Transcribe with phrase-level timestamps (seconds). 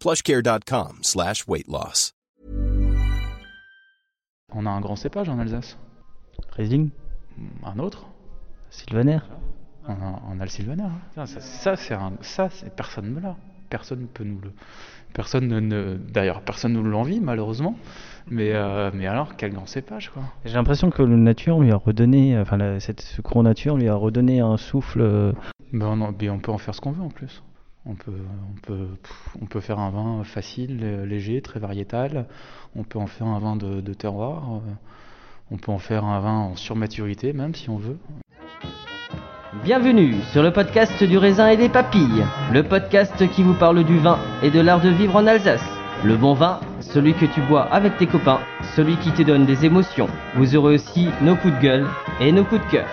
[0.00, 2.12] plushcare.com slash weight loss.
[4.52, 5.76] On a un grand cépage en Alsace.
[6.52, 6.90] Riesling
[7.64, 8.06] Un autre
[8.70, 9.18] Sylvaner
[9.88, 10.82] On a, on a le Sylvaner.
[10.84, 11.26] hein.
[11.26, 13.36] Ça, ça, c'est un, ça, c'est personne ne l'a.
[13.70, 14.52] Personne ne peut nous le.
[15.12, 17.76] Personne ne, ne- d'ailleurs, personne ne nous l'envie malheureusement.
[18.28, 20.22] Mais, euh, mais alors, quel grand cépage quoi.
[20.44, 23.88] J'ai l'impression que la nature lui a redonné, enfin la- cette, ce courant nature lui
[23.88, 25.00] a redonné un souffle.
[25.00, 25.32] euh,
[25.72, 27.42] Ben, on, en- ben, on peut en faire ce qu'on veut en plus.
[27.88, 27.94] On
[29.46, 32.26] peut, faire un vin facile, léger, très variétal.
[32.74, 34.42] On peut en faire un vin de, de terroir.
[34.54, 34.72] euh,
[35.52, 37.98] On peut en faire un vin en surmaturité même si on veut.
[39.62, 43.98] Bienvenue sur le podcast du raisin et des papilles, le podcast qui vous parle du
[43.98, 45.64] vin et de l'art de vivre en Alsace.
[46.04, 48.40] Le bon vin, celui que tu bois avec tes copains,
[48.74, 50.08] celui qui te donne des émotions.
[50.34, 51.86] Vous aurez aussi nos coups de gueule
[52.20, 52.88] et nos coups de cœur.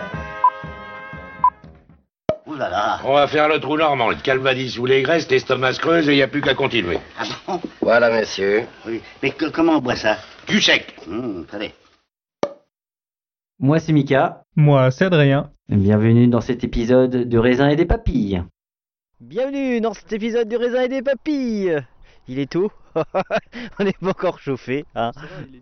[2.45, 5.73] Ouh là là On va faire le trou normand, le calvadis ou les graisses, l'estomac
[5.73, 6.99] se creuse et il n'y a plus qu'à continuer.
[7.17, 7.61] Ah bon?
[7.81, 8.65] Voilà, monsieur.
[8.85, 9.01] Oui.
[9.21, 10.17] Mais que- comment on boit ça?
[10.47, 10.93] Du sec.
[11.07, 11.71] Hum, Attendez.
[13.59, 15.51] Moi c'est Mika, Moi, c'est Adrien.
[15.69, 18.43] bienvenue dans cet épisode de raisin et des papilles.
[19.21, 21.81] Bienvenue dans cet épisode du raisin et des papilles
[22.27, 22.71] Il est tôt,
[23.79, 24.85] on n'est pas encore chauffé.
[24.95, 25.11] Hein.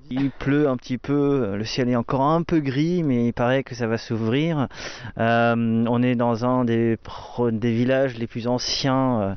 [0.09, 3.63] Il pleut un petit peu, le ciel est encore un peu gris, mais il paraît
[3.63, 4.67] que ça va s'ouvrir.
[5.17, 6.97] Euh, on est dans un des,
[7.61, 9.35] villages les plus anciens euh,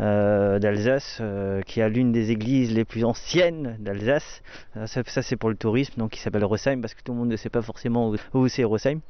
[0.00, 4.42] euh, d'Alsace, euh, qui a l'une des églises les plus anciennes d'Alsace.
[4.86, 7.28] Ça, ça, c'est pour le tourisme, donc il s'appelle Rosheim, parce que tout le monde
[7.28, 9.00] ne sait pas forcément où, où c'est Rosheim.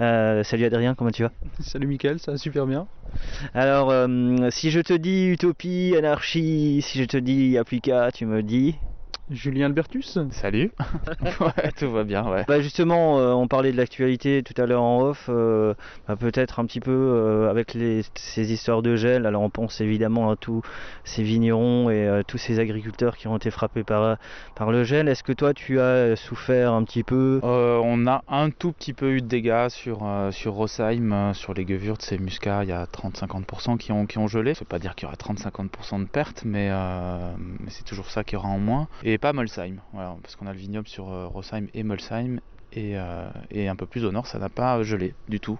[0.00, 1.32] Euh, salut Adrien, comment tu vas?
[1.60, 2.86] Salut Mickaël, ça va super bien.
[3.54, 8.74] Alors, euh, si je te dis utopie, anarchie, si je te dis tu me dis
[9.30, 10.70] Julien Albertus Salut.
[11.40, 12.44] ouais, tout va bien, ouais.
[12.46, 15.74] Bah justement, euh, on parlait de l'actualité tout à l'heure en off, euh,
[16.06, 19.26] bah, peut-être un petit peu euh, avec les, ces histoires de gel.
[19.26, 20.62] Alors on pense évidemment à tous
[21.04, 24.16] ces vignerons et euh, tous ces agriculteurs qui ont été frappés par,
[24.54, 25.08] par le gel.
[25.08, 27.40] Est-ce que toi tu as souffert un petit peu?
[27.42, 31.54] Euh, on a un tout petit peu eu de dégâts sur, euh, sur Rosheim, sur
[31.54, 34.54] les Gewürz et Muscat, il y a 30-50% qui ont, qui ont gelé.
[34.54, 38.10] Ça veut pas dire qu'il y aura 30-50% de pertes, mais, euh, mais c'est toujours
[38.10, 38.88] ça qu'il y aura en moins.
[39.02, 42.40] Et pas Molsheim, parce qu'on a le vignoble sur euh, Rosheim et Molsheim,
[42.72, 45.58] et, euh, et un peu plus au nord, ça n'a pas gelé du tout.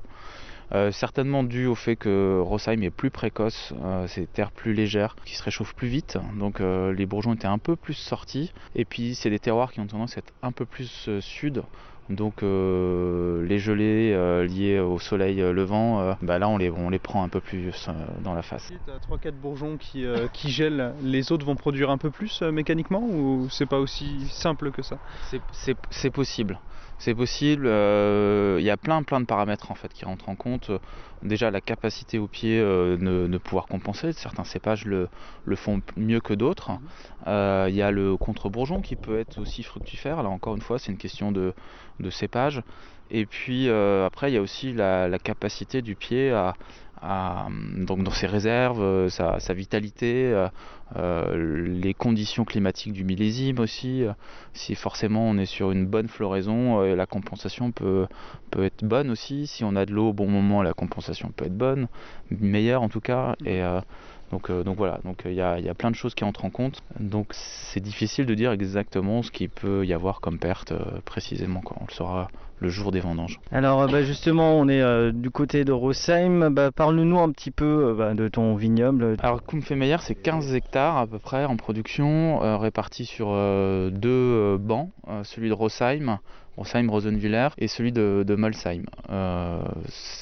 [0.73, 4.75] Euh, certainement dû au fait que Rosheim est plus précoce, euh, c'est des terres plus
[4.75, 8.53] légères qui se réchauffent plus vite, donc les bourgeons étaient un peu plus sortis.
[8.75, 11.63] Et puis c'est des terroirs qui ont tendance à être un peu plus sud,
[12.09, 16.71] donc euh, les gelées euh, liées au soleil euh, levant, euh, bah là on les,
[16.71, 18.65] on les prend un peu plus euh, dans la face.
[18.65, 22.43] Si t'as 3-4 bourgeons qui, euh, qui gèlent, les autres vont produire un peu plus
[22.43, 24.99] euh, mécaniquement ou c'est pas aussi simple que ça?
[25.23, 26.61] C'est- possible.
[26.99, 27.67] C'est possible.
[27.67, 30.71] euh, Il y a plein plein de paramètres en fait qui rentrent en compte.
[31.23, 34.13] Déjà la capacité au pied euh, de, de pouvoir compenser.
[34.13, 35.09] Certains cépages le,
[35.45, 36.71] le font mieux que d'autres.
[37.27, 40.23] Euh, Il y a le contre-bourgeon qui peut être aussi fructifère.
[40.23, 41.53] Là encore une fois, c'est une question de,
[42.01, 42.63] de cépage.
[43.11, 46.55] Et puis euh, après, il y a aussi la, capacité du pied à,
[47.77, 50.35] donc dans ses réserves, euh, sa, vitalité,
[50.97, 54.05] euh, les conditions climatiques du millésime aussi.
[54.55, 58.07] si forcément on est sur une bonne floraison, la compensation peut,
[58.51, 59.47] peut être bonne aussi.
[59.47, 61.89] Si on a de l'eau au bon moment, la compensation peut être bonne,
[62.31, 63.37] meilleure en tout cas.
[63.45, 63.63] Et,
[64.31, 66.51] Donc, donc voilà, donc il y a, y, a, plein de choses qui entrent en
[66.51, 66.83] compte.
[66.99, 70.73] Donc c'est difficile de dire exactement ce qu'il peut y avoir comme perte
[71.05, 71.61] précisément.
[71.61, 71.77] Quoi.
[71.81, 72.29] On le saura
[72.59, 73.39] le jour des vendanges.
[73.53, 76.51] Alors bah, justement, on est du côté de Rosheim.
[76.51, 79.17] Bah, Parle-nous un petit peu bah, de ton vignoble.
[79.21, 84.91] Alors Kumpfemeyer, c'est 15 hectares à peu près en production, répartis sur deux bancs,
[85.25, 86.19] celui de Rosheim
[86.57, 88.85] Rosheim, Rosenwiller et celui de, de Molsheim.
[89.11, 89.61] Euh,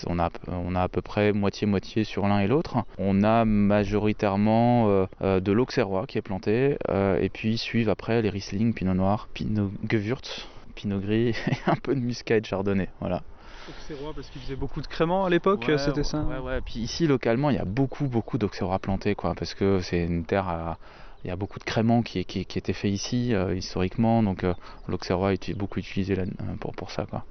[0.06, 2.78] on, a, on a à peu près moitié-moitié sur l'un et l'autre.
[2.98, 6.76] On a majoritairement euh, euh, de l'Auxerrois qui est planté
[7.20, 11.94] et puis suivent après les Riesling, Pinot Noir, Pinot Gewürz, Pinot Gris et un peu
[11.94, 12.88] de Muscat et de Chardonnay.
[13.00, 13.22] Voilà.
[13.68, 16.20] Auxerrois parce qu'il faisait beaucoup de créments à l'époque, c'était ça?
[16.22, 16.60] Ouais, ouais.
[16.60, 20.24] Puis ici localement, il y a beaucoup, beaucoup d'Auxerrois plantés, quoi, parce que c'est une
[20.24, 20.78] terre à,
[21.24, 24.44] il y a beaucoup de créments qui, qui, qui étaient faits ici euh, historiquement, donc
[24.44, 24.54] euh,
[24.88, 27.06] l'Auxerrois est beaucoup utilisé là, euh, pour, pour ça.
[27.06, 27.24] Quoi.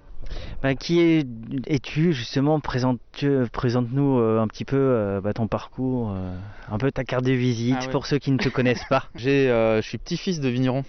[0.63, 0.99] Bah, qui
[1.67, 6.15] es-tu justement Présente-nous un petit peu bah, ton parcours,
[6.71, 9.03] un peu ta carte de visite ah pour ceux qui ne te connaissent pas?
[9.15, 10.83] je suis petit-fils de vigneron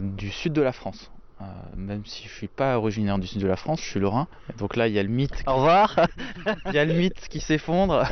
[0.00, 1.10] du sud de la France.
[1.42, 1.44] Euh,
[1.76, 4.26] même si je suis pas originaire du sud de la France, je suis lorrain.
[4.58, 5.44] Donc là, il y a le mythe.
[5.46, 5.94] Au revoir.
[6.66, 8.04] Il y a le mythe qui s'effondre.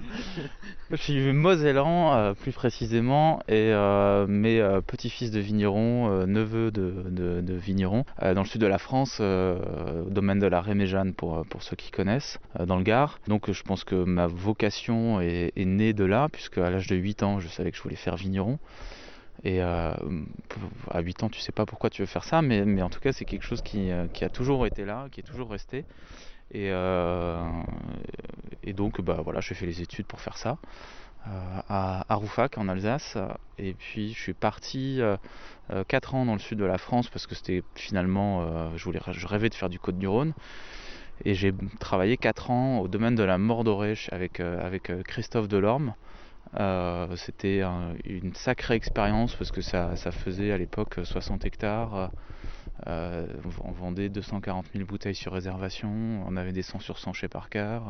[0.90, 7.54] je suis mosellan, euh, plus précisément, et euh, mes petits-fils de vignerons, neveux de, de,
[7.54, 11.76] vignerons, dans le sud de la France, au domaine de la Réméjane pour, pour ceux
[11.76, 13.20] qui connaissent, dans le Gard.
[13.28, 16.96] Donc je pense que ma vocation est, est née de là, puisque à l'âge de
[16.96, 18.58] 8 ans, je savais que je voulais faire vigneron.
[19.44, 19.92] Et euh,
[20.90, 23.12] à 8 ans, tu sais pas pourquoi tu veux faire ça, mais, en tout cas,
[23.12, 25.84] c'est quelque chose qui, euh, qui, a toujours été là, qui est toujours resté.
[26.52, 27.44] Et, euh,
[28.74, 30.58] donc, bah, voilà, j'ai fait les études pour faire ça
[31.24, 33.16] à, à, Roufac, en Alsace.
[33.58, 35.00] Et puis, je suis parti
[35.88, 39.26] 4 ans dans le sud de la France parce que c'était finalement, je, voulais, je
[39.26, 40.34] rêvais de faire du Côte-du-Rhône.
[41.24, 45.94] Et j'ai travaillé 4 ans au domaine de la Mordorée avec, avec Christophe Delorme.
[46.58, 47.62] Euh, c'était
[48.04, 52.10] une sacrée expérience parce que ça, faisait à l'époque 60 hectares.
[52.86, 53.26] Euh,
[53.62, 57.80] on vendait 240 000 bouteilles sur réservation, on avait des 100 sur 100 chez Parker.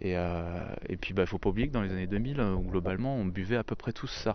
[0.00, 2.42] Et, euh, et puis il bah, ne faut pas oublier que dans les années 2000,
[2.68, 4.34] globalement, on buvait à peu près tous ça.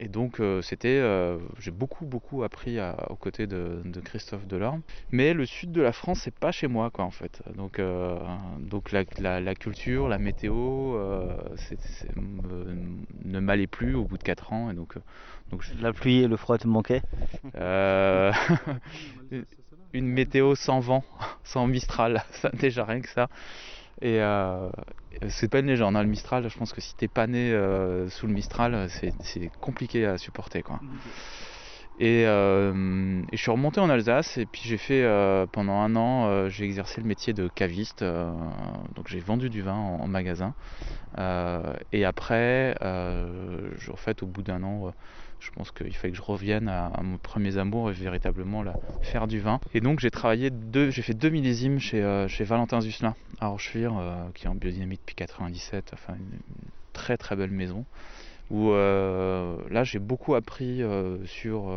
[0.00, 4.82] Et donc euh, c'était, euh, j'ai beaucoup beaucoup appris aux côtés de, Christophe Delorme.
[5.10, 7.42] Mais le sud de la France, c'est pas chez moi quoi en fait.
[7.56, 8.18] Donc, euh,
[8.58, 9.04] donc la,
[9.54, 10.98] culture, la météo,
[13.24, 14.70] ne m'allait plus au bout de 4 ans.
[14.70, 14.96] Et donc,
[15.50, 17.02] donc La pluie et le froid te manquaient?
[19.92, 21.04] Une météo sans vent,
[21.44, 23.28] sans Mistral, ça déjà rien que ça.
[24.00, 24.68] Et euh,
[25.28, 28.08] c'est pas une légende, hein, le Mistral, je pense que si t'es pas né euh,
[28.10, 30.62] sous le Mistral, c'est compliqué à supporter.
[30.62, 30.80] Quoi.
[32.00, 35.06] Euh, et, je suis remonté en Alsace et puis j'ai fait
[35.52, 38.02] pendant un an, j'ai exercé le métier de caviste.
[38.02, 40.54] donc j'ai vendu du vin en, magasin.
[41.92, 44.92] et après, en fait, au bout d'un an,
[45.40, 49.26] je pense qu'il fallait que je revienne à, mon premier amour et véritablement là, faire
[49.26, 49.60] du vin.
[49.74, 53.48] Et donc j'ai travaillé deux, j'ai fait deux millésimes chez, euh, chez Valentin Zusselin à
[53.48, 56.38] Rochefire, euh, qui est en biodynamie depuis 97, enfin une,
[56.92, 57.84] très très belle maison.
[58.50, 60.82] Où euh, là j'ai beaucoup appris
[61.24, 61.72] sur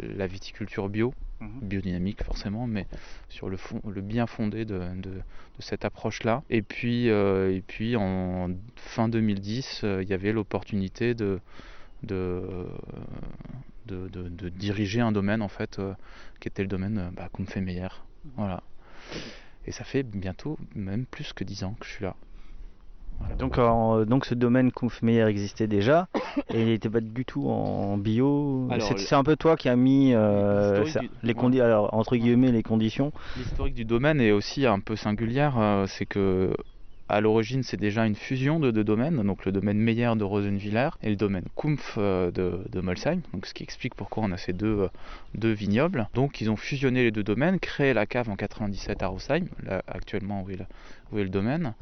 [0.00, 1.60] la viticulture bio, mhm.
[1.62, 2.86] biodynamique forcément, mais
[3.28, 5.12] sur le, fond, le bien fondé de, de,
[5.60, 6.42] cette approche-là.
[6.50, 11.40] Et puis, et puis en fin 2010, il y avait l'opportunité de,
[12.02, 12.66] de,
[13.86, 15.94] de, diriger un domaine en fait euh,
[16.40, 18.04] qui était le domaine euh, bah, qu'on me fait meilleur.
[18.36, 18.62] Voilà.
[19.66, 22.14] Et ça fait bientôt même plus que 10 ans que je suis là.
[23.38, 23.56] Donc,
[24.06, 24.70] donc ce domaine
[25.02, 26.08] Meyer existait déjà
[26.48, 28.66] et il n'était pas du tout en bio.
[28.96, 30.86] C'est un peu toi qui a mis euh,
[31.22, 33.12] les alors, entre guillemets les conditions.
[33.36, 35.84] L'historique du domaine est aussi un peu singulière.
[35.86, 36.54] c'est que
[37.10, 40.90] à l'origine, c'est déjà une fusion de deux domaines, donc le domaine Meyer de Rosenwiller
[41.02, 44.52] et le domaine Kumpf euh, de, Molsheim, donc ce qui explique pourquoi on a ces
[44.52, 44.88] deux, euh,
[45.34, 46.08] deux vignobles.
[46.14, 49.82] Donc ils ont fusionné les deux domaines, créé la cave en 97 à Rosheim, là
[49.88, 50.58] actuellement où est,
[51.12, 51.74] le domaine,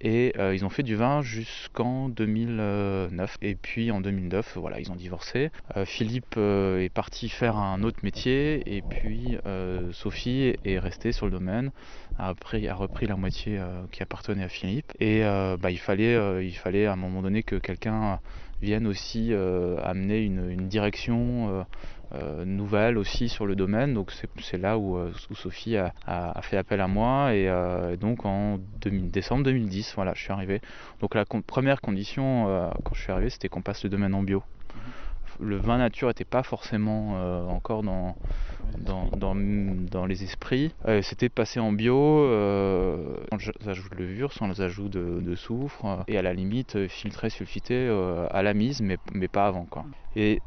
[0.00, 3.38] et euh, ils ont fait du vin jusqu'en 2009.
[3.42, 5.50] Et puis en 2009, voilà, ils ont divorcé.
[5.76, 9.36] Euh, Philippe euh, est parti faire un autre métier, et puis
[9.92, 11.70] Sophie est restée sur le domaine,
[12.18, 14.92] a, a repris la moitié qui appartenait à Philippe.
[15.00, 18.20] Et bah, il, fallait, il fallait à un moment donné que quelqu'un
[18.62, 19.32] vienne aussi
[19.82, 21.64] amener une direction
[22.14, 23.92] euh, nouvelle aussi sur le domaine.
[23.92, 25.92] Donc c'est là où, euh, Sophie a,
[26.40, 30.62] fait appel à moi et euh, donc en décembre 2010, voilà, je suis arrivé.
[31.00, 32.46] Donc la première condition
[32.84, 34.42] quand je suis arrivé, c'était qu'on passe le domaine en bio.
[35.40, 37.12] Le vin nature n'était pas forcément
[37.48, 38.16] encore dans,
[38.78, 40.74] dans, les esprits.
[41.02, 42.26] C'était passé en bio,
[43.30, 47.30] sans les ajouts de levure, sans les ajouts de, soufre, et à la limite filtré,
[47.30, 47.88] sulfité
[48.30, 49.64] à la mise, mais, mais pas avant.
[49.64, 49.84] Quoi.
[50.16, 50.40] Et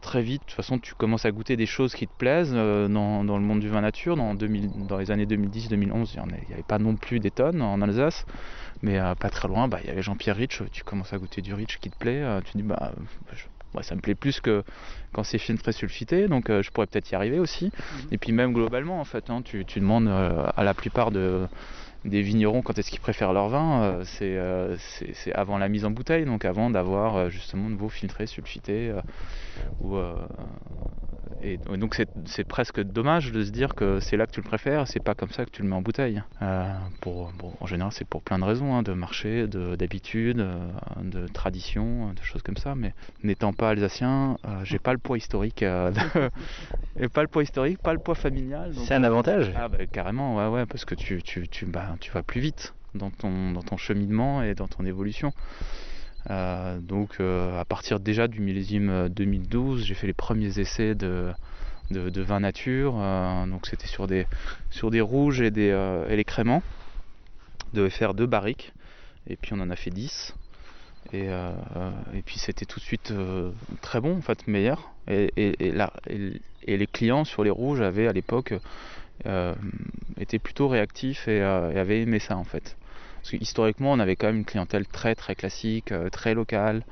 [0.00, 3.24] très vite, de toute façon, tu commences à goûter des choses qui te plaisent dans,
[3.24, 4.16] dans, le monde du vin nature.
[4.16, 7.80] Dans, 2000, dans les années 2010-2011, il n'y avait pas non plus des tonnes en
[7.82, 8.24] Alsace.
[8.82, 11.42] Mais euh, pas très loin, bah, il y avait Jean-Pierre Rich, tu commences à goûter
[11.42, 12.92] du Rich qui te plaît, euh, tu dis bah,
[13.82, 14.62] ça me plaît plus que
[15.12, 17.66] quand c'est très sulfité, donc euh, je pourrais peut-être y arriver aussi.
[17.66, 18.08] Mhm.
[18.12, 21.46] Et puis même globalement en fait, hein, tu, demandes à la plupart de,
[22.06, 24.38] des vignerons quand est-ce qu'ils préfèrent leur vin, c'est
[25.34, 28.92] avant la mise en bouteille, donc avant d'avoir justement de vos filtrés, sulfités
[29.82, 29.96] ou
[31.42, 34.88] et donc c'est presque dommage de se dire que c'est là que tu le préfères,
[34.88, 36.22] c'est pas comme ça que tu le mets en bouteille.
[36.42, 40.68] Euh, pour, en général, c'est pour plein de raisons, hein, de marché, d'habitude, euh,
[41.02, 42.74] de, tradition, de choses comme ça.
[42.74, 45.62] Mais n'étant pas alsacien, euh, j'ai pas le poids historique,
[46.98, 48.72] et pas le poids historique, pas le poids familial.
[48.84, 49.52] C'est un avantage.
[49.56, 52.74] Ah bah, carrément, ouais, ouais, parce que tu, tu, tu, bah, tu vas plus vite
[52.94, 55.32] dans ton, dans ton cheminement et dans ton évolution.
[56.30, 60.94] Euh, donc euh, à partir déjà du millésime 2012, euh, j'ai fait les premiers essais
[60.94, 61.30] de,
[61.90, 62.94] de, vin nature.
[63.46, 64.26] donc c'était sur des,
[64.70, 65.68] sur des rouges et, des,
[66.08, 66.62] et les créments.
[67.72, 68.72] On devait faire deux barriques
[69.28, 70.34] et puis on en a fait 10.
[71.12, 73.12] Et, et puis c'était tout de suite
[73.80, 74.90] très bon, en fait, meilleur.
[75.06, 75.72] Et, et,
[76.66, 78.54] et, les clients sur les rouges avaient à l'époque
[80.18, 82.76] été plutôt réactifs et, avaient aimé ça en fait.
[83.30, 86.84] Parce historiquement, on avait quand même une clientèle très très classique, euh, très locale.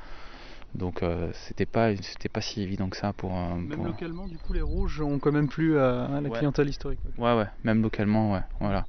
[0.74, 4.52] Donc euh, c'était pas c'était pas si évident que ça pour même localement du coup
[4.52, 6.98] les rouges ont quand même plu à, la clientèle historique.
[7.16, 8.84] Ouais ouais, même localement ouais, voilà.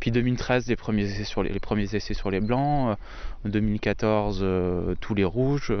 [0.00, 2.98] Puis 2013 les premiers essais sur les, premiers essais sur les blancs,
[3.46, 5.72] 2014 euh, tous les rouges,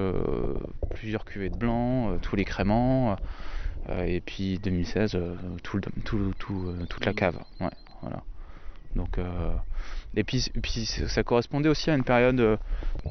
[0.94, 3.18] plusieurs cuvées de blancs, tous les créments
[3.90, 5.18] et puis 2016
[5.62, 7.38] tout, tout, tout, toute la cave.
[7.60, 7.68] Ouais,
[8.00, 8.22] voilà.
[8.96, 9.18] Donc
[10.16, 10.40] et puis,
[10.86, 12.56] ça correspondait aussi à une période euh,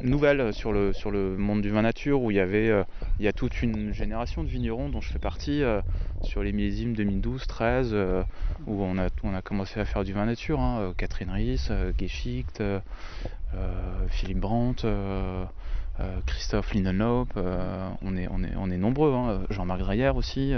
[0.01, 2.83] nouvelle sur le, sur le monde du vin nature où il y avait euh,
[3.19, 5.81] il y a toute une génération de vignerons dont je fais partie euh,
[6.23, 8.25] sur les millésimes 2012-13
[8.67, 10.59] où on a, on a commencé à faire du vin nature.
[10.59, 12.61] Hein, Catherine Ries, Geschicht,
[14.09, 14.85] Philippe Brandt.
[16.25, 20.53] Christophe Lindenlope, on, est, on, est, on est nombreux, hein, Jean-Marc Dreyer aussi,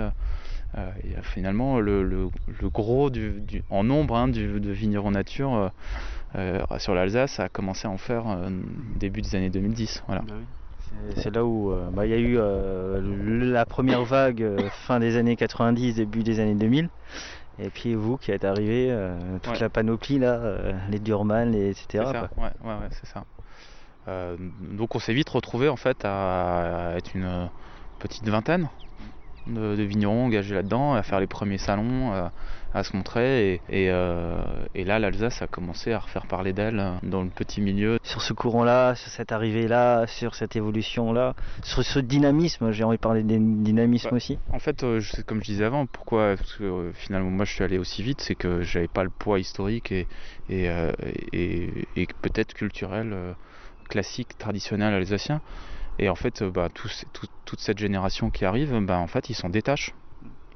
[0.77, 0.89] euh,
[1.21, 2.29] finalement, le,
[2.63, 5.69] gros du, en nombre hein, de vignerons nature euh,
[6.35, 8.23] euh, sur l'Alsace a commencé à en faire
[8.97, 10.03] début des années 2010.
[10.07, 10.21] Voilà.
[10.21, 10.35] Bah
[11.15, 12.37] c'est là où bah, il y a eu
[13.49, 16.89] la première vague fin des années 90, début des années 2000.
[17.59, 18.93] Et puis vous qui êtes arrivé,
[19.41, 20.39] toute la panoplie là,
[20.89, 21.85] les Durman, etc.
[21.91, 23.23] C'est ça, ouais, ouais, c'est ça.
[24.59, 27.49] donc on s'est vite retrouvé en fait à être une
[27.99, 28.67] petite vingtaine
[29.47, 32.27] de, vignerons engagés là-dedans, à faire les premiers salons, euh,
[32.73, 33.61] à se montrer.
[33.71, 34.43] Euh,
[34.75, 37.97] et, là, l'Alsace a commencé à refaire parler d'elle euh, dans le petit milieu.
[38.03, 43.01] Sur ce courant-là, sur cette arrivée-là, sur cette évolution-là, sur ce dynamisme, j'ai envie de
[43.01, 44.37] parler des dynamisme bah, aussi.
[44.51, 44.85] En fait,
[45.25, 48.35] comme je disais avant, pourquoi Parce que finalement, moi, je suis allé aussi vite, c'est
[48.35, 50.07] que j'avais pas le poids historique et,
[50.49, 53.15] et, et peut-être culturel,
[53.89, 55.41] classique, traditionnel alsacien.
[56.01, 59.93] Et en fait, bah, toute cette génération qui arrive, bah, en fait, ils s'en détachent.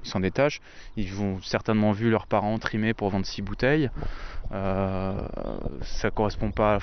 [0.04, 0.60] Ils s'en détachent.
[0.98, 3.90] Ils vont certainement vu leurs parents trimer pour vendre 6 bouteilles.
[4.52, 5.20] Euh,
[5.82, 6.80] ça correspond pas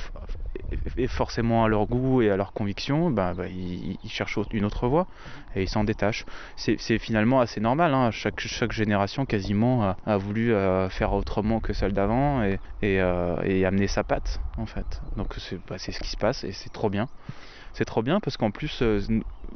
[1.08, 3.10] forcément à leur goût et à leur conviction.
[3.10, 5.06] Bah, ils, cherchent une autre voie
[5.56, 6.24] et ils s'en détachent.
[6.54, 7.94] C'est finalement assez normal.
[7.94, 8.10] Hein.
[8.12, 12.56] Chaque, génération quasiment a, voulu euh, faire autrement que celle d'avant euh,
[13.44, 15.00] et, amener sa patte en fait.
[15.16, 17.08] Donc c'est ce qui se passe et c'est trop bien
[17.72, 19.00] c'est trop bien parce qu'en plus, euh,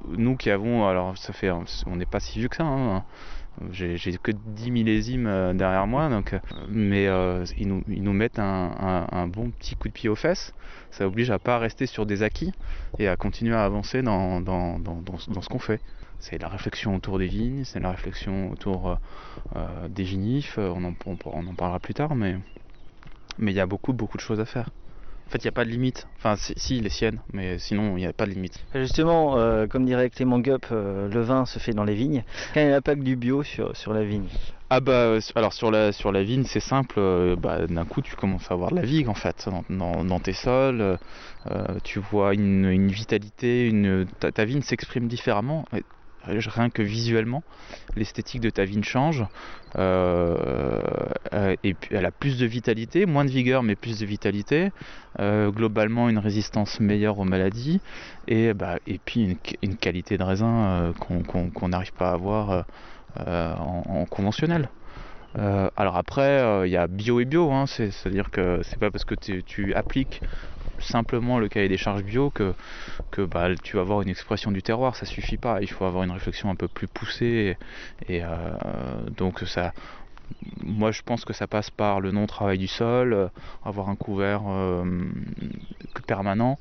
[0.09, 3.05] nous qui avons, alors ça fait, on n'est pas si vieux que ça, hein,
[3.71, 7.05] j'ai que 10 millésimes euh, derrière moi, donc, euh, mais
[7.59, 10.55] ils, nous, ils, nous, mettent un, bon petit coup de pied aux fesses.
[10.91, 12.53] Ça oblige à pas rester sur des acquis
[12.99, 15.81] et à continuer à avancer dans, dans, dans, dans ce qu'on fait.
[16.19, 18.99] C'est la réflexion autour des vignes, c'est la réflexion autour
[19.91, 20.95] des vinifs, on en,
[21.27, 22.37] on en parlera plus tard, mais
[23.39, 24.71] mais il y a beaucoup beaucoup de choses à faire.
[25.27, 26.07] En fait, il n'y a pas de limite.
[26.19, 28.61] Enfin, si, les siennes, mais sinon, il n'y a pas de limite.
[28.75, 32.23] Justement, euh, comme dirait Clément Gup, euh, le vin se fait dans les vignes.
[32.55, 34.29] Quand il n'y a pas que du bio sur, sur la vigne?
[34.71, 37.01] Ah bah, euh, alors sur la, sur la vigne, c'est simple.
[37.37, 40.33] Bah, D'un coup, tu commences à voir de la vigne, en fait, dans, dans, tes
[40.33, 40.99] sols.
[41.83, 45.65] tu vois une, une vitalité, une, ta, ta vigne s'exprime différemment
[46.27, 47.43] rien que visuellement,
[47.97, 49.25] l'esthétique de ta vigne change.
[49.79, 50.81] Euh,
[51.33, 54.71] euh, et puis elle a plus de vitalité, moins de vigueur, mais plus de vitalité.
[55.21, 57.81] Euh, globalement, une résistance meilleure aux maladies.
[58.29, 62.65] Et, bah, et puis une, qualité de raisin qu'on n'arrive pas à avoir
[63.19, 64.69] en, conventionnel.
[65.35, 69.15] alors après, il y a bio et bio, hein, c'est-à-dire que c'est pas parce que
[69.15, 70.23] tu appliques
[70.79, 72.55] simplement le cahier des charges bio que,
[73.11, 76.05] que bah, tu vas avoir une expression du terroir, ça suffit pas, il faut avoir
[76.05, 77.57] une réflexion un peu plus poussée
[78.09, 78.29] et, euh,
[79.17, 79.73] donc ça
[80.61, 83.29] moi je pense que ça passe par le non-travail du sol, euh,
[83.65, 84.85] avoir un couvert euh,
[86.09, 86.59] permanent,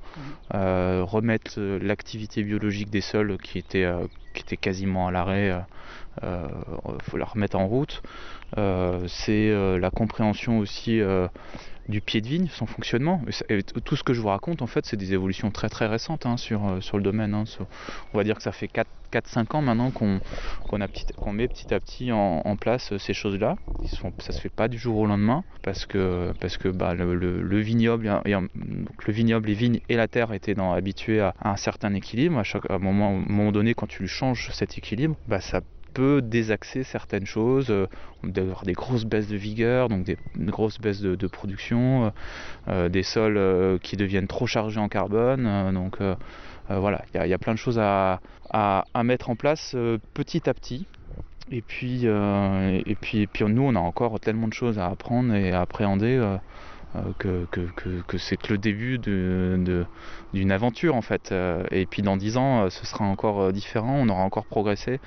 [0.54, 1.02] mmh.
[1.02, 3.88] remettre l'activité biologique des sols qui était,
[4.34, 5.52] qui était quasiment à l'arrêt,
[6.22, 8.02] il faut la remettre en route.
[9.08, 11.02] c'est la compréhension aussi
[11.88, 13.22] du pied de vigne, son fonctionnement.
[13.50, 16.26] Et tout ce que je vous raconte, en fait, c'est des évolutions très très récentes
[16.26, 17.34] hein, sur, euh, sur le domaine.
[17.34, 17.44] Hein.
[18.14, 18.70] on va dire que ça fait
[19.14, 20.20] 4-5 ans maintenant qu'on
[20.78, 23.58] met petit à petit en, place euh, ces choses-là.
[24.20, 28.22] Ça se fait pas du jour au lendemain parce que, parce que bah, le, vignoble,
[28.26, 32.40] le vignoble, les vignes et la terre étaient habitués à, un certain équilibre.
[32.40, 35.62] À, chaque, un, moment, donné, quand tu changes cet équilibre, bah, ça
[35.96, 37.88] peut désaxer certaines choses, euh,
[38.24, 42.10] d'avoir des grosses baisses de vigueur, donc des, grosses baisses de, production, euh,
[42.68, 45.74] euh, des sols qui deviennent trop chargés en carbone.
[45.74, 46.00] donc
[46.70, 48.20] voilà, il y, a plein de choses à,
[49.04, 49.76] mettre en place
[50.14, 50.86] petit à petit.
[51.52, 55.52] Et puis, et puis, puis nous, on a encore tellement de choses à apprendre et
[55.52, 56.38] à appréhender.
[57.20, 57.46] Que,
[58.08, 61.34] que, c'est que le début d'une aventure en fait.
[61.72, 65.00] Et puis dans dix ans, ce sera encore différent, on aura encore progressé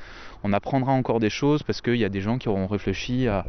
[0.44, 3.44] on apprendra encore des choses parce qu'il y a des gens qui auront réfléchi à,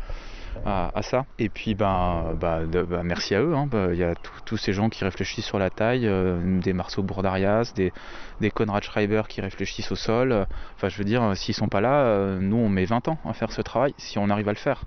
[1.01, 1.25] ça.
[1.38, 3.55] Et puis ben, bah, bah, merci à eux.
[3.55, 3.67] Hein.
[3.67, 7.03] Bah, il y a tous ces gens qui réfléchissent sur la taille, euh, des Marceau
[7.03, 7.93] Bourdarias, des,
[8.41, 10.48] des Conrad Schreiber qui réfléchissent au sol.
[10.75, 13.33] Enfin je veux dire, s'ils sont pas là, euh, nous on met 20 ans à
[13.33, 14.83] faire ce travail si on arrive à le faire.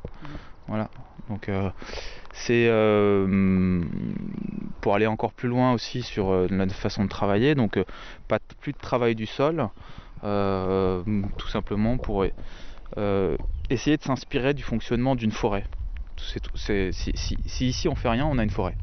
[0.69, 0.89] Voilà.
[1.29, 1.71] Donc euh,
[2.33, 2.69] c'est
[4.81, 7.55] pour aller encore plus loin aussi sur notre façon de travailler.
[7.55, 7.79] Donc
[8.29, 9.69] pas plus de travail du sol.
[10.25, 11.03] Euh,
[11.37, 12.25] tout simplement pour
[12.97, 13.37] euh,
[13.71, 15.65] essayer de s'inspirer du fonctionnement d'une forêt.
[16.17, 18.77] si, ici on fait rien, on a une forêt.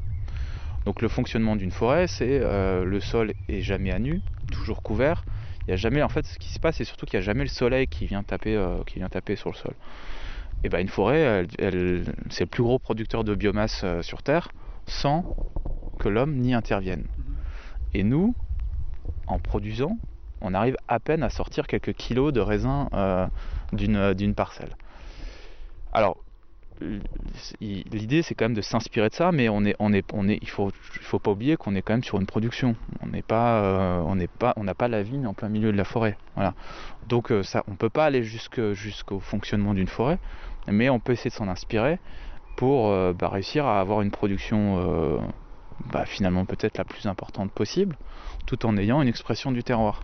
[0.86, 5.24] Donc le fonctionnement d'une forêt, c'est euh, le sol est jamais à nu, toujours couvert.
[5.68, 7.26] Il y a jamais, en fait, ce qui se passe, c'est surtout qu'il n'y a
[7.26, 9.74] jamais le soleil qui vient taper, qui vient taper sur le sol.
[10.64, 14.50] Et ben une forêt, c'est le plus gros producteur de biomasse sur Terre,
[14.86, 15.36] sans
[16.00, 17.06] que l'homme n'y intervienne.
[17.94, 18.36] Et nous,
[19.28, 19.98] en produisant,
[20.42, 23.28] on arrive à peine à sortir quelques kilos de raisin euh,
[23.74, 24.76] euh, d'une parcelle.
[25.92, 26.18] Alors,
[27.60, 30.40] l'idée c'est quand même de s'inspirer de ça, mais on est, on est, on est,
[30.42, 32.76] il faut, il faut pas oublier qu'on est quand même sur une production.
[33.02, 35.72] On n'est pas, euh, on n'est pas, on n'a pas la vigne en plein milieu
[35.74, 36.16] de la forêt.
[36.36, 36.54] Voilà.
[37.08, 40.20] Donc ça, on peut pas aller jusqu'au fonctionnement d'une forêt,
[40.72, 42.00] mais on peut essayer de s'en inspirer
[42.58, 45.22] pour bah, réussir à avoir une production
[45.86, 47.96] bah, finalement peut-être la plus importante possible,
[48.46, 50.02] tout en ayant une expression du terroir.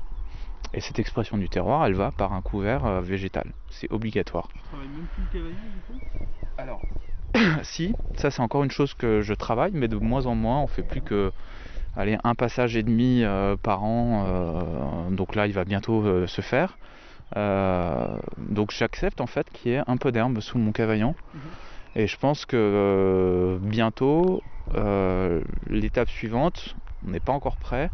[0.73, 3.51] Et cette expression du terroir, elle va par un couvert euh, végétal.
[3.69, 4.49] C'est obligatoire.
[4.49, 5.99] Tu travailles même plus le du coup?
[6.57, 6.81] Alors,
[7.63, 10.59] si, ça c'est encore une chose que je travaille, mais de moins en moins.
[10.59, 11.31] On fait plus que
[11.95, 14.25] allez, un passage et demi euh, par an.
[14.27, 16.77] Euh, donc là, il va bientôt se faire.
[17.35, 21.15] Donc j'accepte en fait qu'il y ait un peu d'herbe sous mon cavaillon.
[21.33, 21.41] Mhm.
[21.97, 24.43] Et je pense que bientôt,
[25.69, 27.89] l'étape suivante, on n'est pas encore prêt,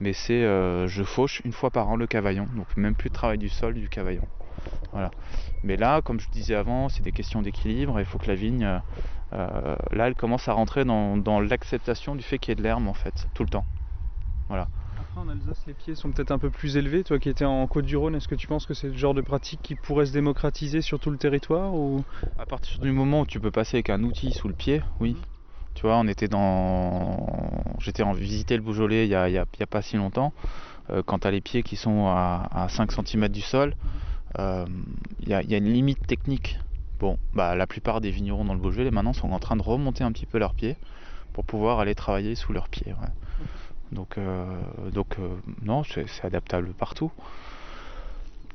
[0.00, 3.14] mais c'est euh, je fauche une fois par an le cavaillon, donc même plus de
[3.14, 4.26] travail du sol, du cavaillon.
[4.92, 5.10] Voilà.
[5.62, 8.64] Mais là, comme je disais avant, c'est des questions d'équilibre, il faut que la vigne,
[8.64, 8.78] euh,
[9.32, 12.86] euh, là, elle commence à rentrer dans, l'acceptation du fait qu'il y ait de l'herbe
[12.86, 13.64] en fait, tout le temps.
[14.48, 14.68] Voilà.
[15.16, 17.04] En Alsace, les pieds sont peut-être un peu plus élevés.
[17.04, 19.60] Toi qui étais en Côte-du-Rhône, est-ce que tu penses que c'est le genre de pratique
[19.62, 22.04] qui pourrait se démocratiser sur tout le territoire ou...
[22.36, 25.16] À partir du moment où tu peux passer avec un outil sous le pied, oui.
[25.74, 27.26] Tu vois, on était dans.
[27.78, 30.32] J'étais en visiter le Beaujolais il n'y a, pas si longtemps.
[30.90, 33.74] Euh, quand tu as les pieds qui sont à, 5 cm du sol,
[34.38, 34.66] euh,
[35.20, 36.58] il y, a une limite technique.
[36.98, 40.02] Bon, bah, la plupart des vignerons dans le Beaujolais maintenant sont en train de remonter
[40.02, 40.76] un petit peu leurs pieds
[41.32, 42.94] pour pouvoir aller travailler sous leurs pieds.
[43.94, 44.44] Donc, euh,
[44.92, 45.16] donc
[45.62, 47.12] non, c'est adaptable partout.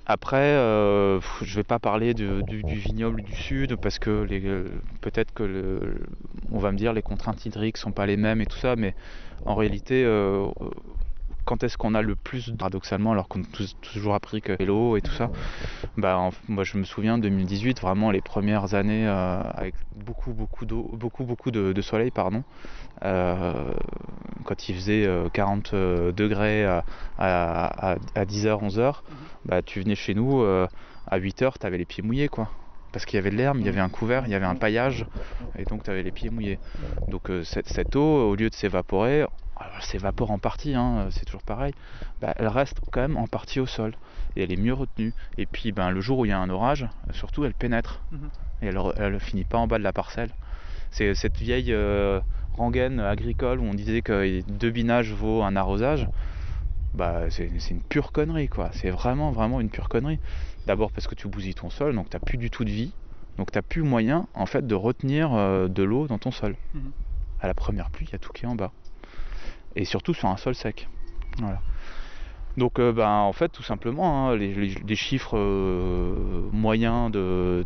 [0.06, 4.28] Après, euh, je ne vais pas parler du, vignoble du sud parce que
[5.02, 5.96] peut-être que
[6.52, 8.96] on va me dire les contraintes hydriques sont pas les mêmes et tout ça, mais
[9.46, 10.48] en réalité, euh,
[11.50, 13.46] quand est-ce qu'on a le plus, paradoxalement, alors qu'on a
[13.82, 15.32] toujours appris que l'eau et tout ça,
[15.98, 20.68] bah, moi je me souviens 2018, vraiment les premières années euh, avec beaucoup beaucoup
[21.24, 22.44] beaucoup de, soleil, pardon,
[23.04, 23.74] euh,
[24.44, 26.66] quand il faisait 40 euh, degrés
[27.18, 28.98] à, 10h, 11h,
[29.46, 32.52] bah, tu venais chez nous à 8h, tu avais les pieds mouillés quoi
[32.92, 34.56] parce qu'il y avait de l'herbe, il y avait un couvert, il y avait un
[34.56, 35.06] paillage,
[35.60, 36.58] et donc tu avais les pieds mouillés.
[37.08, 39.26] Donc cette, eau, au lieu de s'évaporer,
[39.62, 41.74] elle s'évapore en partie, hein, c'est toujours pareil,
[42.22, 43.94] bah, elle reste quand même en partie au sol
[44.36, 45.14] et elle est mieux retenue.
[45.38, 48.02] Et puis ben, le jour où il y a un orage, surtout elle pénètre.
[48.12, 48.30] Mhm.
[48.62, 48.68] et
[48.98, 50.32] elle ne finit pas en bas de la parcelle.
[50.92, 52.20] C'est cette vieille euh,
[52.54, 56.08] rengaine agricole où on disait que deux binages vaut un arrosage.
[56.94, 58.70] Bah, c'est une pure connerie quoi.
[58.74, 60.20] C'est vraiment vraiment une pure connerie.
[60.66, 62.92] D'abord parce que tu bousilles ton sol, donc tu n'as plus du tout de vie.
[63.38, 66.56] Donc tu n'as plus moyen en fait de retenir euh, de l'eau dans ton sol.
[66.74, 66.92] Mhm.
[67.42, 68.72] À la première pluie, il y a tout qui est en bas.
[69.76, 70.88] Et surtout sur un sol sec.
[72.58, 77.64] Donc euh, ben, en fait tout simplement hein, les, chiffres euh, moyens de,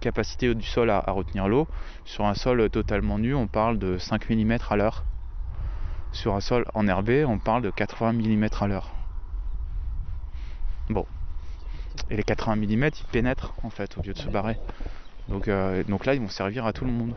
[0.00, 1.66] capacité du sol à, retenir l'eau,
[2.04, 5.04] sur un sol totalement nu on parle de 5 mm à l'heure.
[6.12, 8.90] Sur un sol enherbé on parle de 80 mm à l'heure.
[10.90, 11.06] Bon.
[12.10, 14.58] Et les 80 mm ils pénètrent en fait au lieu de se barrer.
[15.28, 17.14] Donc, euh, donc là ils vont servir à tout le monde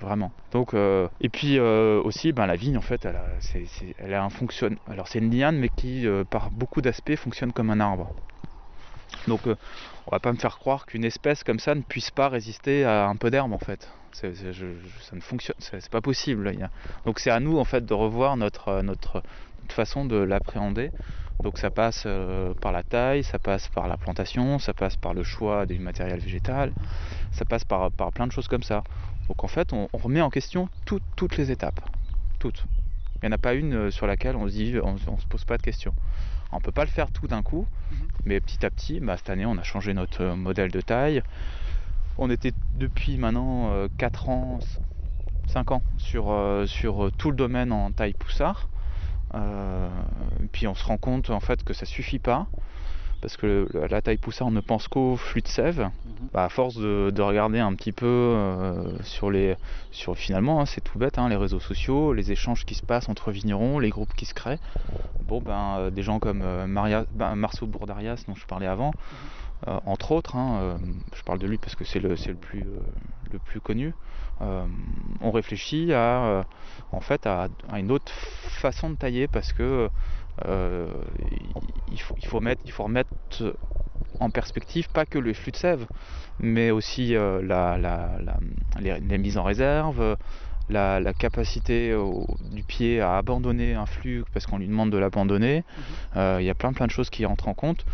[0.00, 0.30] vraiment.
[0.52, 4.30] Donc, euh, et puis euh, aussi, ben, la vigne, en fait, elle a, a un
[4.30, 4.76] fonctionne.
[4.90, 8.10] Alors, c'est une liane, mais qui, euh, par beaucoup d'aspects, fonctionne comme un arbre.
[9.28, 12.84] Donc, on va pas me faire croire qu'une espèce comme ça ne puisse pas résister
[12.84, 13.88] à un peu d'herbe, en fait.
[14.12, 16.56] ça ne fonctionne, c'est pas possible.
[17.04, 19.22] Donc, c'est à nous, en fait, de revoir notre, notre,
[19.68, 20.90] façon de l'appréhender.
[21.42, 22.06] Donc ça passe
[22.62, 26.18] par la taille, ça passe par la plantation, ça passe par le choix du matériel
[26.18, 26.72] végétal,
[27.30, 28.82] ça passe par plein de choses comme ça.
[29.28, 31.80] Donc en fait, on, remet en question toutes les étapes.
[32.38, 32.64] Toutes.
[33.22, 35.26] Il n'y en a pas une euh, sur laquelle on se dit, on, ne se
[35.28, 35.94] pose pas de questions.
[36.52, 37.98] On ne peut pas le faire tout d'un coup, mhm.
[38.24, 41.22] mais petit à petit, bah, cette année, on a changé notre euh, modèle de taille.
[42.18, 44.60] On était depuis maintenant 4 euh, ans,
[45.48, 46.34] 5 ans sur,
[46.66, 48.68] sur tout le domaine en taille poussard.
[50.52, 52.46] puis on se rend compte en fait que ça suffit pas
[53.20, 55.90] parce que la taille poussard on ne pense qu'au flux de sève.
[56.32, 59.56] Bah, à force de, regarder un petit peu euh, sur les,
[59.90, 63.08] sur finalement hein, c'est tout bête, hein, les réseaux sociaux, les échanges qui se passent
[63.08, 64.60] entre vignerons, les groupes qui se créent.
[65.26, 68.92] Bon ben euh, des gens comme euh, Maria, ben, Marceau Bourdarias dont je parlais avant,
[69.66, 69.80] mhm.
[69.86, 70.78] entre autres, hein,
[71.14, 72.64] je parle de lui parce que c'est le, le, plus,
[73.32, 73.94] le plus connu.
[74.40, 76.44] on réfléchit à
[76.92, 79.88] en fait à, une autre façon de tailler parce que
[80.44, 80.86] euh,
[81.90, 83.10] il, faut, il, faut mettre, il faut remettre
[84.20, 85.86] en perspective pas que le flux de sève,
[86.40, 87.78] mais aussi euh, la,
[88.80, 90.16] les, mises en réserve,
[90.68, 91.96] la, capacité
[92.52, 95.58] du pied à abandonner un flux parce qu'on lui demande de l'abandonner.
[95.58, 95.84] Mhm.
[96.16, 97.84] Euh, il y a plein plein de choses qui rentrent en compte.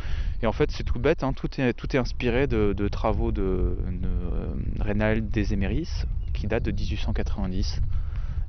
[0.43, 3.77] Et en fait, c'est tout bête, hein, tout, est, tout est inspiré de, travaux de,
[3.87, 7.81] de Reynald Desemeris qui date de 1890.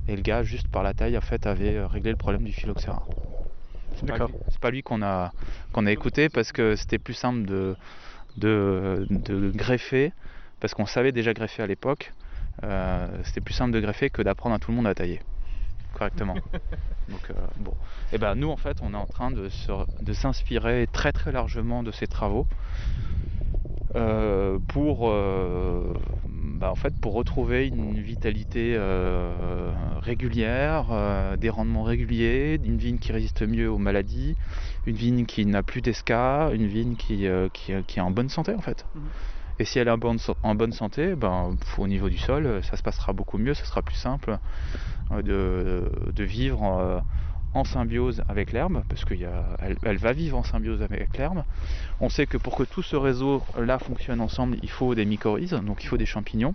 [0.08, 3.02] Et le gars, juste par la taille, en fait, avait réglé le problème du phylloxéra.
[3.96, 4.26] C'est pas,
[4.60, 5.32] pas, lui qu'on a,
[5.72, 7.76] qu'on a écouté parce que c'était plus simple de,
[8.36, 10.12] de, greffer,
[10.60, 12.12] parce qu'on savait déjà greffer à l'époque.
[12.62, 15.20] Euh, c'était plus simple de greffer que d'apprendre à tout le monde à tailler
[15.94, 16.34] correctement.
[17.08, 19.48] Donc euh, bon, et eh ben nous en fait on est en train de,
[20.00, 22.46] de s'inspirer très très largement de ces travaux
[23.94, 25.12] euh, pour
[26.44, 32.98] bah, en fait, pour retrouver une vitalité euh, régulière, euh, des rendements réguliers, une vigne
[32.98, 34.36] qui résiste mieux aux maladies,
[34.86, 38.54] une vigne qui n'a plus d'esca, une vigne qui, euh, qui, est en bonne santé
[38.54, 38.84] en fait.
[38.94, 39.02] Mhm.
[39.58, 42.76] Et si elle est en bonne, en bonne santé, ben, au niveau du sol, ça
[42.76, 44.38] se passera beaucoup mieux, ça sera plus simple
[45.10, 47.02] de, de vivre
[47.54, 49.28] en symbiose avec l'herbe, parce qu'elle
[49.82, 51.44] elle va vivre en symbiose avec l'herbe.
[52.00, 55.84] On sait que pour que tout ce réseau-là fonctionne ensemble, il faut des mycorhizes, donc
[55.84, 56.54] il faut des champignons.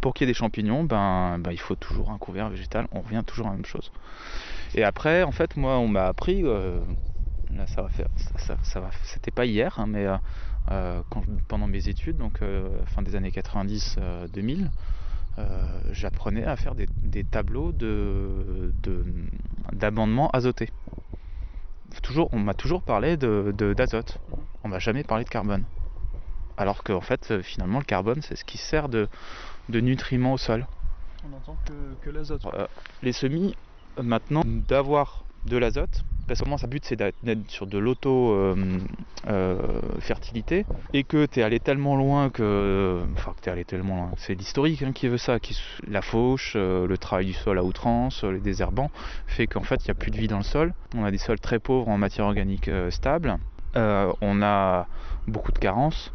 [0.00, 3.00] Pour qu'il y ait des champignons, ben, ben, il faut toujours un couvert végétal, on
[3.00, 3.92] revient toujours à la même chose.
[4.74, 6.80] Et après, en fait, moi, on m'a appris, euh,
[7.54, 8.08] là ça va faire,
[8.62, 10.16] ça, va, c'était pas hier, hein, mais euh,
[10.70, 11.02] euh,
[11.48, 12.40] pendant mes études, donc
[12.86, 14.66] fin des années 90-2000, euh,
[15.92, 18.72] j'apprenais à faire des, tableaux de,
[19.72, 20.70] d'amendement azoté.
[22.02, 24.18] Toujours, on m'a toujours parlé de, d'azote.
[24.64, 25.64] On m'a jamais parlé de carbone.
[26.56, 29.08] Alors qu'en fait, euh, finalement, le carbone, c'est ce qui sert de,
[29.70, 30.66] de nutriments au sol.
[31.24, 31.56] On n'entend
[32.02, 32.44] que, l'azote.
[32.52, 32.66] Euh,
[33.02, 33.56] les semis,
[34.00, 40.60] maintenant, d'avoir de l'azote, parce que moi, sa but c'est d'être sur de l'auto-fertilité euh,
[40.60, 43.00] euh, et que tu es allé tellement loin que.
[43.14, 44.12] Enfin, que tu es allé tellement loin.
[44.16, 45.40] C'est l'historique hein, qui veut ça.
[45.40, 48.92] Qui, la fauche, euh, le travail du sol à outrance, les désherbants,
[49.26, 50.72] fait qu'en fait, il n'y a plus de vie dans le sol.
[50.94, 53.36] On a des sols très pauvres en matière organique stable.
[53.74, 54.86] on a
[55.26, 56.12] beaucoup de carences.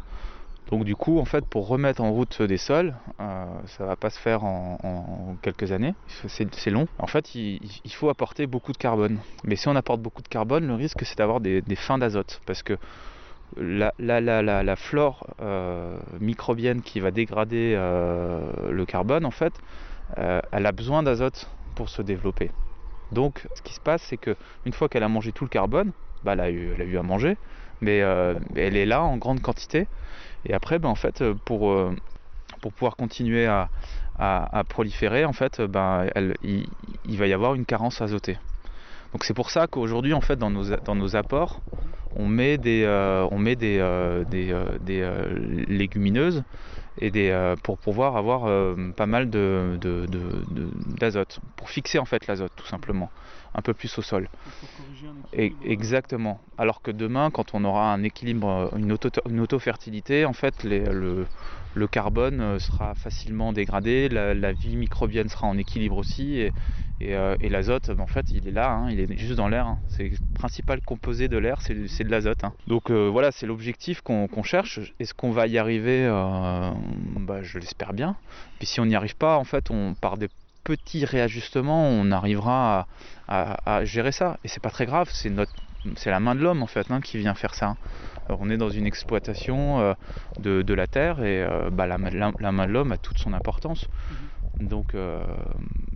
[0.70, 4.10] Donc du coup, en fait, pour remettre en route des sols, euh, ça va pas
[4.10, 5.94] se faire en, quelques années.
[6.26, 6.88] C'est long.
[6.98, 9.18] En fait, il, faut apporter beaucoup de carbone.
[9.44, 12.64] Mais si on apporte beaucoup de carbone, le risque c'est d'avoir des, fins d'azote, parce
[12.64, 12.78] que
[13.56, 19.52] la, flore euh, microbienne qui va dégrader euh, le carbone, en fait,
[20.18, 22.50] euh, elle a besoin d'azote pour se développer.
[23.12, 25.92] Donc, ce qui se passe, c'est que une fois qu'elle a mangé tout le carbone,
[26.24, 27.36] bah, elle, a elle a eu à manger,
[27.80, 29.86] mais elle est là en grande quantité
[30.48, 31.74] Et après, ben, en fait, pour,
[32.60, 33.68] pour pouvoir continuer à,
[34.18, 36.06] à, proliférer, en fait, ben,
[36.42, 38.38] il, va y avoir une carence azotée.
[39.12, 41.60] Donc c'est pour ça qu'aujourd'hui, en fait, dans nos, dans nos apports,
[42.16, 45.06] on met des, euh, on met des, euh, des, euh, des
[45.68, 46.42] légumineuses
[46.98, 49.78] et des, pour pouvoir avoir pas mal de,
[50.98, 53.10] d'azote, pour fixer en fait l'azote tout simplement,
[53.56, 54.28] un peu plus au sol.
[55.32, 56.40] Et, exactement.
[56.58, 60.80] Alors que demain, quand on aura un équilibre, une, auto, une auto-fertilité, en fait, les,
[60.80, 61.26] le,
[61.74, 66.40] le carbone sera facilement dégradé, la, la, vie microbienne sera en équilibre aussi,
[67.00, 69.66] et, euh, et, l'azote, en fait, il est là, hein, il est juste dans l'air.
[69.66, 69.78] Hein.
[69.88, 72.44] C'est le principal composé de l'air, c'est de l'azote.
[72.44, 72.52] Hein.
[72.66, 74.80] Donc euh, voilà, c'est l'objectif qu'on cherche.
[74.98, 76.70] Est-ce qu'on va y arriver euh,
[77.20, 78.16] bah, Je l'espère bien.
[78.58, 80.28] Puis si on n'y arrive pas, en fait, on par des
[80.66, 82.86] petits réajustements, on arrivera
[83.28, 84.38] à, gérer ça.
[84.44, 85.52] Et c'est pas très grave, c'est notre
[85.94, 87.76] c'est la main de l'homme en fait qui vient faire ça.
[88.28, 89.94] on est dans une exploitation
[90.40, 93.84] de, la terre et bah, la, main de l'homme a toute son importance.
[93.84, 94.36] Mm-hmm.
[94.60, 95.22] Donc, euh,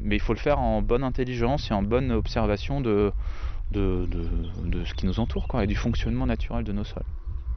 [0.01, 3.13] mais il faut le faire en bonne intelligence et en bonne observation de,
[3.73, 4.07] de,
[4.85, 7.03] ce qui nous entoure quoi, et du fonctionnement naturel de nos sols.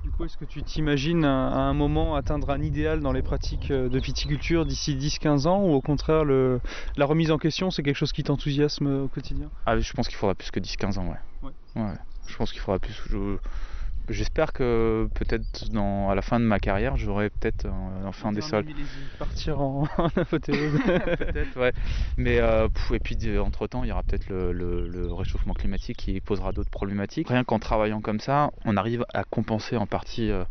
[0.04, 3.72] Du coup, est-ce que tu t'imagines à un moment atteindre un idéal dans les pratiques
[3.72, 7.96] euh, de viticulture d'ici 10-15 ans ou au contraire la remise en question c'est quelque
[7.96, 9.50] chose qui t'enthousiasme au quotidien?
[9.66, 11.52] Ah, Je pense qu'il faudra plus que 10-15 ans, ouais.
[11.82, 11.94] ouais.
[12.28, 13.02] Je pense qu'il faudra plus.
[14.10, 15.48] J'espère que peut-être
[16.10, 18.66] à la fin de ma carrière, j'aurai peut-être euh, enfin des sols.
[19.18, 21.72] Partir en, en peut-être, ouais.
[22.18, 26.52] Mais euh, et puis entre temps, il y aura peut-être le, réchauffement climatique qui posera
[26.52, 27.30] d'autres problématiques.
[27.30, 30.44] Rien qu'en travaillant comme ça, on arrive à compenser en partie euh,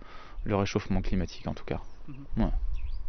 [0.45, 1.81] le réchauffement climatique, en tout cas.
[2.09, 2.51] Mhm.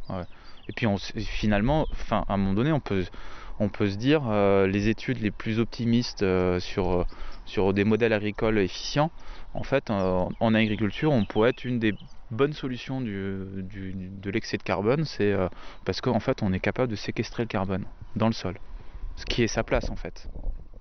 [0.10, 0.24] ouais.
[0.68, 3.06] Et puis on, finalement, à un moment donné, on peut
[3.60, 4.30] on peut se dire
[4.66, 6.26] les études les plus optimistes
[6.60, 7.06] sur
[7.46, 9.12] sur des modèles agricoles efficients
[9.54, 11.94] en fait, euh, en agriculture, on pourrait être une des
[12.32, 15.48] bonnes solutions de l'excès de carbone, c'est euh,
[15.86, 17.86] parce qu'en fait, on est capable de séquestrer le carbone
[18.16, 18.58] dans le sol.
[19.16, 20.28] Ce qui est sa place, en fait.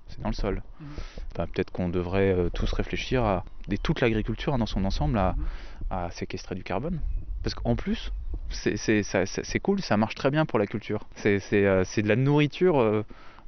[0.08, 0.62] C'est dans le sol.
[0.80, 1.46] Mhm.
[1.52, 5.34] Peut-être qu'on devrait euh, tous réfléchir à, et toute l'agriculture hein, dans son ensemble, à,
[5.90, 6.10] mhm.
[6.10, 7.00] séquestrer du carbone.
[7.42, 8.12] Parce qu'en plus,
[8.48, 11.06] c'est cool, ça marche très bien pour la culture.
[11.16, 13.04] C'est de la nourriture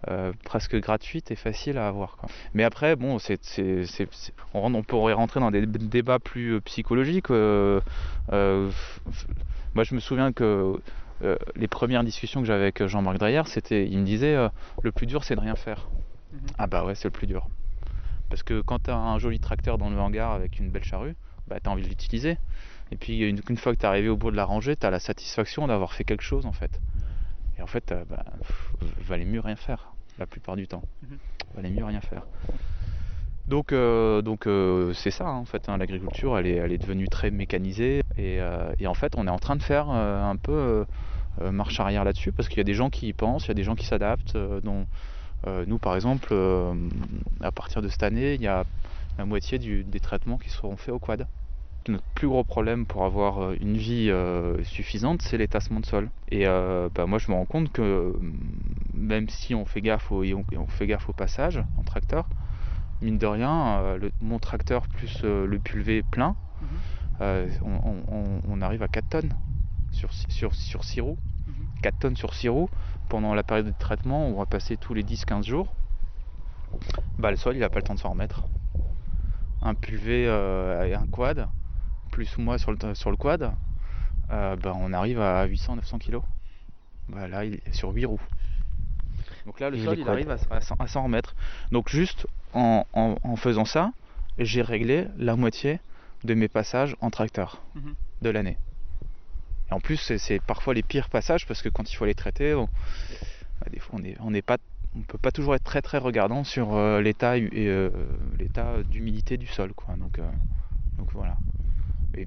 [0.08, 2.18] euh, presque gratuite et facile à avoir.
[2.52, 3.40] Mais après, bon, c'est,
[4.52, 7.30] on, pourrait rentrer dans des débats plus euh, psychologiques.
[7.30, 7.80] Euh,
[9.74, 10.78] moi, je me souviens que
[11.56, 14.36] les premières discussions que j'avais avec Jean-Marc Dreyer, c'était, il me disait,
[14.82, 15.88] le plus dur, c'est de rien faire.
[16.32, 16.40] Mhm.
[16.58, 17.48] Ah bah ouais, c'est le plus dur.
[18.28, 21.14] Parce que quand tu as un joli tracteur dans le hangar avec une belle charrue,
[21.48, 22.36] bah, tu as envie de l'utiliser.
[22.90, 24.90] Et puis une, fois que tu es arrivé au bout de la rangée, tu as
[24.90, 26.78] la satisfaction d'avoir fait quelque chose en fait.
[27.58, 28.24] Et en fait, bah,
[29.06, 30.82] valait mieux rien faire la plupart du temps.
[31.02, 31.18] Mhm.
[31.50, 32.22] Il valait mieux rien faire.
[33.48, 36.78] Donc, euh, donc euh, c'est ça hein, en fait, hein, l'agriculture elle est, elle est
[36.78, 40.36] devenue très mécanisée et, euh, et, en fait on est en train de faire un
[40.36, 40.86] peu
[41.40, 43.54] marche arrière là-dessus parce qu'il y a des gens qui y pensent, il y a
[43.54, 44.36] des gens qui s'adaptent.
[44.62, 44.86] dont
[45.66, 46.32] nous par exemple,
[47.42, 48.64] à partir de cette année, il y a
[49.18, 51.26] la moitié des traitements qui seront faits au quad
[51.88, 55.86] notre plus gros problème pour avoir euh, une vie euh, suffisante, c'est les tassements de
[55.86, 56.10] sol.
[56.30, 58.18] Et euh, bah, moi, je me rends compte que
[58.94, 62.26] même si on fait gaffe au, on, fait gaffe au passage en tracteur,
[63.02, 66.36] mine de rien, mon tracteur plus le pulvé plein,
[67.20, 67.48] mhm.
[68.48, 69.32] on, arrive à 4 tonnes
[69.90, 71.18] sur, sur, sur 6 roues.
[71.82, 72.00] 4 mhm.
[72.00, 72.70] tonnes sur 6 roues
[73.08, 75.74] pendant la période de traitement, on va passer tous les 10-15 jours.
[77.18, 78.44] Bah, le sol, il n'a pas le temps de s'en remettre.
[79.60, 81.48] Un pulvé et un quad,
[82.14, 83.52] plus moi sur le, sur le quad,
[84.30, 86.20] euh, ben, on arrive à 800-900 kg.
[87.08, 88.20] Bah, là, il est sur 8 roues.
[89.46, 91.34] Donc là, le sol, il arrive à, s'en remettre.
[91.72, 92.84] Donc juste en,
[93.36, 93.92] faisant ça,
[94.38, 95.80] j'ai réglé la moitié
[96.22, 97.94] de mes passages en tracteur mhm.
[98.22, 98.56] de l'année.
[99.70, 102.54] Et en plus, c'est parfois les pires passages parce que quand il faut les traiter,
[102.54, 102.68] on,
[103.60, 104.58] bah, des fois, on n'est pas
[104.96, 107.90] on peut pas toujours être très très regardant sur euh, l'état euh,
[108.38, 110.20] l'état d'humidité du sol quoi donc
[110.98, 111.36] donc voilà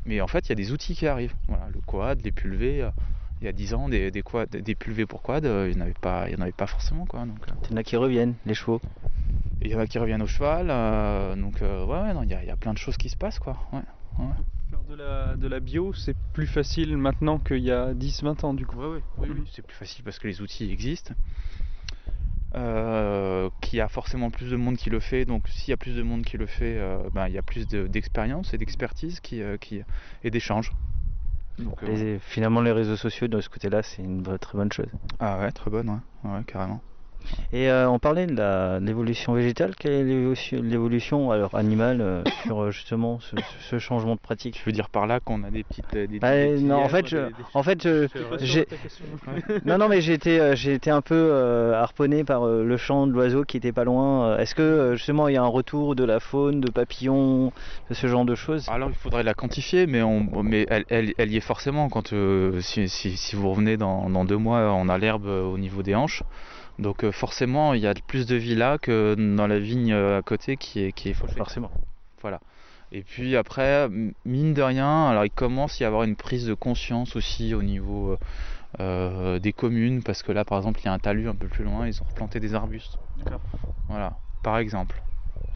[0.06, 1.36] mais, en fait, il y a des outils qui arrivent.
[1.48, 2.82] Voilà, le quad, les pulvés.
[2.84, 2.90] Euh,
[3.40, 5.82] il y a 10 ans, des, des, quad, des pulvés pour quad, euh, il n'y
[5.82, 7.20] en avait pas, il y en avait pas forcément quoi.
[7.20, 7.52] Donc, euh.
[7.66, 8.82] il y en a qui reviennent, les chevaux.
[9.62, 10.70] il y en a qui reviennent au cheval.
[11.40, 13.38] donc ouais, non, il y, a, il y, a plein de choses qui se passent
[13.38, 13.56] quoi.
[13.72, 13.82] Ouais,
[14.72, 18.54] Faire de la, de la bio, c'est plus facile maintenant qu'il y a 10-20 ans
[18.56, 18.78] du coup.
[18.78, 21.14] Ouais, oui, oui, c'est plus facile parce que les outils existent.
[22.56, 25.26] Euh, qui a forcément plus de monde qui le fait.
[25.26, 27.42] Donc s'il y a plus de monde qui le fait, euh, ben, il y a
[27.42, 29.82] plus d'expérience et d'expertise qui, euh, qui,
[30.24, 30.72] et d'échange.
[32.22, 34.88] finalement les réseaux sociaux de ce côté-là, c'est une très bonne chose.
[35.20, 35.90] Ah ouais, très bonne,
[36.24, 36.82] ouais, carrément.
[37.54, 39.74] Et euh, on parlait de l'évolution végétale.
[39.78, 44.60] Quelle est l'évolution alors animale euh, sur euh, justement ce, changement de pratique?
[44.60, 45.86] Je veux dire par là qu'on a des petites.
[45.94, 47.16] Des, bah, non, en fait,
[47.54, 47.88] en fait,
[48.42, 48.68] j'ai.
[49.66, 51.34] non, non, mais j'ai été, j'ai été un peu
[51.74, 54.38] harponné par le chant de l'oiseau qui était pas loin.
[54.38, 57.52] Est-ce que justement il y a un retour de la faune, de papillons,
[57.90, 58.68] de ce genre de choses?
[58.70, 61.90] Alors il faudrait la quantifier, mais, on, mais elle, elle, y est forcément.
[61.90, 62.14] Quand
[62.60, 66.24] si, si, vous revenez dans, dans deux mois, on a l'herbe au niveau des hanches.
[66.80, 70.20] Donc euh, forcément, il y a plus de vie là que dans la vigne euh,
[70.20, 71.72] à côté qui est, qui est Forcément.
[72.22, 72.40] Voilà.
[72.92, 73.90] Et puis après,
[74.26, 77.62] mine de rien, alors il commence à y avoir une prise de conscience aussi au
[77.62, 78.16] niveau
[78.80, 81.48] euh, des communes, parce que là par exemple il y a un talus un peu
[81.48, 82.98] plus loin, ils ont replanté des arbustes.
[83.18, 83.42] D'accord.
[83.90, 85.02] Voilà, par exemple.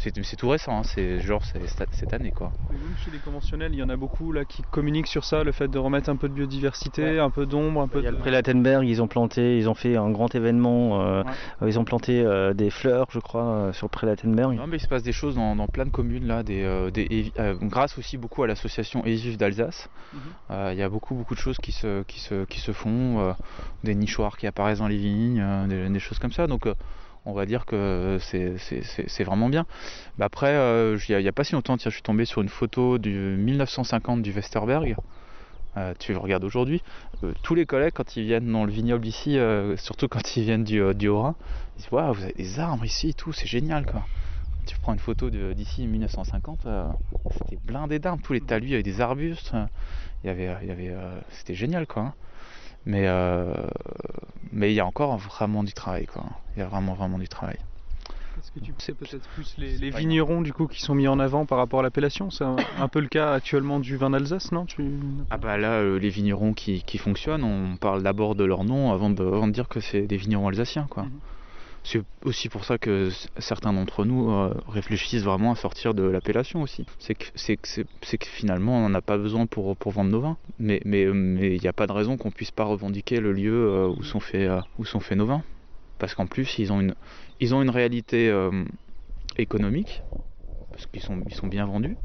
[0.04, 2.52] C'est tout récent, hein, c'est genre cette année quoi.
[2.72, 5.52] même chez les conventionnels, il y en a beaucoup là qui communiquent sur ça, le
[5.52, 8.00] fait de remettre un peu de biodiversité, un peu d'ombre, un peu.
[8.00, 11.24] Il y a le Prélatenberg, ils ont planté, ils ont fait un grand événement, euh,
[11.68, 14.56] ils ont planté euh, des fleurs, je crois, euh, sur le Prélatenberg.
[14.56, 18.18] Non mais il se passe des choses dans, plein de communes là, des, grâce aussi
[18.18, 19.88] beaucoup à l'association Evive d'Alsace.
[20.14, 20.72] Mhm.
[20.72, 23.36] il y a beaucoup beaucoup de choses qui se, qui se, qui se font,
[23.84, 26.48] des nichoirs qui apparaissent dans les vignes, des, des, choses comme ça.
[26.48, 26.68] Donc
[27.26, 29.66] on va dire que c'est vraiment bien.
[30.18, 32.98] Mais après, euh, il n'y a, pas si longtemps, je suis tombé sur une photo
[32.98, 34.96] du 1950 du Westerberg.
[35.78, 36.84] Euh, tu le regardes aujourd'hui,
[37.24, 39.38] euh, tous les collègues quand ils viennent dans le vignoble ici,
[39.78, 41.36] surtout quand ils viennent du, Haut-Rhin,
[41.78, 44.04] ils disent Waouh, vous avez des arbres ici et tout, c'est génial quoi.
[44.66, 46.68] Tu prends une photo d'ici 1950,
[47.32, 49.54] c'était blindé d'arbres, tous les talus, il y avait des arbustes,
[50.24, 50.94] il y avait, il y avait,
[51.32, 52.04] c'était génial quoi.
[52.04, 52.14] Hein.
[52.86, 53.54] Mais euh,
[54.52, 56.26] mais il y a encore vraiment du travail quoi.
[56.56, 57.58] Il y a vraiment vraiment du travail.
[58.40, 61.46] Est-ce que tu sais peut-être plus les, vignerons du coup qui sont mis en avant
[61.46, 62.32] par rapport à l'appellation?
[62.32, 64.66] C'est un, peu le cas actuellement du vin d'Alsace, non?
[64.66, 64.82] Tu...
[65.30, 68.92] Ah bah là, euh, les vignerons qui, qui, fonctionnent, on parle d'abord de leur nom
[68.94, 71.04] avant de, avant de dire que c'est des vignerons alsaciens quoi.
[71.04, 71.12] Mhm.
[71.84, 76.62] C'est aussi pour ça que certains d'entre nous euh, réfléchissent vraiment à sortir de l'appellation
[76.62, 76.86] aussi.
[77.00, 80.38] C'est que, finalement on n'en a pas besoin pour, vendre nos vins.
[80.60, 83.68] Mais il mais, mais n'y a pas de raison qu'on puisse pas revendiquer le lieu
[83.70, 85.44] euh, où, sont faits, euh, nos vins.
[85.98, 88.32] Parce qu'en plus ils ont une, réalité
[89.38, 90.02] économique,
[90.72, 91.96] parce qu'ils sont, ils sont bien vendus.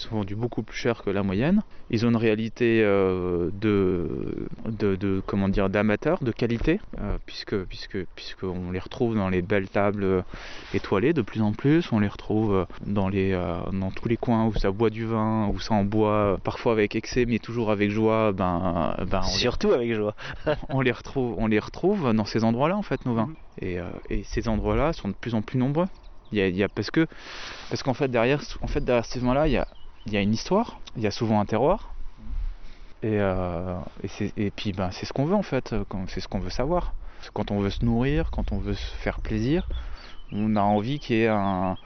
[0.00, 1.60] Ils sont vendus beaucoup plus cher que la moyenne.
[1.90, 7.98] Ils ont une réalité euh, de, de, comment dire d'amateurs, de qualité, euh, puisque puisque
[8.14, 10.22] puisqu'on les retrouve dans les belles tables euh,
[10.72, 11.92] étoilées de plus en plus.
[11.92, 13.32] On les retrouve dans les
[13.72, 16.96] dans tous les coins où ça boit du vin, où ça en boit parfois avec
[16.96, 18.32] excès, mais toujours avec joie.
[18.32, 20.14] Ben, ben surtout avec joie.
[20.70, 23.30] on les retrouve on les retrouve dans ces endroits-là en fait nos vins.
[23.60, 23.76] Et,
[24.08, 25.88] et ces endroits-là sont de plus en plus nombreux.
[26.32, 27.06] Il y a, il y a parce que
[27.68, 29.66] parce qu'en fait derrière en fait derrière ces vins là il y a
[30.10, 31.94] il y a une histoire, il y a souvent un terroir.
[33.02, 33.78] Et, euh,
[34.36, 35.74] et, puis ben, c'est ce qu'on veut en fait,
[36.08, 36.92] c'est ce qu'on veut savoir.
[37.32, 39.68] Quand on veut se nourrir, quand on veut se faire plaisir,
[40.32, 41.76] on a envie qu'il y ait un,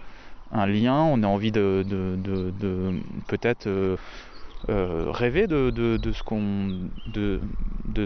[0.53, 3.97] lien, on a envie de, de, peut-être euh,
[4.71, 7.41] euh, rêver de, ce qu'on de,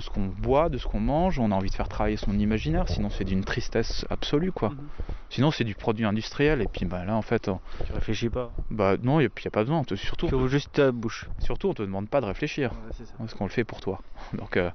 [0.00, 2.88] ce qu'on boit, de ce qu'on mange, on a envie de faire travailler son imaginaire,
[2.88, 4.70] sinon c'est d'une tristesse absolue quoi.
[4.70, 4.88] Mhm.
[5.30, 7.50] Sinon c'est du produit industriel et puis bah là en fait
[7.86, 8.50] tu réfléchis pas.
[8.70, 11.28] Bah non, il n'y a pas besoin, surtout faut juste ta bouche.
[11.38, 12.72] Surtout on te demande pas de réfléchir.
[13.18, 14.00] parce qu'on le fait pour toi.
[14.32, 14.70] Donc euh,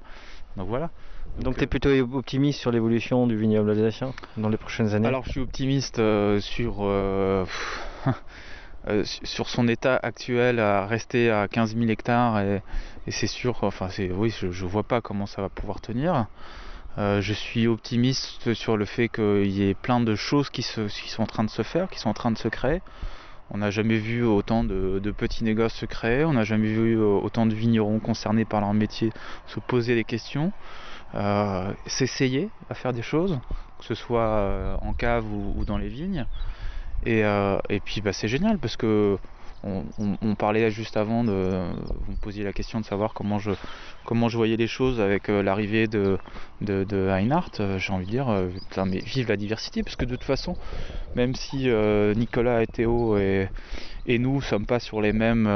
[0.56, 0.90] donc voilà.
[1.40, 5.08] Donc, tu es plutôt optimiste sur l'évolution du vignoble alsacien dans les prochaines années?
[5.08, 6.82] Alors je suis optimiste euh, sur
[8.86, 12.62] Euh, sur son état actuel à rester à 15 000 hectares et,
[13.08, 16.26] c'est sûr, enfin c'est oui, je, ne vois pas comment ça va pouvoir tenir.
[16.98, 20.88] Euh, je suis optimiste sur le fait qu'il y ait plein de choses qui, sont
[21.18, 22.82] en train de se faire, qui sont en train de se créer.
[23.50, 27.46] On n'a jamais vu autant de, petits négoces se créer, on n'a jamais vu autant
[27.46, 29.12] de vignerons concernés par leur métier
[29.46, 30.52] se poser des questions,
[31.14, 33.38] euh, s'essayer à faire des choses,
[33.78, 36.26] que ce soit en cave ou dans les vignes.
[37.06, 39.18] Euh, et, puis bah, c'est génial parce que
[39.66, 41.32] on, parlait juste avant de
[42.04, 43.52] vous me posiez la question de savoir comment je
[44.04, 46.18] comment je voyais les choses avec euh, l'arrivée de,
[46.60, 48.26] de, de euh, j'ai envie de dire
[48.84, 50.54] mais vive la diversité parce que de toute façon
[51.16, 51.70] même si
[52.14, 53.48] Nicolas et Théo et,
[54.04, 55.48] et nous sommes pas sur les mêmes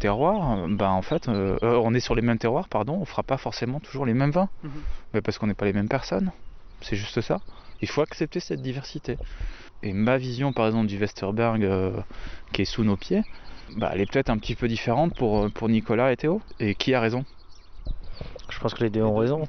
[0.00, 3.78] terroirs ben en fait on est sur les mêmes terroirs pardon on fera pas forcément
[3.78, 4.48] toujours les mêmes vins.
[4.64, 4.70] Mhm.
[5.14, 6.32] mais parce qu'on n'est pas les mêmes personnes.
[6.80, 7.38] C'est juste ça.
[7.80, 9.16] Il faut accepter cette diversité
[9.82, 11.92] et ma vision par exemple du Westerberg euh,
[12.52, 13.22] qui est sous nos pieds,
[13.76, 16.40] bah, elle est peut-être un petit peu différente pour, euh, pour Nicolas et Théo.
[16.60, 17.24] Et qui a raison?
[18.50, 19.44] Je pense que les deux ont raison.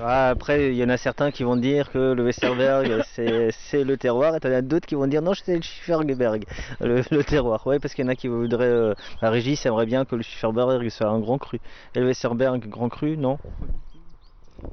[0.00, 3.96] Ah, après, il y en a certains qui vont dire que le Westerberg c'est le
[3.96, 6.44] terroir, et il y en a d'autres qui vont dire non, c'est le Schifferberg,
[6.80, 7.66] le, terroir.
[7.66, 8.64] Ouais, parce qu'il y en a qui voudraient.
[8.64, 11.60] Euh, la régie, aimerait bien que le Schifferberg soit un grand cru.
[11.94, 13.38] Et le Westerberg, grand cru, non?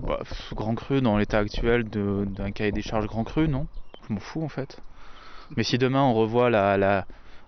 [0.03, 0.19] Bah,
[0.53, 3.65] Grand cru dans l'état actuel d'un cahier des charges grand cru, non?
[4.09, 4.81] Je m'en fous en fait.
[5.55, 7.05] Mais si demain on revoit la, la,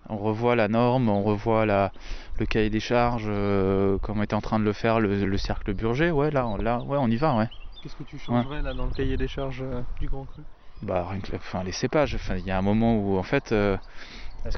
[0.09, 1.91] on revoit la norme, on revoit la,
[2.37, 6.11] le cahier des charges, euh, comme était en train de le faire le, cercle Burger,
[6.11, 7.49] ouais, là, là, ouais, on y va, ouais.
[7.81, 10.43] Qu'est-ce que tu changerais là dans le cahier des charges euh, du Grand Cru?
[10.81, 12.15] Bah, rien que, enfin, les cépages.
[12.15, 13.77] Enfin, il y a un moment où en fait, euh,
[14.45, 14.57] est-ce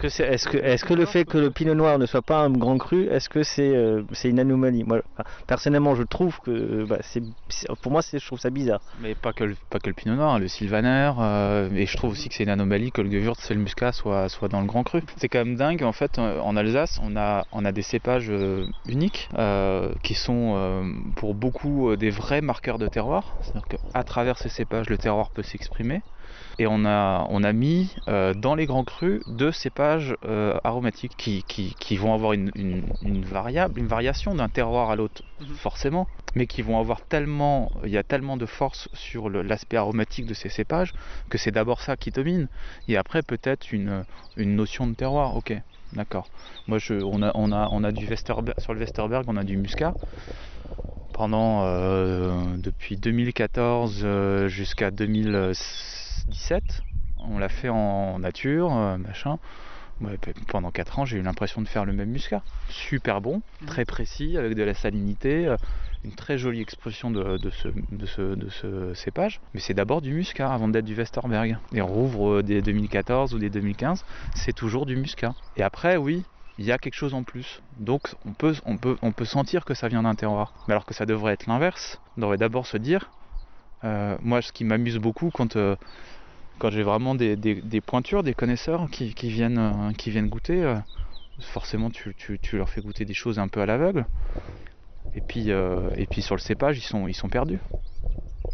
[0.86, 3.44] que, le fait que le pinot noir ne soit pas un grand cru, est-ce que
[3.44, 4.84] c'est, euh, une anomalie?
[4.84, 5.02] Moi,
[5.46, 7.22] personnellement, je trouve que bah, c'est,
[7.82, 8.80] pour moi, je trouve ça bizarre.
[9.02, 9.56] Mais pas que le,
[9.94, 13.12] pinot noir, le sylvaner, euh, et je trouve aussi que c'est une anomalie que le
[13.12, 15.02] gewürz et le muscat soient, dans le grand cru.
[15.18, 18.32] C'est quand même dingue, en fait, euh, en Alsace, on a, on a des cépages
[18.88, 19.30] uniques
[20.02, 23.36] qui sont pour beaucoup des vrais marqueurs de terroir.
[23.42, 26.02] C'est-à-dire qu'à travers ces cépages, le terroir peut s'exprimer.
[26.60, 31.16] Et on a, on a mis euh, dans les grands crus deux cépages euh, aromatiques
[31.18, 35.48] qui, qui, vont avoir une, une, variable, une variation d'un terroir à l'autre, mhm.
[35.56, 40.28] forcément, mais qui vont avoir tellement, il y a tellement de force sur l'aspect aromatique
[40.28, 40.94] de ces cépages
[41.30, 42.48] que c'est d'abord ça qui domine.
[42.88, 44.06] Et après, peut-être une,
[44.38, 45.36] une notion de terroir.
[45.36, 45.54] Ok,
[45.94, 46.28] d'accord.
[46.68, 49.44] Moi, je, on, a, on, a, on a du Westerberg, sur le Westerberg, on a
[49.44, 49.94] du muscat
[51.14, 56.84] pendant euh, depuis 2014 jusqu'à 2016 17.
[57.26, 59.38] On l'a fait en nature, euh, machin.
[60.48, 62.42] pendant 4 ans, j'ai eu l'impression de faire le même muscat.
[62.70, 65.58] Super bon, très précis, avec de la salinité, euh,
[66.04, 69.40] une très jolie expression de, ce, de, ce, cépage.
[69.54, 71.58] Mais c'est d'abord du muscat avant d'être du Westerberg.
[71.74, 74.04] Et on rouvre euh, des 2014 ou des 2015,
[74.36, 75.34] c'est toujours du muscat.
[75.56, 76.24] Et après, oui,
[76.58, 77.62] il y a quelque chose en plus.
[77.80, 80.54] Donc on peut, on peut, on peut sentir que ça vient d'un terroir.
[80.68, 82.02] Mais alors que ça devrait être l'inverse.
[82.18, 83.10] On devrait d'abord se dire,
[83.84, 85.58] moi ce qui m'amuse beaucoup quand
[86.60, 90.76] quand j'ai vraiment des, pointures, des connaisseurs qui, viennent, euh, qui viennent goûter, euh,
[91.40, 92.14] forcément tu,
[92.54, 94.06] leur fais goûter des choses un peu à l'aveugle.
[95.16, 97.60] Et puis, euh, et puis sur le cépage, ils sont, ils sont perdus.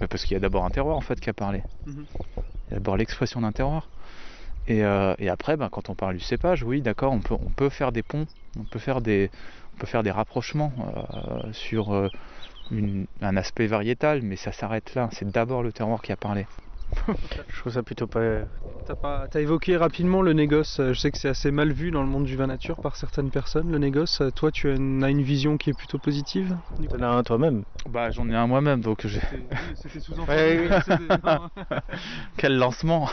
[0.10, 1.62] Parce qu'il y a d'abord un terroir en fait qui a parlé.
[1.86, 2.06] Mhm.
[2.68, 3.90] Il y a d'abord l'expression d'un terroir.
[4.68, 7.92] Et, après, ben, quand on parle du cépage, oui, d'accord, on peut, on peut faire
[7.92, 8.28] des ponts,
[8.60, 9.32] on peut faire des,
[9.76, 10.72] on peut faire des rapprochements
[11.54, 11.92] sur
[12.72, 15.10] un aspect variétal, mais ça s'arrête là.
[15.12, 16.46] C'est d'abord le terroir qui a parlé.
[17.50, 18.44] je trouve ça plutôt pas.
[18.86, 20.80] T'as, as évoqué rapidement le négoce.
[20.80, 23.30] Je sais que c'est assez mal vu dans le monde du vin nature par certaines
[23.30, 24.22] personnes, le négoce.
[24.36, 26.58] Toi, tu as une, vision qui est plutôt positive
[26.90, 29.22] T'en as un toi-même Bah, j'en ai un moi-même, donc j'ai.
[29.76, 30.70] C'était, sous-entendu.
[32.38, 33.10] Quel lancement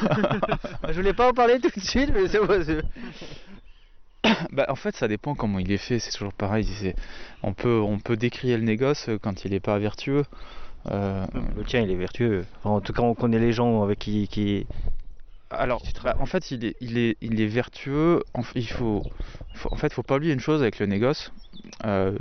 [0.89, 2.41] Je voulais pas en parler tout de suite, mais c'est
[4.53, 5.99] bah, en fait, ça dépend comment il est fait.
[5.99, 6.95] C'est toujours pareil.
[7.43, 10.25] On peut, on peut décrire le négoce quand il n'est pas vertueux.
[10.91, 11.27] Euh,
[11.57, 12.45] le tien, il est vertueux.
[12.65, 14.29] en tout cas, on connaît les gens avec qui.
[14.29, 14.67] qui...
[15.51, 18.23] Alors, bah, en fait, il est, il est, il est vertueux.
[18.55, 19.03] il faut,
[19.71, 21.33] en fait, faut pas oublier une chose avec le négoce.
[21.85, 22.17] Euh,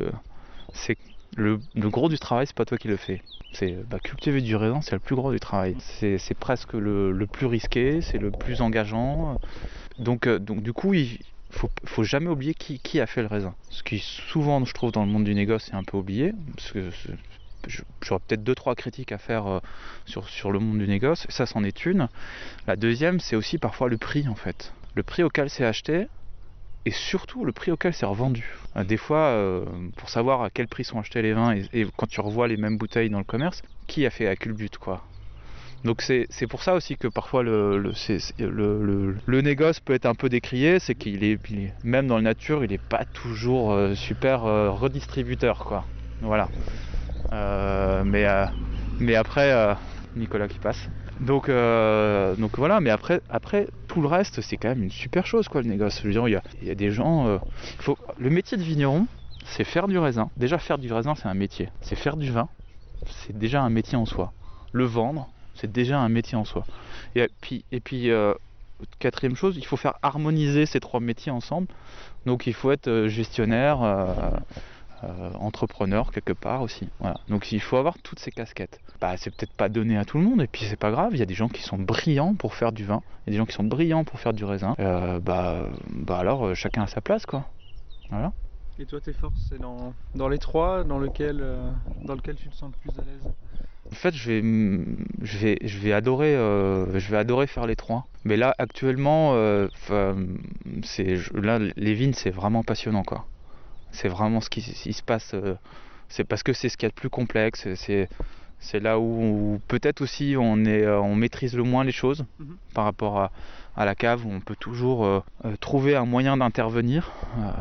[0.74, 0.98] c'est
[1.36, 3.22] le, le, gros du travail, c'est pas toi qui le fais.
[3.52, 5.76] C'est bah, cultiver du raisin, c'est le plus gros du travail.
[5.80, 9.40] C'est presque le, le, plus risqué, c'est le plus engageant.
[9.98, 13.28] Donc, euh, donc du coup, il faut, faut jamais oublier qui, qui, a fait le
[13.28, 13.56] raisin.
[13.70, 16.72] Ce qui souvent, je trouve, dans le monde du négoce, est un peu oublié, parce
[16.72, 16.90] que
[18.02, 19.60] j'aurais peut-être deux trois critiques à faire euh,
[20.06, 22.08] sur, sur le monde du négoce, ça c'en est une.
[22.68, 24.74] La deuxième, c'est aussi parfois le prix en fait.
[24.96, 26.08] Le prix auquel c'est acheté
[26.86, 28.54] et surtout le prix auquel c'est revendu.
[28.76, 29.66] Euh, des fois, euh,
[29.98, 32.78] pour savoir à quel prix sont achetés les vins et, quand tu revois les mêmes
[32.78, 35.04] bouteilles dans le commerce, qui a fait à culbute quoi
[35.84, 37.92] donc c'est pour ça aussi que parfois le, le,
[38.40, 41.38] le, le, négoce peut être un peu décrié, c'est qu'il est,
[41.84, 45.86] même dans la nature, il n'est pas toujours super redistributeur quoi.
[46.22, 46.50] Voilà.
[47.34, 48.46] Euh, mais, euh,
[49.00, 49.74] mais après, euh,
[50.16, 50.90] Nicolas qui passe.
[51.20, 55.62] Donc, voilà, mais après, après tout le reste, c'est quand même une super chose, quoi,
[55.62, 56.02] le négoce.
[56.04, 57.40] il y a, des gens.
[58.18, 59.08] Le métier de vigneron,
[59.46, 60.30] c'est faire du raisin.
[60.38, 61.70] Déjà, faire du raisin, c'est un métier.
[61.82, 62.50] C'est faire du vin,
[63.06, 64.34] c'est déjà un métier en soi.
[64.74, 66.66] Le vendre, c'est déjà un métier en soi.
[67.16, 67.64] Et puis
[69.00, 71.68] quatrième chose, il faut faire harmoniser ces trois métiers ensemble.
[72.26, 73.80] Donc, il faut être gestionnaire
[75.04, 76.90] euh, entrepreneur quelque part aussi.
[77.00, 77.20] Voilà.
[77.28, 78.80] Donc il faut avoir toutes ces casquettes.
[79.02, 81.12] Bah, c'est peut-être pas donné à tout le monde et puis c'est pas grave.
[81.14, 83.32] Il y a des gens qui sont brillants pour faire du vin, il y a
[83.34, 84.76] des gens qui sont brillants pour faire du raisin.
[84.80, 87.46] Euh, bah, bah alors euh, chacun a sa place quoi.
[88.10, 88.32] Voilà.
[88.80, 91.44] Et toi tes forces c'est dans, dans les trois dans lequel,
[92.04, 93.34] dans lequel tu te sens le plus à l'aise?
[93.92, 94.42] En fait, je vais,
[95.22, 98.08] je vais, je vais adorer, je vais adorer faire les trois.
[98.24, 99.36] Mais là, actuellement,
[100.84, 103.26] c'est, là, les vignes, c'est vraiment passionnant, quoi.
[103.96, 105.32] C'est vraiment ce qui, se passe.
[105.34, 105.56] Euh,
[106.10, 107.68] c'est parce que c'est ce qu'il y a de plus complexe.
[107.76, 108.10] C'est
[108.60, 112.58] C'est là où, peut-être aussi on, est, on maîtrise le moins les choses mhm.
[112.74, 113.32] par rapport à,
[113.76, 115.24] à, la cave où on peut toujours
[115.60, 117.12] trouver un moyen d'intervenir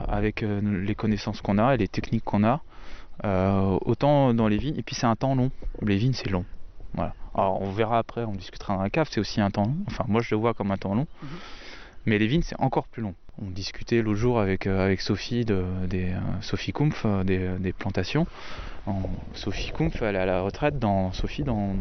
[0.08, 2.60] avec les connaissances qu'on a et les techniques qu'on a.
[3.84, 5.50] autant dans les vignes, et puis c'est un temps long.
[5.82, 6.44] Les vignes c'est long.
[6.94, 7.14] Voilà.
[7.34, 9.76] Alors on verra après, on discutera dans la cave, c'est aussi un temps long.
[9.88, 11.06] Enfin moi je le vois comme un temps long.
[11.22, 11.28] Mhm.
[12.06, 13.14] Mais les vignes c'est encore plus long.
[13.42, 17.72] On discutait l'autre jour avec, euh, avec Sophie, de, des, euh, Sophie Kumpf euh, des,
[17.72, 18.26] plantations.
[19.32, 21.74] Sophie Kumpf, elle est à la retraite dans Sophie dans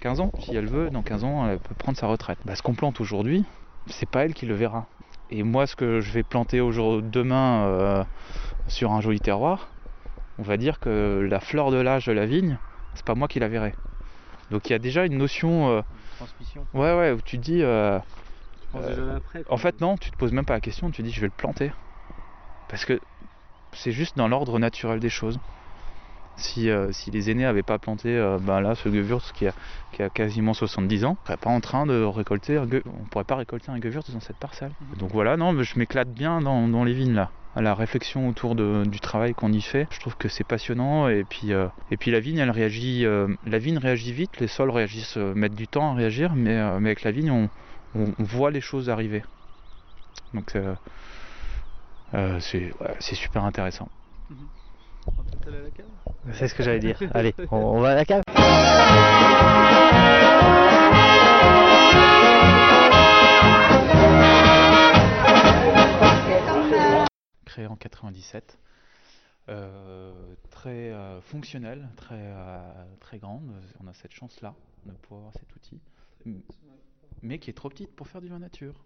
[0.00, 0.30] 15 ans.
[0.38, 2.38] Si elle veut, dans 15 ans, elle peut prendre sa retraite.
[2.44, 3.44] Bah, ce qu'on plante aujourd'hui,
[3.88, 4.86] c'est pas elle qui le verra.
[5.30, 8.06] Et moi, ce que je vais planter demain
[8.68, 9.68] sur un joli terroir,
[10.38, 12.58] on va dire que la fleur de l'âge de la vigne,
[12.94, 13.74] c'est pas moi qui la verrai.
[14.50, 15.82] Donc il y a déjà une notion.
[16.16, 16.66] Transmission.
[16.74, 17.62] Ouais, ouais, où tu te dis.
[17.62, 17.98] Euh,
[19.48, 21.32] en fait, non, tu te poses même pas la question, tu dis je vais le
[21.32, 21.72] planter.
[22.68, 23.00] Parce que
[23.72, 25.38] c'est juste dans l'ordre naturel des choses.
[26.36, 29.52] Si, euh, les aînés n'avaient pas planté euh, ben là, ce Gewürz qui a,
[29.92, 33.36] qui a quasiment 70 ans, on serait pas en train de récolter, on pourrait pas
[33.36, 34.72] récolter un Gewürz dans cette parcelle.
[34.80, 34.98] Mhm.
[34.98, 37.30] Donc voilà, non, mais je m'éclate bien dans, les vignes là.
[37.54, 41.22] À la réflexion autour du travail qu'on y fait, je trouve que c'est passionnant et
[41.22, 41.50] puis,
[41.90, 45.68] et puis la vigne elle réagit, la vigne réagit vite, les sols réagissent, mettent du
[45.68, 47.50] temps à réagir, mais, mais avec la vigne on,
[47.94, 49.22] on, voit les choses arriver.
[50.34, 50.74] Donc euh,
[52.14, 53.88] euh, c'est super intéressant.
[56.32, 56.98] C'est ce que j'allais dire.
[57.14, 58.22] Allez, on, va à la cave.
[67.44, 68.58] Créé en 97.
[69.48, 70.12] Euh,
[70.50, 72.32] très fonctionnel, très,
[73.00, 73.52] très grande.
[73.82, 74.54] On a cette chance-là
[74.86, 75.80] de pouvoir avoir cet outil
[77.22, 78.84] mais qui est trop petite pour faire du vin nature.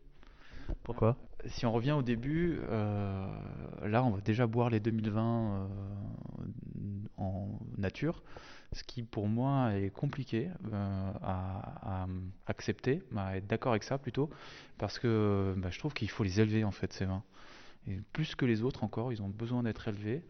[0.83, 1.17] Pourquoi?
[1.47, 3.27] Si on revient au début, euh,
[3.85, 5.69] là on va déjà boire les 2020 euh,
[7.17, 8.23] en nature,
[8.73, 12.07] ce qui pour moi est compliqué euh, à,
[12.47, 14.31] accepter, à être d'accord avec ça plutôt,
[14.79, 17.23] parce que bah, je trouve qu'il faut les élever en fait ces vins.
[17.89, 20.25] Et plus que les autres encore, ils ont besoin d'être élevés.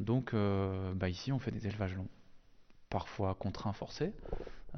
[0.00, 2.08] Donc bah, ici on fait des élevages longs,
[2.90, 4.12] parfois contraints, forcés.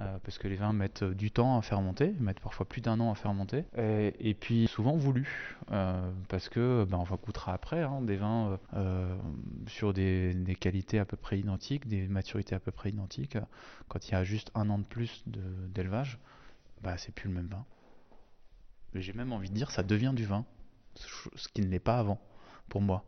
[0.00, 3.00] Euh, parce que les vins mettent du temps à faire monter, mettent parfois plus d'un
[3.00, 7.52] an à faire monter, et, puis souvent voulu, euh, parce que ben, on va goûtera
[7.52, 9.16] après hein, des vins euh,
[9.66, 13.38] sur des, qualités à peu près identiques, des maturités à peu près identiques.
[13.88, 16.18] Quand il y a juste un an de plus d'élevage,
[16.82, 17.64] bah, c'est plus le même vin.
[18.94, 20.44] J'ai même envie de dire ça devient du vin,
[20.94, 22.20] ce qui ne l'est pas avant
[22.68, 23.04] pour moi.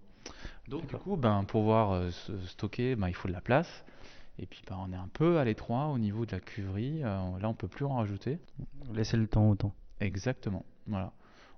[0.66, 2.11] Donc du coup, ben, pour pouvoir
[2.47, 3.84] stocker, ben, il faut de la place.
[4.39, 7.03] Et puis bah, on est un peu à l'étroit au niveau de la cuverie.
[7.03, 8.39] Euh, là, on peut plus en rajouter.
[8.95, 9.74] Laisser le temps au temps.
[10.01, 10.64] Exactement.
[10.87, 11.12] Voilà.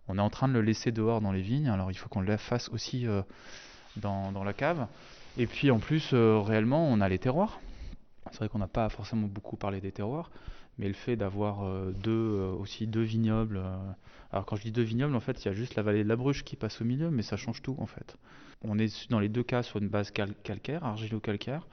[0.08, 1.68] On est en train de le laisser dehors dans les vignes.
[1.68, 3.22] Alors il faut qu'on le fasse aussi euh,
[3.96, 4.88] dans, dans, la cave.
[5.38, 7.60] Et puis en plus, euh, réellement, on a les terroirs.
[8.30, 10.30] C'est vrai qu'on n'a pas forcément beaucoup parlé des terroirs,
[10.78, 13.60] mais le fait d'avoir deux aussi deux vignobles.
[14.30, 16.08] alors quand je dis deux vignobles, en fait, il y a juste la vallée de
[16.08, 18.16] la Bruche qui passe au milieu, mais ça change tout en fait.
[18.62, 21.66] On est dans les deux cas sur une base calcaire, argilo-calcaire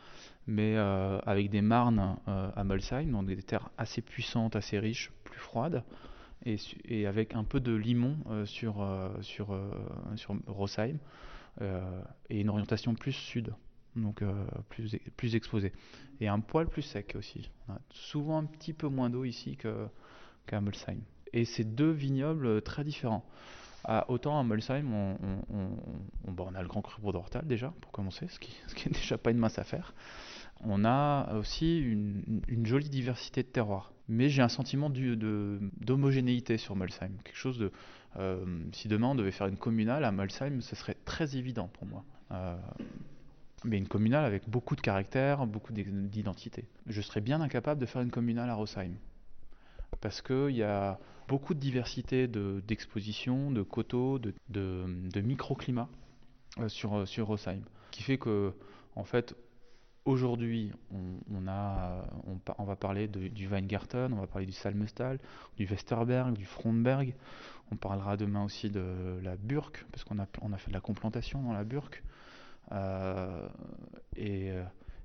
[0.49, 5.11] mais euh, avec des marnes euh, à Molsheim, donc des terres assez puissantes, assez riches,
[5.23, 5.83] plus froides,
[6.45, 8.85] et, avec un peu de limon euh, sur,
[9.21, 9.57] sur,
[10.15, 10.97] sur Rosheim,
[12.29, 13.53] et une orientation plus sud,
[13.95, 14.23] donc
[14.69, 15.73] plus, plus exposée.
[16.21, 17.51] Et un poil plus sec aussi.
[17.67, 20.99] On a souvent un petit peu moins d'eau ici qu'à Molsheim.
[21.33, 23.25] Et c'est deux vignobles très différents.
[24.07, 25.17] autant à Molsheim, on,
[25.51, 25.69] on,
[26.25, 29.31] on, a le Grand Cru d'Ortal déjà, pour commencer, ce qui, ce qui déjà pas
[29.31, 29.93] une mince affaire
[30.61, 33.93] on a aussi une, jolie diversité de terroirs.
[34.07, 37.11] Mais j'ai un sentiment d'homogénéité sur Molsheim.
[37.23, 37.71] Quelque chose de.
[38.17, 41.85] Euh, si demain on devait faire une communale à Molsheim, ce serait très évident pour
[41.85, 42.03] moi.
[42.31, 42.57] Euh,
[43.63, 46.65] mais une communale avec beaucoup de caractères, beaucoup d'identité.
[46.87, 48.93] Je serais bien incapable de faire une communale à Rosheim.
[50.01, 55.89] Parce qu'il y a beaucoup de diversité d'exposition, de, coteaux, de, de, microclimats
[56.59, 57.61] euh, sur, sur Rosheim.
[57.91, 58.53] Qui fait que,
[58.95, 59.35] en fait,
[60.05, 61.41] Aujourd'hui, on,
[62.65, 65.19] va parler du Weingarten, on va parler du Salmestal,
[65.57, 67.13] du Westerberg, du Frontberg.
[67.71, 70.25] On parlera demain aussi de la Burk, parce qu'on a,
[70.57, 72.03] fait de la complantation dans la Burk.
[72.71, 73.47] Euh,
[74.15, 74.53] et,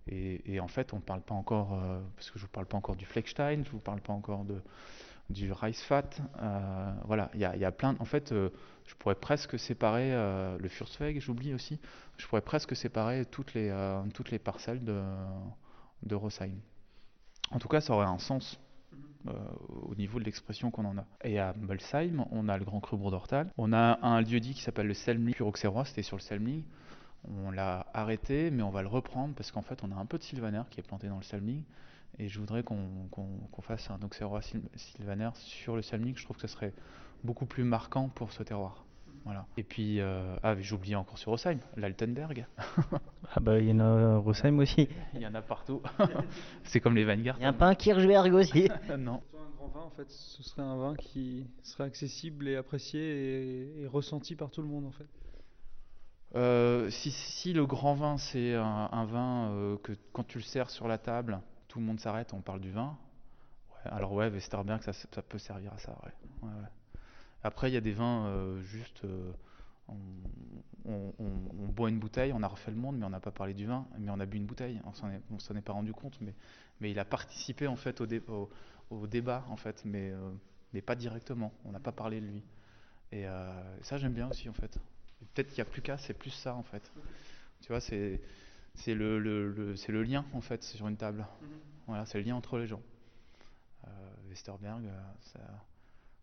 [0.07, 2.66] et, en fait, on ne parle pas encore, euh, parce que je ne vous parle
[2.66, 4.62] pas encore du Fleckstein, je ne vous parle pas encore de,
[5.31, 6.11] du Reisfat.
[6.43, 7.97] Euh, voilà, il y a, plein.
[7.99, 10.11] En fait, je pourrais presque séparer
[10.59, 11.81] le Fürstweg, j'oublie aussi
[12.18, 14.03] je pourrais presque séparer toutes les, euh,
[14.43, 15.03] parcelles de,
[16.03, 16.57] de Rosheim.
[17.51, 18.59] En tout cas, ça aurait un sens
[19.29, 19.33] euh,
[19.83, 21.05] au niveau de l'expression qu'on en a.
[21.22, 23.51] Et à Molsheim, on a le Grand Cru Bourdortal.
[23.57, 26.62] On a un lieu-dit qui s'appelle le Selmling Auxerrois, c'était sur le Selmling.
[27.29, 30.18] On l'a arrêté, mais on va le reprendre parce qu'en fait, on a un peu
[30.18, 31.62] de sylvaner qui est planté dans le Selmling.
[32.19, 34.41] Et je voudrais qu'on fasse un Auxerrois
[34.77, 36.19] Sylvaner sur le Salmic.
[36.19, 36.73] Je trouve que ce serait
[37.25, 38.85] beaucoup plus marquant pour ce terroir.
[39.25, 39.47] Voilà.
[39.57, 42.47] Et puis, euh, ah, j'oubliais encore sur Rosheim, l'Altenberg.
[43.35, 44.87] ah bah il y en a à Rosheim aussi.
[45.15, 45.81] Il y en a partout.
[46.65, 47.37] c'est comme les Vanguard.
[47.39, 48.69] Il n'y a pas un Kirchberg aussi.
[48.99, 49.23] non.
[49.35, 53.87] Un grand vin, en fait, ce serait un vin qui serait accessible et apprécié et,
[53.87, 55.07] ressenti par tout le monde, en fait.
[56.35, 60.69] Euh, si, si, le grand vin, c'est un, vin euh, que quand tu le sers
[60.69, 61.41] sur la table,
[61.75, 62.97] tout le monde s'arrête, on parle du vin.
[63.87, 66.12] alors ouais, Westerberg, ça, ça, peut servir à ça, ouais.
[66.43, 66.68] ouais, ouais.
[67.43, 69.05] Après, il y a des vins euh, juste.
[69.05, 69.33] Euh,
[70.85, 71.12] on,
[71.72, 73.89] boit une bouteille, on a refait le monde, mais on n'a pas parlé du vin,
[73.99, 74.81] mais on a bu une bouteille.
[74.85, 76.33] On s'en est, pas rendu compte, mais,
[76.81, 78.49] mais il a participé en fait au,
[78.91, 80.31] au, débat, en fait, mais, euh,
[80.75, 81.53] mais pas directement.
[81.64, 82.45] On n'a pas parlé de lui.
[83.11, 83.25] Et
[83.83, 84.79] ça, j'aime bien aussi, en fait.
[85.35, 86.89] Peut-être qu'il n'y a plus qu'à, c'est plus ça, en fait.
[87.62, 88.20] Tu vois, c'est
[88.75, 91.20] c'est le, le, le lien, en fait, sur une table.
[91.20, 91.47] Mm-hmm.
[91.87, 92.81] Voilà, c'est le lien entre les gens.
[94.29, 94.83] Westerberg,
[95.20, 95.39] ça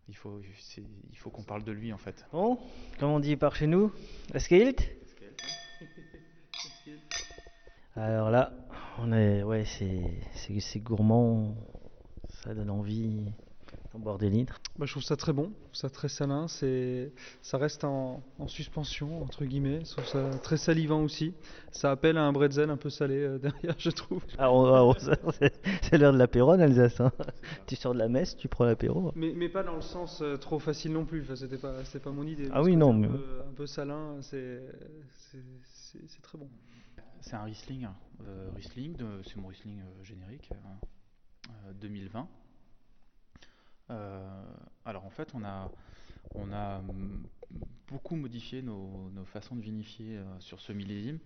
[0.08, 0.40] il faut,
[1.10, 2.26] il faut qu'on parle de lui en fait.
[2.32, 2.58] Bon,
[2.98, 3.92] comme on dit par chez nous,
[4.34, 4.80] Escaled
[7.96, 8.52] Alors là,
[8.98, 11.54] on est, ouais, c'est gourmand,
[12.28, 13.32] ça donne envie
[13.98, 14.60] boire des litres.
[14.78, 17.12] Bah, je trouve ça très bon, ça très salin, c'est,
[17.42, 21.34] ça reste en, suspension entre guillemets, je trouve ça très salivant aussi.
[21.70, 24.24] Ça appelle à un bretzel un peu salé euh, derrière, je trouve.
[24.38, 24.96] Alors,
[25.82, 27.00] c'est l'heure de l'apéro en Alsace.
[27.00, 27.12] Hein.
[27.66, 29.12] Tu sors de la messe, tu prends l'apéro.
[29.14, 31.22] Mais, mais, pas dans le sens euh, trop facile non plus.
[31.22, 32.48] Enfin, c'était pas, pas mon idée.
[32.52, 34.62] Ah oui, non, un mais peu, un peu salin, c'est,
[35.30, 36.48] c'est très bon.
[37.20, 37.86] C'est un Riesling,
[38.26, 40.50] euh, Riesling, c'est mon Riesling générique,
[41.80, 42.26] 2020.
[43.90, 44.44] Euh,
[44.84, 45.70] alors en fait, on a,
[47.88, 51.18] beaucoup modifié nos, façons de vinifier euh, sur ce millésime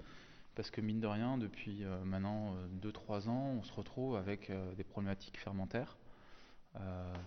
[0.55, 4.85] parce que mine de rien, depuis euh, maintenant 2-3 ans, on se retrouve avec des
[4.85, 5.97] problématiques fermentaires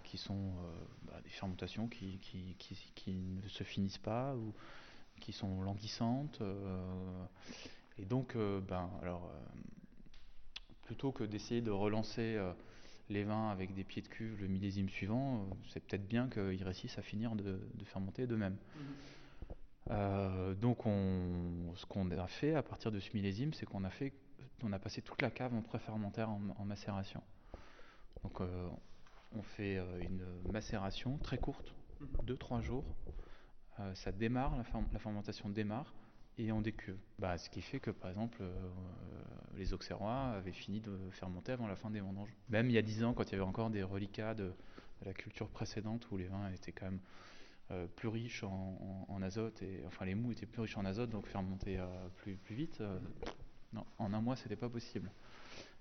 [0.04, 0.52] qui sont
[1.08, 4.54] bah, des fermentations qui, qui, ne se finissent pas ou
[5.20, 6.40] qui sont languissantes.
[7.98, 9.32] et donc, ben, alors,
[10.84, 12.38] plutôt que d'essayer de relancer
[13.10, 16.64] les vins avec des pieds de cuve le millésime suivant, euh, c'est peut-être bien qu'ils
[16.64, 18.58] réussissent à finir de, fermenter d'eux-mêmes.
[18.76, 18.82] Mhm.
[19.92, 23.90] Euh, donc on, ce qu'on a fait à partir de ce millésime, c'est qu'on a
[23.90, 24.14] fait,
[24.64, 27.24] on a passé toute la cave en préfermentaire en, en macération.
[28.24, 28.70] Donc euh,
[29.32, 31.74] on fait une macération très courte,
[32.26, 32.62] 2-3 mhm.
[32.62, 32.86] jours.
[33.94, 35.94] ça démarre, la fermentation démarre
[36.38, 36.98] et on décuve.
[37.20, 38.54] Bah, ce qui fait que, par exemple, euh,
[39.58, 42.34] les Auxerrois avaient fini de fermenter avant la fin des vendanges.
[42.50, 44.54] Même il y a 10 ans, quand il y avait encore des reliquats de,
[45.06, 47.00] la culture précédente, où les vins étaient quand même
[47.72, 51.28] euh, plus riches en, azote, et enfin les mous étaient plus riches en azote, donc
[51.28, 51.86] fermenter euh,
[52.18, 52.82] plus, vite,
[53.98, 55.12] en un mois, c'était pas possible.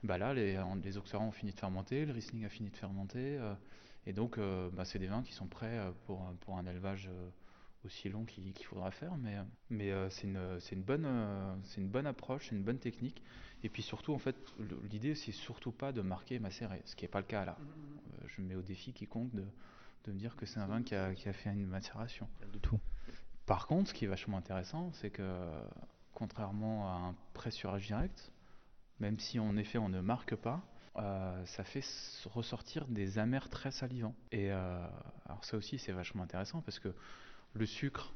[0.03, 3.41] Bah là, les, les Auxerrois ont fini de fermenter, le Riesling a fini de fermenter,
[4.07, 4.39] et donc
[4.73, 7.11] bah, c'est des vins qui sont prêts pour un élevage
[7.85, 9.37] aussi long qu'il faudra faire, mais,
[9.71, 13.23] mais euh, c'est une, une, bonne, euh, c'est une bonne approche, c'est une bonne technique.
[13.63, 14.37] Et puis surtout, en fait,
[14.91, 17.57] l'idée, c'est surtout pas de marquer et macérer, ce qui n'est pas le cas là.
[17.61, 19.45] Euh, je me mets au défi quiconque de,
[20.05, 22.29] de me dire que c'est un vin qui a, qui a, fait une macération.
[22.53, 22.79] Du tout.
[23.47, 25.51] Par contre, ce qui est vachement intéressant, c'est que
[26.13, 28.33] contrairement à un pressurage direct,
[29.01, 30.61] même si en effet on ne marque pas,
[31.47, 31.85] ça fait
[32.27, 34.17] ressortir des amers très salivants.
[34.33, 36.93] Et alors ça aussi c'est vachement intéressant parce que
[37.55, 38.13] le sucre,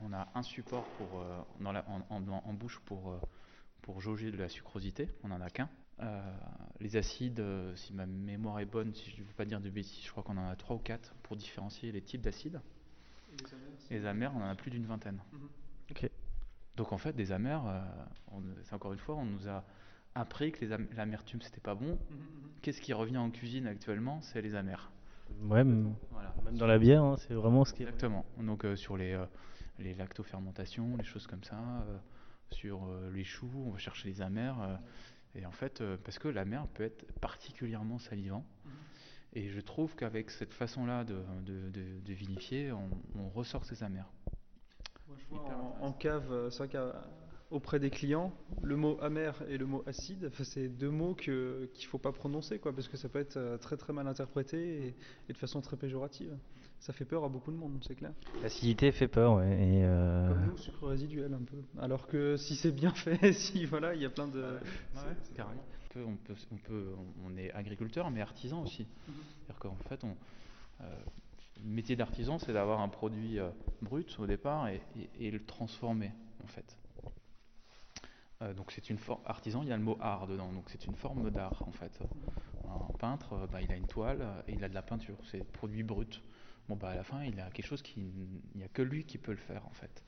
[0.00, 3.20] on a un support pour, euh, dans la, en, bouche pour, euh,
[3.82, 5.68] pour jauger de la sucrosité, on n'en a qu'un.
[6.00, 6.36] Euh,
[6.80, 7.42] les acides,
[7.76, 10.22] si ma mémoire est bonne, si je ne veux pas dire de bêtises, je crois
[10.22, 12.60] qu'on en a trois ou quatre pour différencier les types d'acides.
[13.90, 15.20] Les amers, on en a plus d'une vingtaine.
[15.32, 16.08] Mhm.
[16.76, 17.62] Donc en fait, des amers,
[18.64, 19.64] c'est encore une fois, on nous a
[20.16, 20.64] appris que
[20.96, 21.86] l'amertume c'était pas bon.
[21.86, 22.50] Mhm, mhm.
[22.62, 24.20] Qu'est-ce qui revient en cuisine actuellement?
[24.22, 24.90] C'est les amers.
[25.42, 25.94] Ouais, même,
[26.52, 28.24] dans la bière, hein, c'est vraiment ce qui Exactement.
[28.38, 29.24] Donc euh, sur les, euh,
[29.78, 31.56] les lactofermentations, les choses comme ça,
[31.88, 31.98] euh,
[32.50, 34.56] sur les choux, on va chercher les amers.
[35.34, 38.44] et en fait, parce que la mer peut être particulièrement salivant.
[38.64, 38.70] Mhm.
[39.32, 44.08] Et je trouve qu'avec cette façon-là de, de, vinifier, on, ressort ces amers.
[45.08, 45.44] Moi, je vois
[45.80, 46.68] en, cave, c'est vrai
[47.50, 48.32] auprès des clients,
[48.62, 52.58] le mot amer et le mot acide, c'est deux mots qu'il ne faut pas prononcer,
[52.58, 54.94] quoi, parce que ça peut être euh, très très mal interprété
[55.28, 56.36] et, de façon très péjorative.
[56.80, 58.12] Ça fait peur à beaucoup de monde, c'est clair.
[58.42, 59.52] L'acidité fait peur, ouais.
[59.52, 60.28] Et euh...
[60.28, 61.56] Comme nous, sucre résiduel un peu.
[61.78, 64.42] Alors que si c'est bien fait, si voilà, il y a plein de.
[64.42, 65.64] Ouais, carrément.
[65.96, 66.88] On, peut, on, peut,
[67.24, 68.84] on est agriculteur, mais artisan aussi.
[69.06, 70.16] C'est-à-dire qu'en fait, on,
[70.80, 70.84] euh,
[71.62, 73.48] le métier d'artisan, c'est d'avoir un produit euh,
[73.80, 74.80] brut au départ et,
[75.18, 76.10] et, le transformer,
[76.42, 76.76] en fait.
[78.44, 80.86] Euh, donc c'est une forme artisan, il y a le mot art dedans, donc c'est
[80.86, 81.98] une forme d'art en fait.
[82.98, 86.22] peintre, bah, il a une toile et il a de la peinture, c'est produit brut.
[86.68, 88.00] Bon, bah, à la fin, il a quelque chose qui,
[88.54, 90.02] n'y a que lui qui peut le faire, en fait.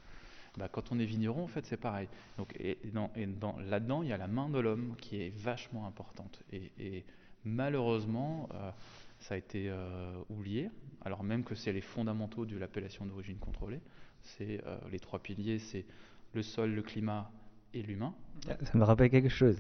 [0.57, 2.09] Bah, quand on est vigneron, en fait, c'est pareil.
[2.39, 5.29] Donc, et, dans, et dans, là-dedans, il y a la main de l'homme qui est
[5.37, 6.43] vachement importante.
[6.53, 7.05] Et,
[7.45, 8.71] malheureusement, euh,
[9.19, 10.71] ça a été euh, oublié,
[11.05, 13.81] alors même que c'est les fondamentaux de l'appellation d'origine contrôlée.
[14.23, 15.85] C'est euh, les trois piliers, c'est
[16.33, 17.31] le sol, le climat
[17.75, 18.15] et l'humain.
[18.63, 19.57] Ça me rappelle quelque chose.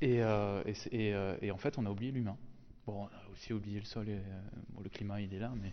[0.00, 2.36] Et, et en fait, on a oublié l'humain.
[2.86, 4.18] Bon, on a aussi oublié le sol et
[4.82, 5.72] le climat, il est là, mais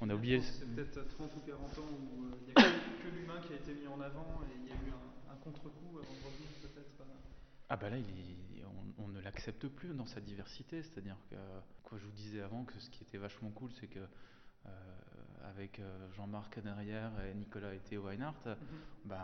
[0.00, 0.40] on a oublié.
[0.40, 2.70] C'est peut-être 30 ou 40 ans où il n'y a
[3.02, 4.92] que, l'humain qui a été mis en avant et il y a eu
[5.30, 7.04] un, contre-coup avant de revenir peut-être.
[7.68, 8.64] Ah, bah là, il
[8.98, 10.82] on, ne l'accepte plus dans sa diversité.
[10.82, 11.36] C'est-à-dire que,
[11.82, 14.00] quoi, je vous disais avant que ce qui était vachement cool, c'est que.
[15.50, 15.80] Avec
[16.16, 18.56] Jean-Marc derrière et Nicolas et Théo Weinhardt, mm-hmm.
[19.04, 19.22] ben,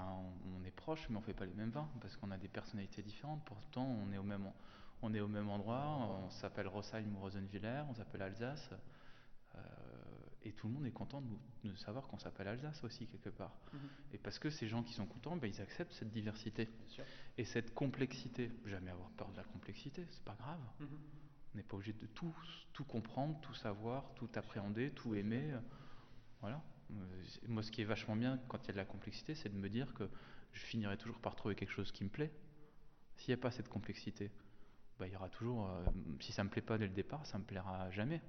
[0.61, 3.03] on, est proches, mais on fait pas les mêmes vins parce qu'on a des personnalités
[3.03, 3.45] différentes.
[3.45, 4.51] Pourtant, on est au même,
[5.03, 5.85] on est au même endroit,
[6.25, 8.71] on s'appelle Rossheim ou Rosenwiller, on s'appelle Alsace.
[9.55, 9.61] Euh,
[10.43, 11.23] et tout le monde est content
[11.65, 13.55] de, savoir qu'on s'appelle Alsace aussi quelque part.
[13.73, 13.81] Mhm.
[14.13, 16.69] Et parce que ces gens qui sont contents, ben, ils acceptent cette diversité.
[17.37, 20.61] Et cette complexité, jamais avoir peur de la complexité, c'est pas grave.
[20.81, 20.89] Mhm.
[21.53, 22.35] On n'est pas obligé de tout,
[22.73, 25.53] tout comprendre, tout savoir, tout appréhender, tout aimer.
[26.41, 26.63] Voilà.
[26.91, 29.49] Euh, moi, ce qui est vachement bien quand il y a de la complexité, c'est
[29.49, 30.09] de me dire que
[30.53, 32.33] je finirai toujours par trouver quelque chose qui me plaît.
[33.17, 34.31] S'il n'y a pas cette complexité,
[35.01, 35.67] bah, il y aura toujours.
[35.67, 35.85] Euh,
[36.21, 38.21] si ça me plaît pas dès le départ, ça me plaira jamais.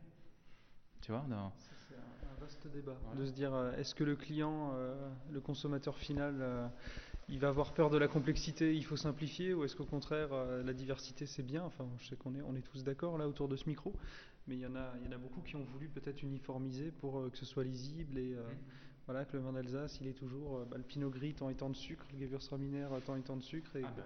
[1.01, 2.97] Tu vois C'est un, vaste débat.
[3.15, 6.71] De se dire, euh, est-ce que le client, euh, le consommateur final,
[7.27, 10.29] il va avoir peur de la complexité, il faut simplifier, ou est-ce qu'au contraire,
[10.63, 11.63] la diversité c'est bien?
[11.63, 13.93] Enfin, je sais qu'on est, on est tous d'accord là autour de ce micro,
[14.47, 16.91] mais il y en a, il y en a beaucoup qui ont voulu peut-être uniformiser
[16.91, 18.35] pour que ce soit lisible et.
[18.35, 18.81] Mmh.
[19.07, 21.69] Voilà, que le vin d'Alsace, il est toujours euh, bah, le Pinot Gris tant étant
[21.69, 23.75] de sucre, le Gewürztraminer tant étant de sucre.
[23.75, 24.03] Et, ah, bah,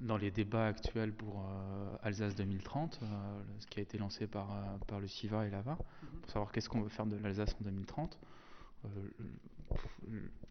[0.00, 4.78] dans, les débats actuels pour euh, Alsace 2030, euh, ce qui a été lancé par,
[4.86, 5.72] par le CIVA et l'AVA,
[6.02, 6.20] mhm.
[6.20, 8.18] pour savoir qu'est-ce qu'on veut faire de l'Alsace en 2030,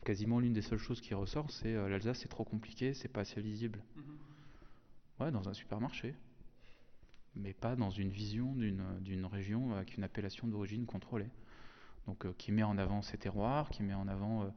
[0.06, 3.42] quasiment l'une des seules choses qui ressort, c'est l'Alsace c'est trop compliqué, c'est pas assez
[3.42, 3.80] lisible.
[3.96, 4.04] Mhm.
[5.20, 6.14] Ouais, dans un supermarché,
[7.36, 11.30] mais pas dans une vision d'une région avec une appellation d'origine contrôlée
[12.08, 14.48] donc euh, qui met en avant ses terroirs, qui met en avant euh,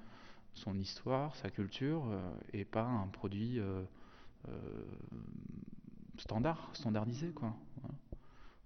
[0.54, 3.60] son histoire, sa culture, euh, et pas un produit
[6.16, 7.54] standard, standardisé quoi.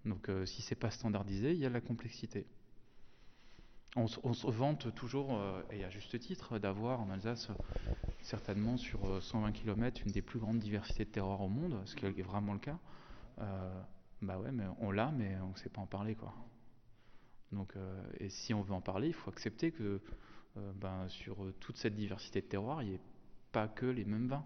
[0.04, 2.46] Donc si c'est pas standardisé, il y a de la complexité.
[3.96, 5.40] On, se vante toujours,
[5.70, 7.48] et à juste titre, d'avoir en Alsace
[8.22, 12.06] certainement sur 120 km une des plus grandes diversités de terroirs au monde, ce qui
[12.06, 12.78] est vraiment le cas.
[14.24, 16.34] Bah ouais, mais on l'a, mais on ne sait pas en parler quoi.
[17.52, 20.00] Donc, euh, et si on veut en parler, il faut accepter que
[20.56, 23.00] euh, ben, sur toute cette diversité de terroirs, il n'y ait
[23.52, 24.44] pas que les mêmes vins.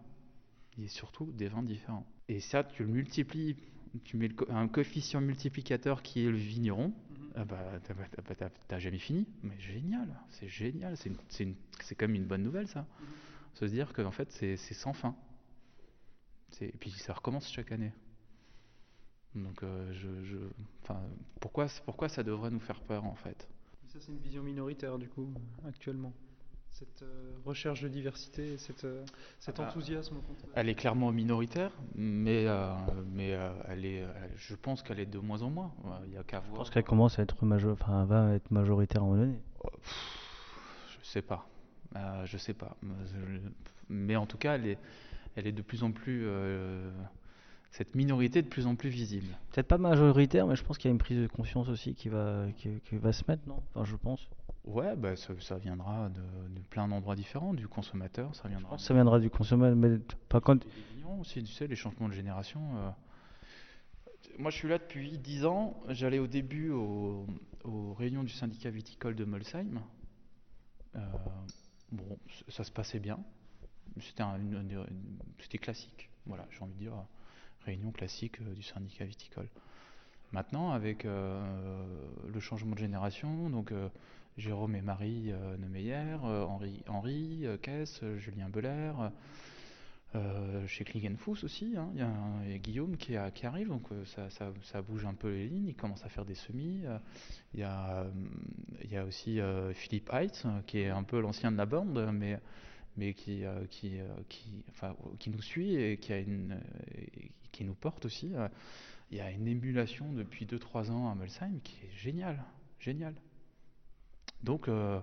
[0.77, 2.07] Il y a surtout des vins différents.
[2.29, 3.57] Et ça, tu le multiplies,
[4.05, 7.33] tu mets un coefficient multiplicateur qui est le vigneron, mm-hmm.
[7.37, 7.81] ah bah,
[8.69, 9.27] t'as jamais fini.
[9.43, 12.83] Mais génial, c'est génial, c'est quand même une bonne nouvelle ça.
[12.83, 13.59] Mm-hmm.
[13.59, 15.17] Se dire qu'en fait c'est sans fin.
[16.61, 17.93] Et puis ça recommence chaque année.
[19.35, 20.37] Donc, euh, je,
[21.41, 23.49] pourquoi, pourquoi ça devrait nous faire peur en fait?
[23.89, 25.29] Ça, c'est une vision minoritaire du coup,
[25.67, 26.13] actuellement.
[26.71, 29.05] Cette euh, recherche de diversité, cette, euh,
[29.41, 30.17] cet ah bah, enthousiasme.
[30.55, 32.47] Elle est clairement minoritaire, mais,
[33.07, 34.05] mais elle est,
[34.37, 35.73] je pense qu'elle est de moins en moins.
[36.07, 36.53] Il y a qu'à voir.
[36.53, 37.73] Je pense qu'elle commence à être, major...
[37.73, 39.41] enfin, va être majoritaire à un moment donné.
[41.01, 41.49] Je sais pas.
[42.25, 42.77] je sais pas.
[43.89, 44.79] Mais en tout cas, elle est,
[45.37, 46.29] elle est de plus en plus
[47.71, 49.37] cette minorité de plus en plus visible.
[49.53, 52.09] Peut-être pas majoritaire, mais je pense qu'il y a une prise de conscience aussi qui
[52.09, 53.63] va, qui, va se mettre, non?
[53.75, 54.29] Enfin, je pense.
[54.65, 58.77] Ouais, bah, ça, viendra de, plein d'endroits différents, du consommateur, ça viendra.
[58.79, 59.99] ça viendra du consommateur, mais
[60.29, 60.65] pas quand.
[61.21, 62.61] aussi, tu sais, les changements de génération.
[62.77, 62.91] Euh.
[64.39, 65.81] Moi, je suis là depuis 10 ans.
[65.89, 67.27] J'allais au début aux,
[67.99, 69.81] réunions du syndicat viticole de Molsheim.
[70.97, 71.01] Euh,
[71.93, 73.19] bon, ça se passait bien.
[75.41, 76.11] C'était classique.
[76.27, 76.93] Voilà, j'ai envie de dire
[77.69, 79.49] réunion classique euh, du syndicat viticole.
[80.33, 81.41] Maintenant, avec euh,
[82.33, 83.89] le changement de génération, donc euh,
[84.37, 88.93] Jérôme et Marie Neumeyer, Henri, Henri Kess, Julien Beller,
[90.69, 95.29] chez Kligenfuss aussi, hein, il y, a Guillaume qui, arrive, donc ça, bouge un peu
[95.29, 96.83] les lignes, il commence à faire des semis.
[97.53, 98.07] Il y, a,
[99.05, 99.41] aussi
[99.75, 102.09] Philippe Heitz, qui est un peu l'ancien de la bande,
[102.97, 103.43] mais qui
[105.27, 106.61] nous suit et qui, a une,
[107.59, 108.31] qui nous porte aussi.
[108.35, 108.49] Euh,
[109.11, 112.45] il y a une émulation depuis 2-3 ans à Molsheim qui est géniale,
[112.79, 113.17] géniale.
[114.45, 115.01] Donc, euh,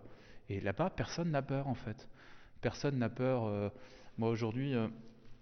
[0.47, 2.07] et là-bas, personne n'a peur en fait.
[2.61, 3.43] Personne n'a peur.
[3.43, 3.69] Euh,
[4.17, 4.73] moi aujourd'hui,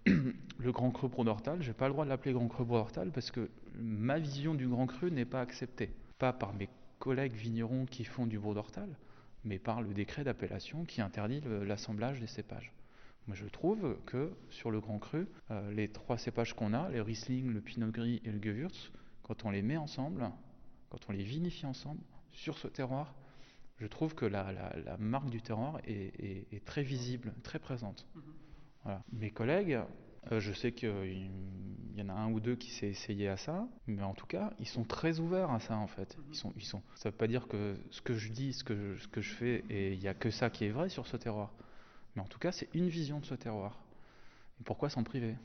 [0.06, 3.30] le Grand Cru Brodortal, je n'ai pas le droit de l'appeler Grand Cru Brodortal parce
[3.30, 5.94] que ma vision du Grand Cru n'est pas acceptée.
[6.18, 8.88] Pas par mes collègues vignerons qui font du Brodortal,
[9.44, 12.72] mais par le décret d'appellation qui interdit l'assemblage des cépages.
[13.26, 17.00] Moi, je trouve que sur le Grand Cru, euh, les trois cépages qu'on a, le
[17.00, 20.30] Riesling, le Pinot Gris et le Gewürz, quand on les met ensemble,
[20.90, 22.00] quand on les vinifie ensemble
[22.32, 23.14] sur ce terroir,
[23.78, 28.06] je trouve que la, marque du terroir est, très visible, très présente.
[28.14, 29.02] Mhm.
[29.12, 29.80] Mes collègues,
[30.30, 31.30] euh, je sais qu'il
[31.96, 34.52] y en a un ou deux qui s'est essayé à ça, mais en tout cas,
[34.58, 36.16] ils sont très ouverts à ça en fait.
[36.18, 36.24] Mhm.
[36.30, 38.64] Ils sont, ils sont, ça ne veut pas dire que ce que je dis, ce
[38.64, 40.90] que je, ce que je fais, et il n'y a que ça qui est vrai
[40.90, 41.54] sur ce terroir.
[42.14, 43.78] Mais en tout cas, c'est une vision de ce terroir.
[44.60, 45.36] Et pourquoi s'en priver?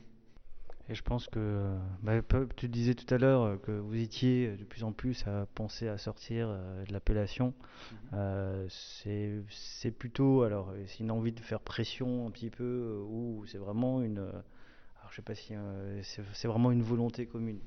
[0.88, 2.20] Et je pense que, bah,
[2.56, 5.98] tu disais tout à l'heure que vous étiez de plus en plus à penser à
[5.98, 7.54] sortir euh, de l'appellation.
[7.92, 7.98] Mhm.
[8.14, 13.44] Euh, c'est plutôt, alors, c'est une envie de faire pression un petit peu, euh, ou
[13.46, 15.54] c'est vraiment une, alors je sais pas si
[16.02, 17.60] c'est vraiment une volonté commune.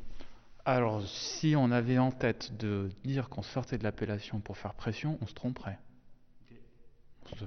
[0.65, 5.17] Alors, si on avait en tête de dire qu'on sortait de l'appellation pour faire pression,
[5.21, 5.79] on se tromperait.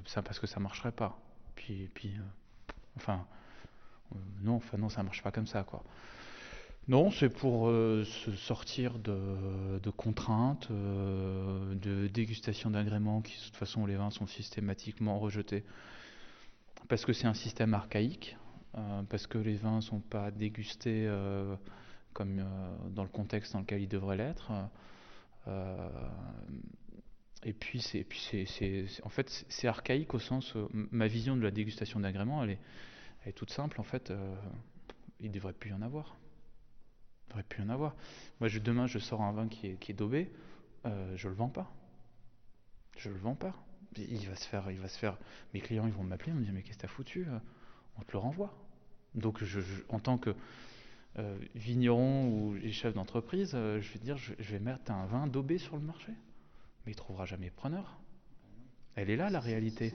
[0.05, 1.19] Ça parce que ça marcherait pas.
[1.57, 2.13] Puis, puis,
[2.95, 3.25] enfin
[4.13, 5.83] euh, non, enfin non, ça marche pas comme ça, quoi.
[6.87, 13.57] Non, c'est pour euh, se sortir de, contraintes, euh, de dégustation d'agréments qui, de toute
[13.57, 15.65] façon, les vins sont systématiquement rejetés.
[16.87, 18.37] Parce que c'est un système archaïque,
[19.09, 21.11] parce que les vins ne sont pas dégustés
[22.13, 22.45] comme
[22.91, 24.51] dans le contexte dans lequel ils devraient l'être.
[27.43, 28.05] Et puis, c'est,
[29.03, 32.59] en fait, c'est archaïque au sens, ma vision de la dégustation d'agréments, elle est,
[33.23, 34.35] elle est toute simple, en fait, euh,
[35.19, 36.17] il ne devrait plus y en avoir.
[37.25, 37.95] Il devrait plus y en avoir.
[38.39, 40.31] Moi, je, demain, je sors un vin qui est, qui est daubé,
[40.85, 41.71] euh, je le vends pas.
[42.97, 43.53] Je le vends pas.
[43.97, 45.17] Il va se faire, il va se faire.
[45.53, 47.39] Mes clients, ils vont m'appeler, ils me dire mais qu'est-ce que t'as foutu euh,
[47.97, 48.53] On te le renvoie.
[49.13, 49.59] Donc, je,
[49.89, 50.35] en tant que
[51.55, 55.81] vigneron ou chef d'entreprise, je vais dire, je, vais mettre un vin daubé sur le
[55.81, 56.13] marché,
[56.87, 57.99] mais il trouvera jamais preneur.
[58.95, 59.93] Elle est là la réalité.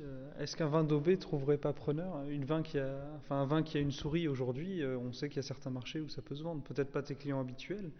[0.00, 2.22] Euh, est-ce qu'un vin daubé trouverait pas preneur?
[2.28, 5.28] Une vin qui a, enfin, un vin qui a une souris aujourd'hui, euh, on sait
[5.28, 6.62] qu'il y a certains marchés où ça peut se vendre.
[6.62, 7.90] Peut-être pas tes clients habituels,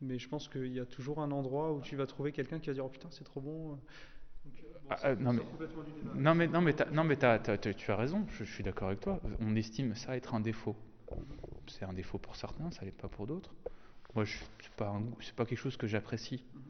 [0.00, 2.68] mais je pense qu'il y a toujours un endroit où tu vas trouver quelqu'un qui
[2.68, 3.78] va dire oh putain c'est trop bon.
[5.20, 5.42] non, mais,
[6.16, 8.26] non, mais, non mais non mais tu as raison.
[8.30, 9.20] Je, suis d'accord avec toi.
[9.38, 10.76] On estime ça être un défaut.
[11.68, 13.54] C'est un défaut pour certains, ça l'est pas pour d'autres.
[14.14, 14.24] Moi,
[14.76, 16.62] pas c'est pas quelque chose que j'apprécie, mhm.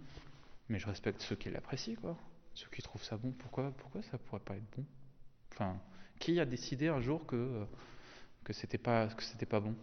[0.69, 2.17] Mais je respecte ceux qui l'apprécient quoi.
[2.55, 4.85] Ceux qui trouvent ça bon, pourquoi, pourquoi ça pourrait pas être bon?
[5.53, 5.77] Enfin,
[6.19, 7.67] qui a décidé un jour que
[8.45, 9.75] que c'était pas que c'était pas bon?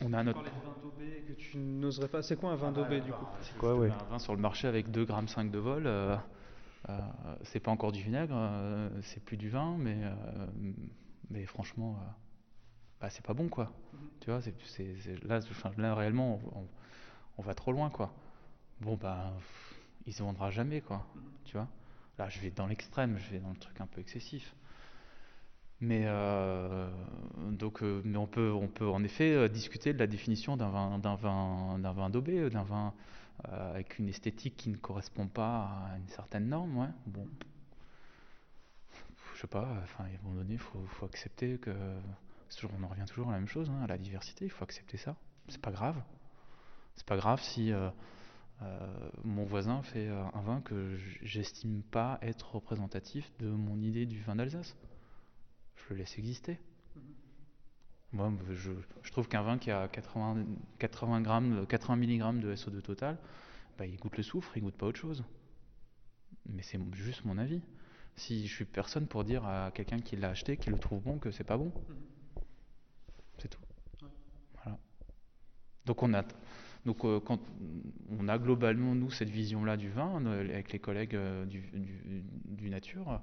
[0.00, 0.42] On a notre.
[0.42, 2.22] de vin daubé que tu n'oserais pas.
[2.22, 3.26] C'est quoi un vin ah, daubé du coup?
[3.42, 5.86] C'est quoi, ouais Un vin sur le marché avec 2 grammes 5 de vol.
[5.86, 6.16] Euh,
[6.88, 7.00] euh,
[7.42, 9.98] c'est pas encore du vinaigre, euh, c'est plus du vin, mais
[11.30, 11.98] mais franchement,
[13.00, 13.64] bah, c'est pas bon quoi.
[13.64, 14.08] Mhm.
[14.20, 15.40] Tu vois, c'est, là,
[15.76, 16.66] là réellement, on,
[17.36, 18.12] on, va trop loin quoi.
[18.80, 19.34] Bon bah
[20.08, 21.06] il se vendra jamais, quoi.
[21.44, 21.68] Tu vois?
[22.18, 24.54] Là, je vais dans l'extrême, je vais dans le truc un peu excessif.
[25.80, 26.90] Mais euh,
[27.52, 30.70] donc, euh, mais on peut, on peut en effet euh, discuter de la définition d'un
[30.70, 32.94] vin, d'un vin, d'un vin daubé, d'un vin
[33.44, 36.88] avec une esthétique qui ne correspond pas à une certaine norme, ouais.
[37.06, 37.28] Bon,
[39.34, 39.68] je sais pas.
[39.84, 41.70] Enfin, à un moment donné, faut, faut, accepter que
[42.64, 44.46] on en revient toujours à la même chose, hein, à la diversité.
[44.46, 45.14] Il faut accepter ça.
[45.46, 46.02] C'est pas grave.
[46.96, 47.72] C'est pas grave si
[49.24, 54.20] mon voisin fait euh, un vin que j'estime pas être représentatif de mon idée du
[54.20, 54.76] vin d'Alsace.
[55.76, 56.58] Je le laisse exister.
[58.12, 58.72] Moi, je,
[59.12, 60.46] trouve qu'un vin qui a 80,
[60.78, 63.18] 80, grammes, 80 mg de SO2 total,
[63.76, 65.24] bah, il goûte le soufre, il goûte pas autre chose.
[66.46, 67.60] Mais c'est juste mon avis.
[68.16, 71.18] Si je suis personne pour dire à quelqu'un qui l'a acheté, qui le trouve bon,
[71.18, 71.68] que c'est pas bon.
[71.68, 72.42] Mm-hmm.
[73.38, 73.60] C'est tout.
[74.54, 74.78] Voilà.
[75.84, 76.24] Donc on a,
[76.84, 77.40] donc euh, quand
[78.18, 83.20] on a globalement, nous, cette vision-là du vin, euh, avec les collègues euh, du, nature,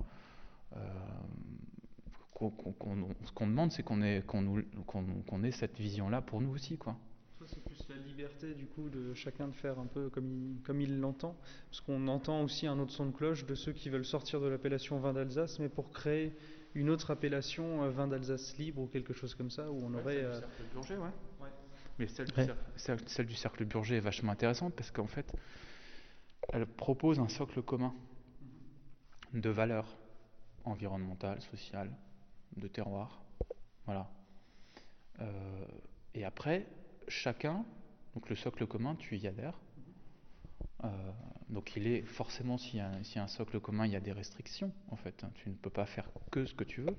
[2.34, 6.78] ce qu'on demande, c'est qu'on ait, qu'on ait cette vision-là pour nous aussi.
[6.78, 6.97] Quoi.
[7.45, 10.82] c'est plus la liberté du coup de chacun de faire un peu comme il, comme
[10.82, 11.36] il l'entend.
[11.70, 14.47] Parce qu'on entend aussi un autre son de cloche de ceux qui veulent sortir de
[14.47, 16.36] l'appellation vin d'Alsace, mais pour créer
[16.74, 20.26] une autre appellation vin d'Alsace libre ou quelque chose comme ça, où on aurait...
[21.98, 25.34] Mais celle, du, cercle Burger est vachement intéressante parce qu'en fait,
[26.50, 27.93] elle propose un socle commun
[29.34, 29.98] de valeurs
[30.66, 31.91] environnementales, sociales,
[32.58, 33.24] de terroir.
[33.86, 34.10] Voilà.
[35.22, 35.66] Euh,
[36.14, 36.68] et après,
[37.08, 37.66] chacun,
[38.14, 39.60] donc le socle commun, tu y adhères.
[40.84, 41.12] Euh,
[41.50, 44.72] donc il est forcément, s'il y, a un socle commun, il y a des restrictions
[44.89, 45.26] en fait.
[45.36, 46.96] Tu ne peux pas faire que ce que tu veux.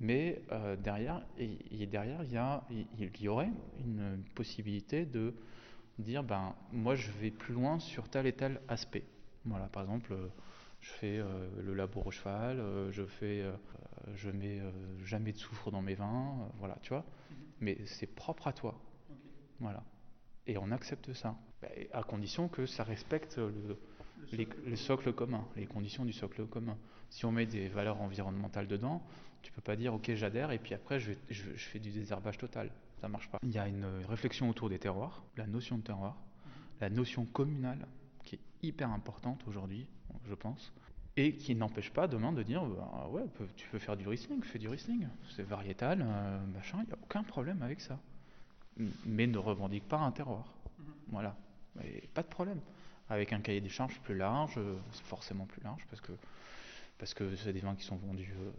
[0.00, 0.42] Mais
[0.82, 5.34] derrière, et, derrière il, y a, il, y aurait une possibilité de
[5.98, 9.04] dire ben, moi je vais plus loin sur tel et tel aspect.
[9.44, 10.14] Voilà, par exemple,
[10.80, 11.22] je fais
[11.62, 13.44] le labour au cheval, je fais,
[14.14, 14.62] je mets
[15.04, 17.04] jamais de soufre dans mes vins, voilà, tu vois.
[17.30, 17.36] Mhm.
[17.60, 18.80] Mais c'est propre à toi.
[19.60, 19.84] Voilà.
[20.46, 23.78] Et on accepte ça, bah, à condition que ça respecte le,
[24.32, 26.76] les, socles communs, les conditions du socle commun.
[27.08, 29.02] Si on met des valeurs environnementales dedans,
[29.42, 32.70] tu peux pas dire ok j'adhère et puis après je, je, fais du désherbage total.
[33.00, 33.38] Ça marche pas.
[33.42, 36.16] Il y a une réflexion autour des terroirs, la notion de terroir,
[36.80, 37.86] la notion communale
[38.24, 39.86] qui est hyper importante aujourd'hui,
[40.28, 40.72] je pense,
[41.16, 43.24] et qui n'empêche pas demain de dire bah, ouais
[43.56, 46.98] tu peux faire du Riesling, fais du Riesling, c'est variétal, euh, machin, il n'y a
[47.02, 47.98] aucun problème avec ça
[49.04, 50.44] mais ne revendique pas un terroir.
[50.78, 50.84] Mhm.
[51.08, 51.36] Voilà.
[52.14, 52.60] pas de problème.
[53.10, 56.12] Avec un cahier des charges plus large, euh, forcément plus large, parce que
[56.96, 58.52] parce que c'est des vins qui sont vendus, euh,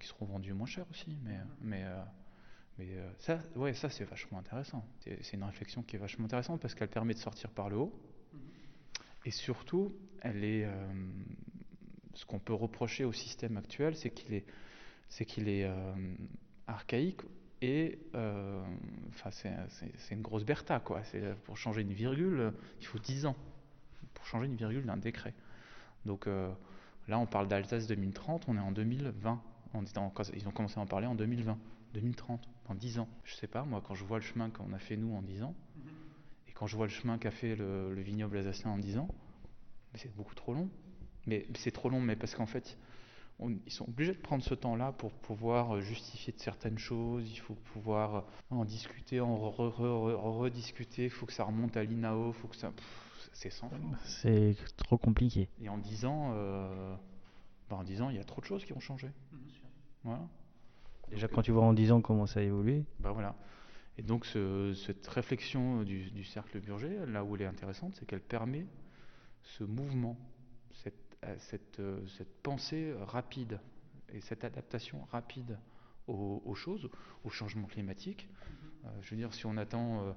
[0.00, 1.14] qui seront vendus moins cher aussi.
[1.24, 1.46] Mais mhm.
[1.60, 2.02] mais euh,
[2.78, 2.88] mais
[3.18, 4.82] ça, ouais, ça c'est vachement intéressant.
[5.00, 7.92] C'est une réflexion qui est vachement intéressante parce qu'elle permet de sortir par le haut.
[8.32, 8.40] Mhm.
[9.26, 10.66] Et surtout, elle est
[12.14, 14.46] ce qu'on peut reprocher au système actuel, c'est qu'il est,
[15.08, 15.68] c'est qu'il est
[16.66, 17.20] archaïque
[17.60, 21.02] et enfin, c'est une grosse berta, quoi.
[21.44, 23.36] Pour changer une virgule, il faut 10 ans.
[24.18, 25.34] Pour changer une virgule d'un décret.
[26.04, 26.50] Donc euh,
[27.06, 29.40] là, on parle d'Alsace 2030, on est en 2020.
[30.34, 31.58] ils ont commencé à en parler en 2020,
[31.94, 33.08] 2030, en 10 ans.
[33.24, 35.42] Je sais pas, moi, quand je vois le chemin qu'on a fait nous en 10
[35.42, 35.54] ans,
[36.48, 39.08] et quand je vois le chemin qu'a fait le, vignoble alsacien en 10 ans,
[39.94, 40.68] c'est beaucoup trop long.
[41.26, 42.78] Mais c'est trop long, mais parce qu'en fait,
[43.66, 47.38] ils sont obligés de prendre ce temps-là pour pouvoir euh, justifier de certaines choses, il
[47.38, 52.48] faut pouvoir euh, en discuter, en rediscuter, il faut que ça remonte à l'INAO, faut
[52.48, 52.72] que ça...
[53.38, 53.70] C'est sans
[54.04, 55.48] C'est trop compliqué.
[55.60, 56.96] Et en 10 ans, euh,
[57.70, 59.12] ben, en 10 ans, il y a trop de choses qui ont changé.
[60.02, 60.26] Voilà.
[61.10, 62.84] Déjà, quand tu vois en 10 ans comment ça a évolué.
[62.98, 63.36] Ben voilà.
[63.96, 68.20] Et donc, cette réflexion du, du cercle Burger, là où elle est intéressante, c'est qu'elle
[68.20, 68.66] permet
[69.42, 70.16] ce mouvement
[71.38, 73.60] cette, euh, cette, pensée rapide
[74.12, 75.58] et cette adaptation rapide
[76.08, 76.88] aux, choses,
[77.22, 78.28] au changement climatique.
[78.84, 80.12] Euh, je veux dire, si on attend euh,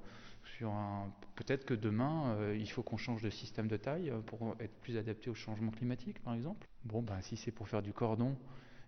[1.34, 5.30] Peut-être que demain, il faut qu'on change de système de taille pour être plus adapté
[5.30, 6.68] au changement climatique, par exemple.
[6.84, 8.36] Bon, ben, si c'est pour faire du cordon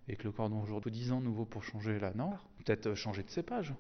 [0.09, 3.31] et que le cordon aujourd'hui, 10 ans nouveau pour changer la norme, peut-être changer de
[3.31, 3.75] cépage,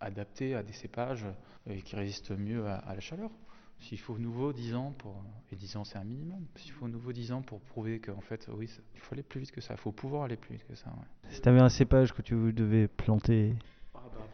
[0.00, 1.26] adapter à des cépages
[1.84, 3.30] qui résistent mieux à la chaleur.
[3.80, 5.22] S'il faut nouveau 10 ans, pour,
[5.52, 8.48] et 10 ans c'est un minimum, s'il faut nouveau 10 ans pour prouver qu'en fait,
[8.52, 10.74] oui, il faut aller plus vite que ça, il faut pouvoir aller plus vite que
[10.74, 10.90] ça.
[11.28, 13.54] Si tu avais un cépage que tu devais planter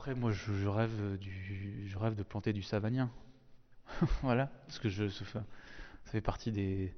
[0.04, 3.10] Après, moi je, rêve du, je rêve de planter du savanien.
[4.22, 5.42] voilà, parce que je, ça
[6.04, 6.92] fait partie des,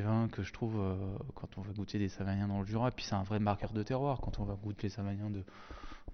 [0.00, 0.96] vins que je trouve euh,
[1.36, 2.90] quand on va goûter des savaniens dans le Jura.
[2.90, 5.44] Puis c'est un vrai marqueur de terroir quand on va goûter les savaniens de,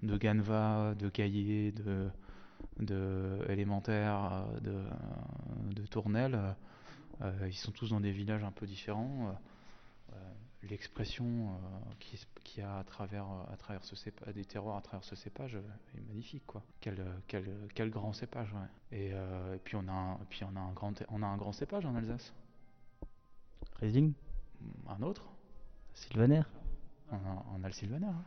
[0.03, 2.11] de Ganva, de Caillé, de,
[2.79, 4.83] de élémentaire, de,
[5.73, 6.39] de Tournelle.
[7.23, 9.35] Euh, ils sont tous dans des villages un peu différents.
[10.63, 14.81] Euh, l'expression euh, qui, qui, a à travers, à travers ce cépage, des terroirs à
[14.81, 16.43] travers ce cépage est magnifique.
[16.45, 16.63] Quoi.
[16.79, 18.53] Quel, quel, quel grand cépage.
[18.91, 21.53] Et, et, puis, on a un, puis on, a un grand, on a un grand
[21.53, 22.33] cépage en Alsace.
[23.79, 24.13] Riesling
[24.87, 25.25] Un autre
[25.93, 26.43] Sylvaner?
[27.11, 28.07] On a, on a le Sylvaner.
[28.07, 28.23] Hein.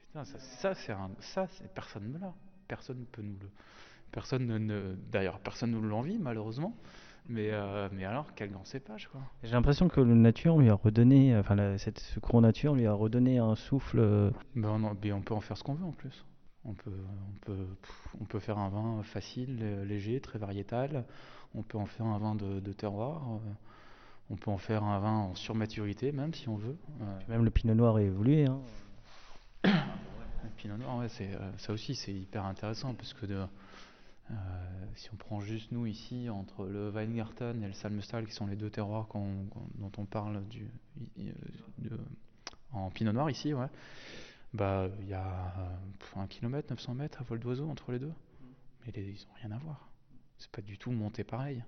[0.00, 2.34] Putain, ça, ça c'est ça, personne ne l'a
[2.66, 3.50] personne peut nous le.
[4.10, 6.76] Personne ne, d'ailleurs, personne ne l'envie malheureusement.
[7.28, 9.20] Mais, euh, mais alors, quel grand cépage quoi.
[9.42, 12.92] J'ai l'impression que la nature lui a redonné, enfin cette, ce courant nature lui a
[12.92, 13.98] redonné un souffle.
[13.98, 16.24] Euh, ben on, on, peut en faire ce qu'on veut en plus.
[16.66, 17.66] On peut, on, peut,
[18.20, 21.04] on peut faire un vin facile, léger, très variétal.
[21.54, 23.22] On peut en faire un vin de, terroir.
[23.30, 23.52] Euh,
[24.30, 26.76] on peut en faire un vin en surmaturité même si on veut.
[27.28, 28.46] Même le pinot noir est évolué.
[28.46, 28.60] Hein.
[30.44, 33.46] Le pinot noir, ouais, c'est, euh, ça aussi c'est hyper intéressant parce que de, euh,
[34.94, 38.56] si on prend juste nous ici, entre le Weingarten et le Salmestal, qui sont les
[38.56, 40.42] deux terroirs dont on parle
[42.72, 43.66] en pinot noir ici, ouais,
[44.52, 48.12] bah il y a euh, un kilomètre, 900 mètres à vol d'oiseau entre les deux.
[48.84, 49.88] Mais ils n'ont rien à voir.
[50.38, 51.62] C'est pas du tout monté pareil.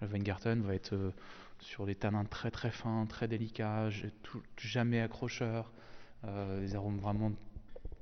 [0.00, 1.12] Le Weingarten va être
[1.60, 3.90] sur des tanins très très fins, très délicats,
[4.56, 5.70] jamais accrocheurs,
[6.24, 7.32] des arômes vraiment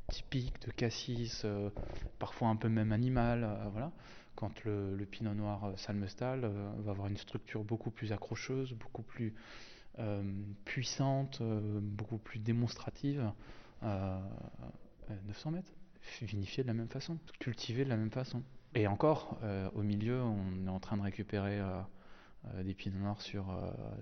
[0.08, 1.70] typique de cassis, euh,
[2.18, 3.92] parfois un peu même animal, euh, voilà.
[4.34, 6.46] Quand le, pinot noir euh, salmestal
[6.78, 9.34] va avoir une structure beaucoup plus accrocheuse, beaucoup plus
[10.64, 13.32] puissante, beaucoup plus démonstrative,
[13.82, 15.72] 900 mètres,
[16.22, 18.44] vinifié de la même façon, cultivé de la même façon.
[18.76, 19.40] Et encore,
[19.74, 21.60] au milieu, on est en train de récupérer
[22.62, 23.46] des pinots noirs sur,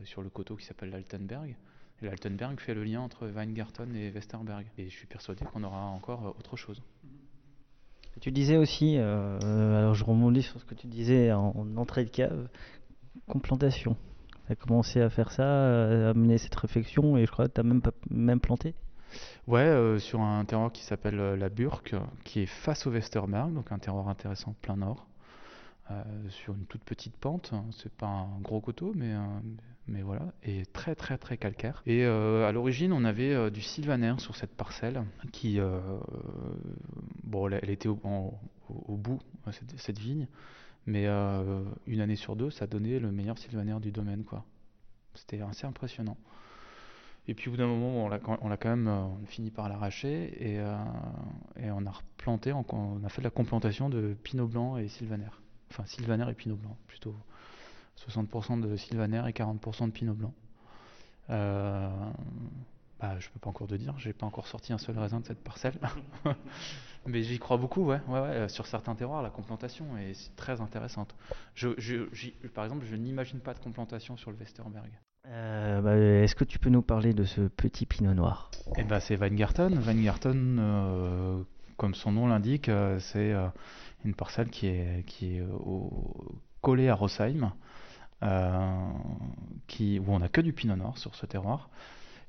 [0.05, 1.57] sur le coteau qui s'appelle l'Altenberg,
[2.03, 4.67] l'Altenberg fait le lien entre Weingarten et Westerberg.
[4.79, 6.83] Et je suis persuadé qu'on aura encore autre chose.
[8.21, 12.49] Tu disais aussi, alors je remonte sur ce que tu disais en, entrée de cave,
[13.27, 13.97] complantation.
[14.47, 17.61] Tu as commencé à faire ça, à mener cette réflexion, et je crois que tu
[17.61, 18.75] as même, même planté
[19.47, 21.95] Ouais, euh, sur un terroir qui s'appelle euh, la Burk,
[22.25, 25.16] qui est face au Westerberg, donc un terroir intéressant plein nord, euh,
[26.28, 27.53] sur une toute petite pente.
[27.70, 29.14] C'est pas un gros coteau, mais,
[29.87, 31.82] mais voilà, et très très très calcaire.
[31.87, 35.59] Et à l'origine, on avait du sylvaner sur cette parcelle, qui,
[37.24, 37.97] bon, elle était au,
[38.89, 39.20] bout,
[39.53, 40.26] cette, cette, vigne,
[40.87, 44.45] mais une année sur deux, ça donnait le meilleur sylvaner du domaine, quoi.
[45.14, 46.16] C'était assez impressionnant.
[47.28, 48.09] Et puis au bout d'un moment, on
[48.49, 50.76] l'a, quand même euh, fini par l'arracher et, euh,
[51.61, 55.30] et, on a replanté, on, a fait de la complantation de pinot blanc et sylvaner.
[55.71, 57.14] Enfin sylvaner et pinot blanc, plutôt
[58.09, 60.35] 60% de sylvaner et 40% de pinot blanc.
[61.31, 61.89] Euh,
[63.01, 65.27] bah, je peux pas encore te dire, j'ai pas encore sorti un seul raisin de
[65.27, 65.79] cette parcelle.
[67.07, 71.14] Mais j'y crois beaucoup, ouais, ouais, ouais, Sur certains terroirs, la complantation est très intéressante.
[71.55, 72.05] Je, je,
[72.49, 74.91] par exemple, je n'imagine pas de complantation sur le Westerberg.
[75.29, 78.51] Euh, bah, Est-ce que tu peux nous parler de ce petit pinot noir?
[78.77, 79.79] Eh ben, c'est Weingarten.
[79.79, 81.43] Weingarten, euh,
[81.77, 83.35] comme son nom l'indique, euh, c'est
[84.05, 85.45] une parcelle qui est, qui est
[86.63, 87.53] collée à Rosheim,
[89.67, 91.71] qui, où on n'a que du pinot noir sur ce terroir.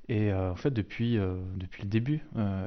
[0.09, 1.17] Et en fait, depuis,
[1.55, 2.23] depuis le début,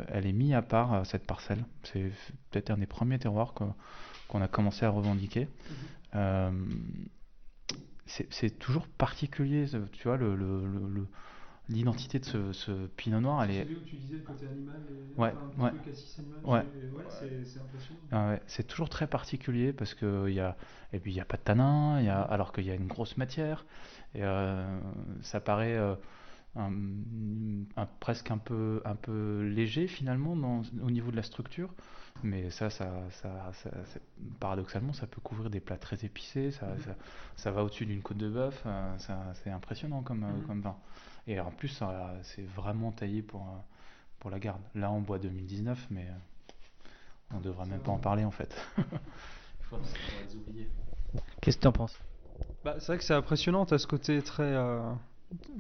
[0.09, 1.65] elle est mise à part cette parcelle.
[1.85, 2.13] C'est
[2.51, 5.49] peut-être un des premiers terroirs qu'on a commencé à revendiquer.
[6.15, 7.09] Mhm
[8.29, 11.07] c'est toujours particulier, tu vois, le, le,
[11.71, 13.67] l'identité de ce, ce, pinot noir, elle est.
[13.87, 14.81] tu disais le côté animal,
[15.17, 15.71] ouais, ouais,
[16.45, 16.63] ouais.
[17.09, 18.01] c'est impressionnant.
[18.13, 20.57] Ah c'est toujours très particulier parce que il y a
[20.93, 22.89] et puis il y a pas de tanin, y a alors qu'il y a une
[22.89, 23.65] grosse matière
[24.15, 24.81] et euh,
[25.23, 25.95] ça paraît euh,
[26.57, 31.73] un, presque un peu un peu léger finalement dans, au niveau de la structure.
[32.23, 33.71] Mais ça, ça, ça,
[34.41, 36.95] paradoxalement, ça peut couvrir des plats très épicés, ça, mhm.
[37.37, 38.95] ça, va au-dessus d'une côte de bœuf, euh,
[39.33, 40.77] c'est impressionnant comme, comme vin.
[41.27, 41.83] Et en plus,
[42.23, 43.59] c'est vraiment taillé pour, euh,
[44.19, 44.61] pour la garde.
[44.75, 46.07] Là, on boit 2019, mais
[47.33, 48.55] on devrait même pas en parler en fait.
[51.41, 51.99] Qu'est-ce que tu en penses?
[52.65, 54.57] Bah, C'est vrai que c'est impressionnant, tu as ce côté très,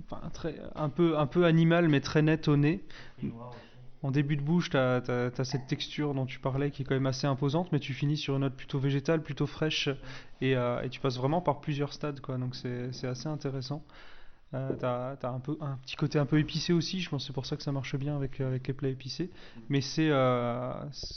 [0.04, 2.84] enfin, très un, peu, un peu animal, mais très net au nez
[4.02, 7.06] en début de bouche, tu as, cette texture dont tu parlais qui est quand même
[7.06, 9.88] assez imposante, mais tu finis sur une note plutôt végétale, plutôt fraîche,
[10.40, 12.38] et, euh, tu passes vraiment par plusieurs stades, quoi.
[12.38, 13.82] Donc c'est assez intéressant.
[14.52, 17.56] Euh, tu as, un, petit côté un peu épicé aussi, je pense c'est pour ça
[17.56, 19.30] que ça marche bien avec, avec les plats épicés.
[19.68, 20.72] Mais c'est euh,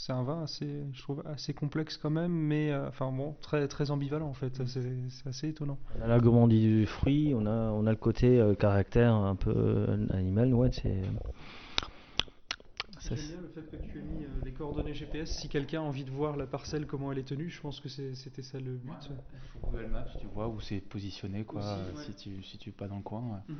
[0.08, 3.90] un vin assez, je trouve, assez complexe quand même, mais euh, enfin bon, très, très
[3.90, 5.78] ambivalent en fait, c'est assez étonnant.
[5.98, 9.86] On a la gourmandise du fruit, on a, on a le côté caractère un peu
[10.10, 11.02] animal, ouais, c'est
[13.08, 15.30] J'aime bien le fait que tu aies mis euh, les coordonnées GPS.
[15.30, 17.88] Si quelqu'un a envie de voir la parcelle, comment elle est tenue, je pense que
[17.88, 18.92] c'était ça le but.
[18.92, 19.16] Ouais,
[19.62, 23.02] Google Maps, tu vois où c'est positionné, quoi, si tu si tu pas dans le
[23.02, 23.42] coin.
[23.48, 23.54] Ouais.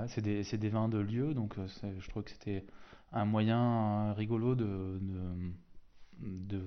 [0.00, 0.08] Mhm.
[0.08, 1.66] c'est des, des, vins de lieu, donc euh,
[1.98, 2.64] je trouve que c'était
[3.12, 5.00] un moyen rigolo de,
[6.20, 6.62] de, de,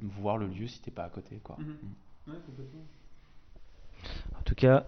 [0.00, 1.56] voir le lieu si t'es pas à côté, quoi.
[1.58, 1.76] Mhm.
[2.26, 2.40] Mm.
[2.46, 2.84] complètement.
[4.38, 4.86] En tout cas,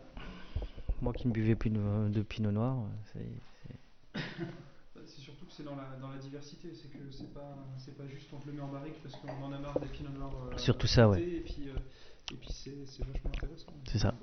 [1.00, 2.78] moi qui ne buvais plus de, de pinot noir,
[3.12, 4.20] c'est
[5.56, 8.46] c'est dans la, dans la diversité, c'est que c'est pas, c'est pas juste on te
[8.46, 10.34] le met en barrique parce qu'on en a marre des pinots noirs.
[10.52, 11.22] Euh, Surtout ça, ouais.
[11.22, 13.72] Et puis, euh, et puis c'est, c'est vachement intéressant.
[13.86, 14.14] C'est ça.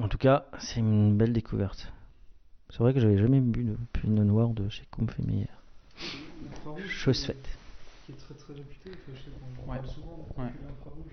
[0.00, 1.92] En tout cas, c'est une belle découverte.
[2.70, 5.62] C'est vrai que j'avais jamais bu de pinot noir de chez Comfémière.
[6.88, 7.58] Chose faite.
[8.04, 9.78] Qui est très très réputé, je sais qu'on ouais.
[9.78, 10.44] parle souvent ouais.
[10.44, 11.12] infrarouge.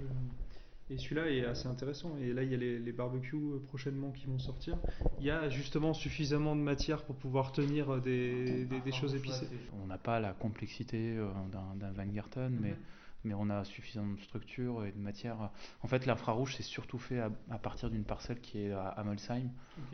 [0.91, 2.17] Et celui-là est assez intéressant.
[2.17, 4.77] Et là, il y a les, barbecues euh, prochainement qui vont sortir.
[5.19, 9.47] Il y a justement suffisamment de matière pour pouvoir tenir euh, des, choses épicées.
[9.81, 12.77] On n'a pas la complexité euh, d'un Weingarten, mais, mhm.
[13.23, 15.49] mais on a suffisamment de structure et de matière.
[15.81, 19.49] En fait, l'infrarouge, c'est surtout fait à, partir d'une parcelle qui est à Amelsheim,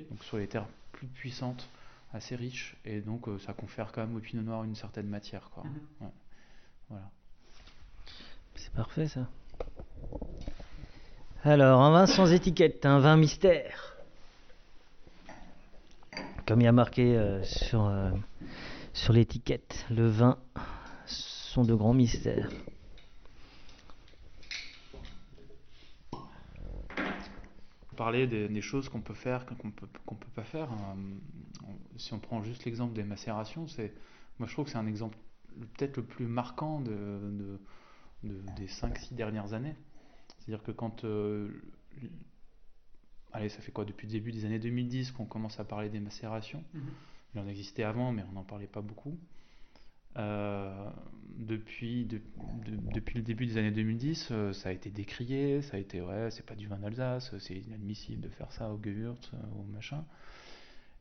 [0.09, 1.69] donc sur les terres plus puissantes,
[2.11, 2.75] assez riches.
[2.85, 5.51] Et donc, ça confère quand même au pinot noir une certaine matière.
[5.51, 5.63] Quoi.
[5.63, 6.09] Mhm.
[6.89, 7.11] Voilà.
[8.55, 9.27] C'est parfait ça.
[11.43, 13.95] Alors, un vin sans étiquette, un vin mystère.
[16.47, 18.09] Comme il y a marqué euh, sur, euh,
[18.91, 20.39] sur l'étiquette, le vin
[21.05, 22.49] sont de grands mystères.
[27.95, 30.71] Parler des, choses qu'on peut faire, qu'on peut, qu'on peut pas faire.
[30.71, 30.95] Hein.
[31.97, 33.93] si on prend juste l'exemple des macérations, c'est,
[34.39, 35.17] moi je trouve que c'est un exemple
[35.77, 37.59] peut-être le plus marquant de, de
[38.23, 39.75] des 5-6 dernières années.
[40.47, 41.49] C'est-à-dire que quand euh,
[43.33, 45.99] allez, ça fait quoi depuis le début des années 2010 qu'on commence à parler des
[45.99, 46.63] macérations?
[46.73, 46.81] Mhm.
[47.35, 49.19] Il en existait avant, mais on n'en parlait pas beaucoup.
[50.15, 50.89] Euh,
[51.35, 56.01] depuis, depuis le début des années 2010, euh, ça a été décrié, ça a été
[56.01, 60.05] ouais, c'est pas du vin d'Alsace, c'est inadmissible de faire ça au Gewürz, au machin.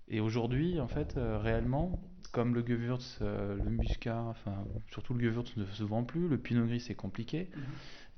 [0.09, 2.01] Et aujourd'hui, en fait, réellement,
[2.32, 6.66] comme le Gewürz, le Muscat, enfin surtout le Gewürz ne se vend plus, le Pinot
[6.66, 7.48] Gris c'est compliqué.
[7.55, 7.62] Mhm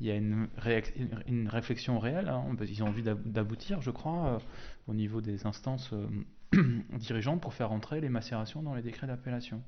[0.01, 0.49] il y a une,
[1.27, 2.29] une réflexion réelle.
[2.29, 2.45] Hein.
[2.61, 4.39] Ils ont envie d'aboutir, je crois, euh,
[4.87, 6.09] au niveau des instances euh,
[6.93, 9.63] dirigeantes pour faire entrer les macérations dans les décrets d'appellation.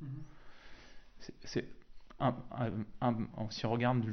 [1.44, 1.66] C'est
[3.50, 4.04] si on regarde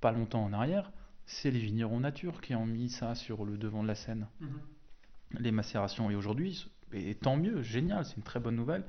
[0.00, 0.92] pas longtemps en arrière,
[1.26, 4.26] c'est les vignerons nature qui ont mis ça sur le devant de la scène.
[4.40, 5.40] Mm-hmm.
[5.40, 6.10] Les macérations.
[6.10, 8.84] Et aujourd'hui, et tant mieux, génial, c'est une très bonne nouvelle.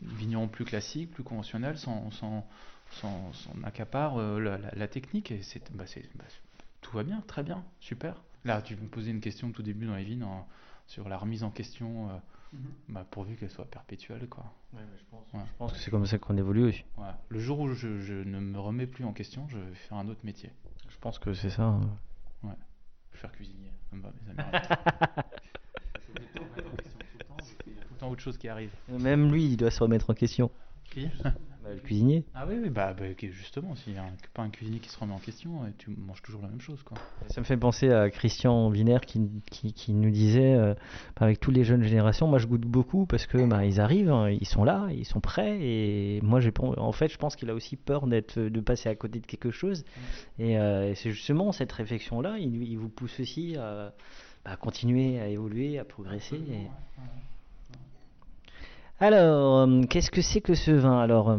[0.00, 2.44] Vignerons plus classiques, plus conventionnels, sans, sans
[3.64, 5.84] accapare euh, la, technique et c'est, bah,
[6.14, 6.24] bah,
[6.80, 8.22] tout va bien, très bien, super.
[8.44, 10.26] Là, tu me posais une question tout début dans les vignes
[10.86, 12.12] sur la remise en question, euh,
[12.52, 12.70] mhm.
[12.88, 14.28] bah, pourvu qu'elle soit perpétuelle.
[14.28, 14.44] Quoi.
[14.74, 14.78] je,
[15.58, 16.84] pense, que c'est comme ça qu'on évolue aussi.
[17.28, 20.24] Le jour où je, ne me remets plus en question, je vais faire un autre
[20.24, 20.50] métier.
[20.88, 21.64] Je pense que c'est ça.
[21.64, 21.88] Hein.
[22.42, 22.54] Ouais.
[23.10, 23.70] Je vais faire cuisinier.
[23.92, 24.58] Mes amis.
[28.08, 28.70] autre chose qui arrive.
[28.88, 30.50] Même lui, il doit se remettre en question.
[30.90, 31.08] Qui?
[31.62, 32.24] Bah, le cuisinier.
[32.34, 34.04] Ah oui, oui bah, bah justement, s'il n'y a
[34.34, 36.82] pas un cuisinier qui se remet en question, tu manges toujours la même chose.
[36.82, 36.98] Quoi.
[37.28, 40.74] Ça me fait penser à Christian Wiener qui, qui, qui nous disait, euh,
[41.16, 44.28] avec toutes les jeunes générations, moi je goûte beaucoup parce que bah, ils arrivent, hein,
[44.30, 47.54] ils sont là, ils sont prêts, et moi j'ai en fait je pense qu'il a
[47.54, 49.84] aussi peur d'être, de passer à côté de quelque chose.
[50.38, 50.42] Mm.
[50.42, 53.92] Euh, et, c'est justement cette réflexion-là, il, il, vous pousse aussi à,
[54.44, 56.36] à, continuer à évoluer, à progresser.
[56.36, 56.66] Et...
[59.02, 61.00] Alors, euh, qu'est-ce que c'est que ce vin?
[61.00, 61.38] Alors, euh,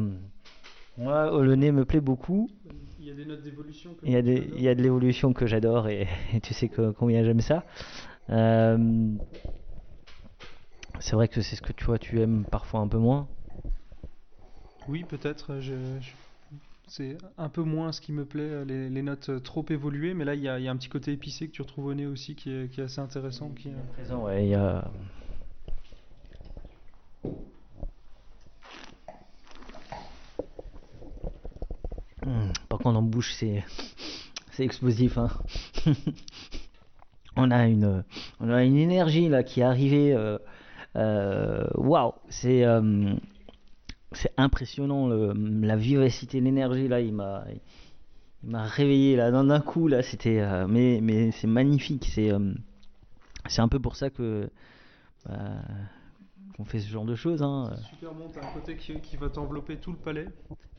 [0.98, 2.50] moi, le nez me plaît beaucoup.
[3.00, 3.96] Il y a des notes d'évolution.
[4.04, 6.10] Il y a, il y a de l'évolution que j'adore et,
[6.44, 7.64] tu sais que, combien j'aime ça.
[8.30, 9.16] Euh,
[11.00, 13.30] c'est vrai que c'est ce que tu vois, tu aimes parfois un peu moins.
[14.90, 15.58] Oui, peut-être.
[16.88, 20.42] c'est un peu moins ce qui me plaît, les, notes trop évoluées, mais là il
[20.42, 23.00] y, a, un petit côté épicé que tu retrouves au nez aussi qui est, assez
[23.00, 23.52] intéressant.
[23.52, 23.94] Qui est...
[23.94, 24.84] présent, ouais, il y a
[32.70, 33.64] par contre, en bouche, c'est
[34.60, 35.18] explosif.
[35.18, 35.30] Hein.
[37.36, 38.04] on a une
[38.40, 40.14] on a une énergie là qui est arrivée.
[40.14, 40.38] Euh,
[40.96, 43.14] euh, waouh, c'est euh,
[44.12, 47.02] c'est impressionnant la vivacité, l'énergie là.
[47.02, 47.46] Il m'a
[48.44, 50.04] il m'a réveillé là d'un coup là.
[50.04, 52.10] C'était mais mais c'est magnifique.
[52.14, 52.32] C'est
[53.48, 54.50] c'est un peu pour ça que
[55.26, 55.56] bah,
[56.56, 57.42] qu'on fait ce genre de choses.
[57.42, 57.76] Hein.
[57.90, 60.28] Super bon, t'as un côté qui, qui va t'envelopper tout le palais,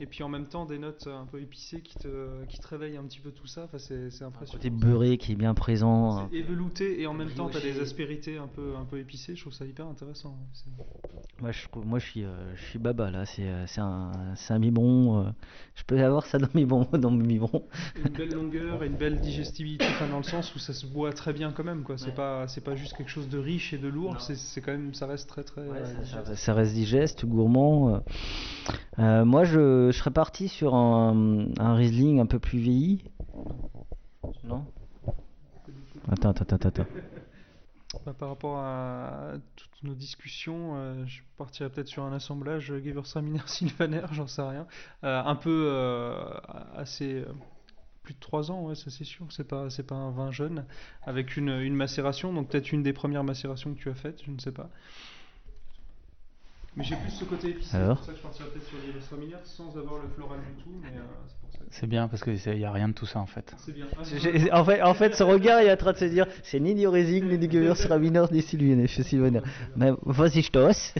[0.00, 2.96] et puis en même temps des notes un peu épicées qui te, qui te réveillent
[2.96, 3.64] un petit peu tout ça.
[3.64, 4.60] Enfin, c'est, c'est impressionnant.
[4.60, 6.28] Un côté beurré qui est bien présent.
[6.30, 9.34] C'est évelouté et en même temps t'as des aspérités un peu, un peu épicées.
[9.36, 10.36] Je trouve ça hyper intéressant.
[11.40, 13.26] Moi, je, moi, je suis, euh, je suis baba là.
[13.26, 15.20] C'est, euh, c'est un, c'est un mi-bon.
[15.20, 15.30] Euh,
[15.74, 17.64] je peux avoir ça dans mes bons, dans mes mi-bon.
[17.96, 21.12] Une belle longueur et une belle digestibilité, enfin, dans le sens où ça se boit
[21.12, 21.82] très bien quand même.
[21.82, 21.98] Quoi.
[21.98, 24.20] C'est pas, c'est pas juste quelque chose de riche et de lourd.
[24.20, 25.63] C'est, c'est quand même, ça reste très très
[26.34, 28.02] ça, reste digeste, gourmand.
[28.98, 33.04] Euh, moi, je, serais parti sur un, Riesling un peu plus vieilli.
[34.44, 34.64] Non?
[36.10, 36.86] Attends, attends, attends, attends.
[38.04, 43.40] Bah, par rapport à toutes nos discussions, euh, je partirais peut-être sur un assemblage Gewürztraminer
[43.46, 44.66] Sylvaner, j'en sais rien.
[45.04, 45.70] Euh, un peu
[46.76, 47.24] assez
[48.02, 49.26] plus de 3 ans, ouais, ça c'est sûr.
[49.30, 50.66] C'est pas, c'est pas un vin jeune,
[51.02, 54.30] avec une, une macération, donc peut-être une des premières macérations que tu as faites, je
[54.30, 54.68] ne sais pas.
[56.76, 59.00] Mais j'ai plus ce côté épicé, c'est pour ça que je partirais peut-être sur les
[59.00, 60.70] Straminer sans avoir le floral du tout.
[60.82, 63.20] Mais, euh, c'est, pour ça c'est bien parce qu'il n'y a rien de tout ça
[63.20, 63.54] en fait.
[63.58, 63.86] C'est bien.
[63.96, 66.58] Ah, en, fait en fait, ce regard il est en train de se dire c'est
[66.58, 68.88] ni du Riesling, ni du Gewürztraminer, ni Sylvaner.
[68.88, 69.40] Sylvaner.
[69.76, 70.94] Mais vas-y, je t'ose.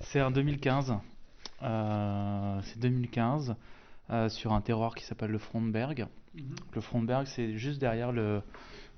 [0.00, 0.94] C'est en 2015.
[1.62, 3.54] Euh, c'est 2015
[4.10, 6.06] euh, sur un terroir qui s'appelle le Frontberg.
[6.34, 6.42] Mhm.
[6.74, 8.42] Le Frontberg, c'est juste derrière le,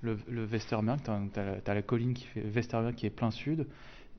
[0.00, 1.00] le, le Westerberg.
[1.02, 3.66] Tu as, la colline qui fait Westerberg qui est plein sud.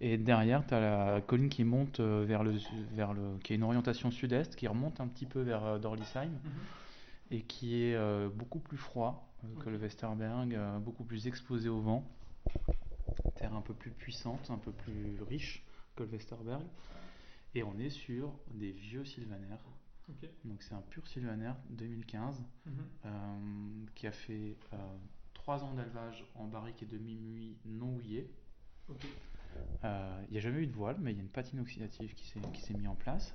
[0.01, 2.53] Et derrière, tu as la colline qui monte euh, vers le,
[2.93, 6.29] vers le, qui a une orientation sud-est, qui remonte un petit peu vers euh, Dorlisheim,
[6.29, 6.39] mhm.
[7.31, 12.03] et qui est euh, beaucoup plus froid que le Westerberg, beaucoup plus exposé au vent.
[13.35, 15.63] Terre un peu plus puissante, un peu plus riche
[15.95, 16.63] que le Westerberg.
[17.53, 19.59] Et on est sur des vieux sylvanaires.
[20.45, 23.85] Donc c'est un pur sylvanaire 2015 mhm.
[23.93, 24.57] qui a fait
[25.35, 28.27] 3 ans d'élevage en barrique et demi-muit non houillé.
[29.85, 32.15] Il euh, n'y a jamais eu de voile, mais il y a une patine oxydative
[32.15, 32.25] qui
[32.61, 33.33] s'est mise en place.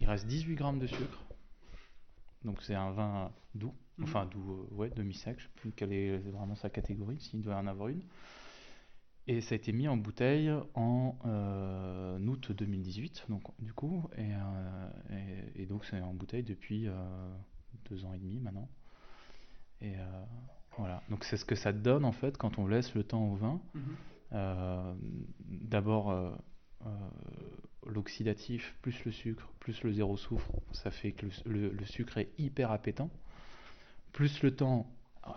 [0.00, 1.22] Il reste 18 grammes de sucre.
[2.44, 4.04] Donc c'est un vin doux, mhm.
[4.04, 5.38] enfin doux, euh, ouais, demi-sec.
[5.38, 8.02] Je ne sais plus quelle est vraiment sa catégorie, s'il doit en avoir une.
[9.26, 11.16] Et ça a été mis en bouteille en
[12.26, 14.30] août 2018, donc du coup, et,
[15.56, 16.86] et, donc c'est en bouteille depuis
[17.90, 18.68] deux ans et demi maintenant.
[19.80, 19.94] Et
[20.78, 23.34] voilà, donc c'est ce que ça donne en fait quand on laisse le temps au
[23.34, 23.60] vin.
[23.74, 23.96] Mhm.
[24.32, 26.36] D'abord
[27.86, 32.70] l'oxydatif plus le sucre plus le zéro soufre, ça fait que le, sucre est hyper
[32.70, 33.10] appétant.
[34.12, 34.86] Plus le temps,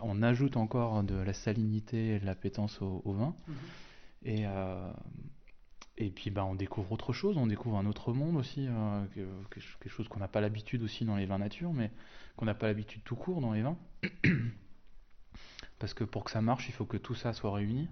[0.01, 3.35] on ajoute encore de la salinité et de l'appétence au, vin.
[3.47, 3.55] Mhm.
[4.23, 4.91] Et, euh,
[5.97, 9.05] et puis bah, on découvre autre chose, on découvre un autre monde aussi, euh,
[9.49, 11.91] quelque chose qu'on n'a pas l'habitude aussi dans les vins nature, mais
[12.35, 13.77] qu'on n'a pas l'habitude tout court dans les vins.
[15.79, 17.87] Parce que pour que ça marche, il faut que tout ça soit réuni.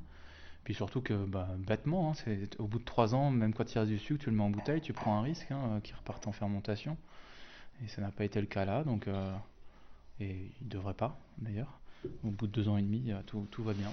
[0.68, 3.80] Puis surtout que, bah, bêtement, hein, c'est, au bout de 3 ans, même quand il
[3.80, 5.94] reste du sucre, tu le mets en bouteille, tu prends un risque hein, euh, qui
[5.94, 6.98] reparte en fermentation.
[7.82, 9.34] Et ça n'a pas été le cas là, donc, euh,
[10.20, 11.80] et il ne devrait pas d'ailleurs.
[12.22, 13.90] Au bout de 2 ans et demi, euh, tout, tout va bien.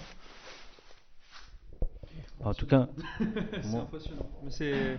[2.40, 2.88] En tout cas,
[3.62, 4.28] c'est impressionnant.
[4.42, 4.98] Mais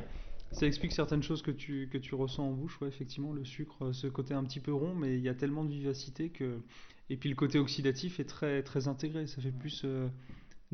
[0.54, 2.80] ça explique certaines choses que tu, que tu ressens en bouche.
[2.80, 5.66] Ouais, effectivement, le sucre, ce côté un petit peu rond, mais il y a tellement
[5.66, 6.62] de vivacité que.
[7.10, 9.28] Et puis le côté oxydatif est très, très intégré.
[9.28, 9.86] Ça fait plus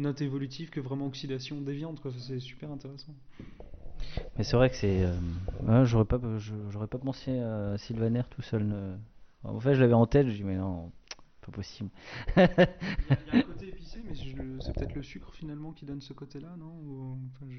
[0.02, 2.02] note évolutive que vraiment oxydation déviante.
[2.20, 3.14] C'est super intéressant.
[4.38, 5.04] Mais c'est vrai que c'est.
[5.04, 6.20] Euh, j'aurais pas,
[6.70, 8.98] j'aurais pas pensé à Sylvaner tout seul.
[9.44, 10.92] En fait, je l'avais en tête, je dis mais non,
[11.46, 11.90] pas possible.
[12.38, 14.14] il, y a, un côté épicé, mais
[14.60, 17.18] c'est peut-être le sucre finalement qui donne ce côté-là, non?
[17.36, 17.52] Enfin,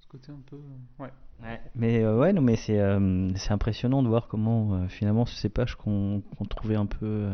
[0.00, 0.56] Ce côté un peu.
[0.56, 1.10] Euh, ouais.
[1.42, 1.60] ouais.
[1.74, 2.80] Mais euh, ouais, non, mais c'est
[3.36, 7.30] c'est impressionnant de voir comment finalement ce cépage qu'on trouvait un peu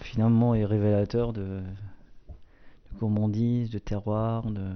[0.00, 1.62] finalement est révélateur de
[2.94, 4.72] gourmandise, de terroir, de...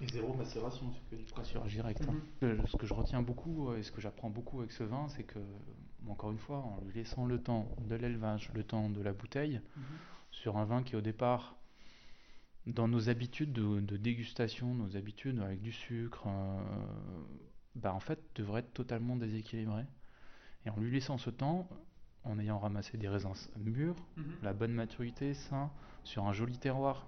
[0.00, 2.02] Et zéro macération, c'est que du pressurage direct.
[2.08, 2.14] Hein.
[2.42, 2.66] Mhm.
[2.66, 5.22] Ce que je retiens beaucoup euh, et ce que j'apprends beaucoup avec ce vin, c'est
[5.22, 5.38] que,
[6.08, 9.60] encore une fois, en lui laissant le temps de l'élevage, le temps de la bouteille,
[9.76, 9.82] mhm.
[10.30, 11.56] sur un vin qui au départ,
[12.66, 16.60] dans nos habitudes de, dégustation, nos habitudes avec du sucre, euh,
[17.76, 19.84] bah en fait, devrait être totalement déséquilibré.
[20.66, 21.68] Et en lui laissant ce temps,
[22.24, 24.24] en ayant ramassé des raisins mûrs, mhm.
[24.42, 25.70] la bonne maturité, sain,
[26.06, 27.06] sur un joli terroir,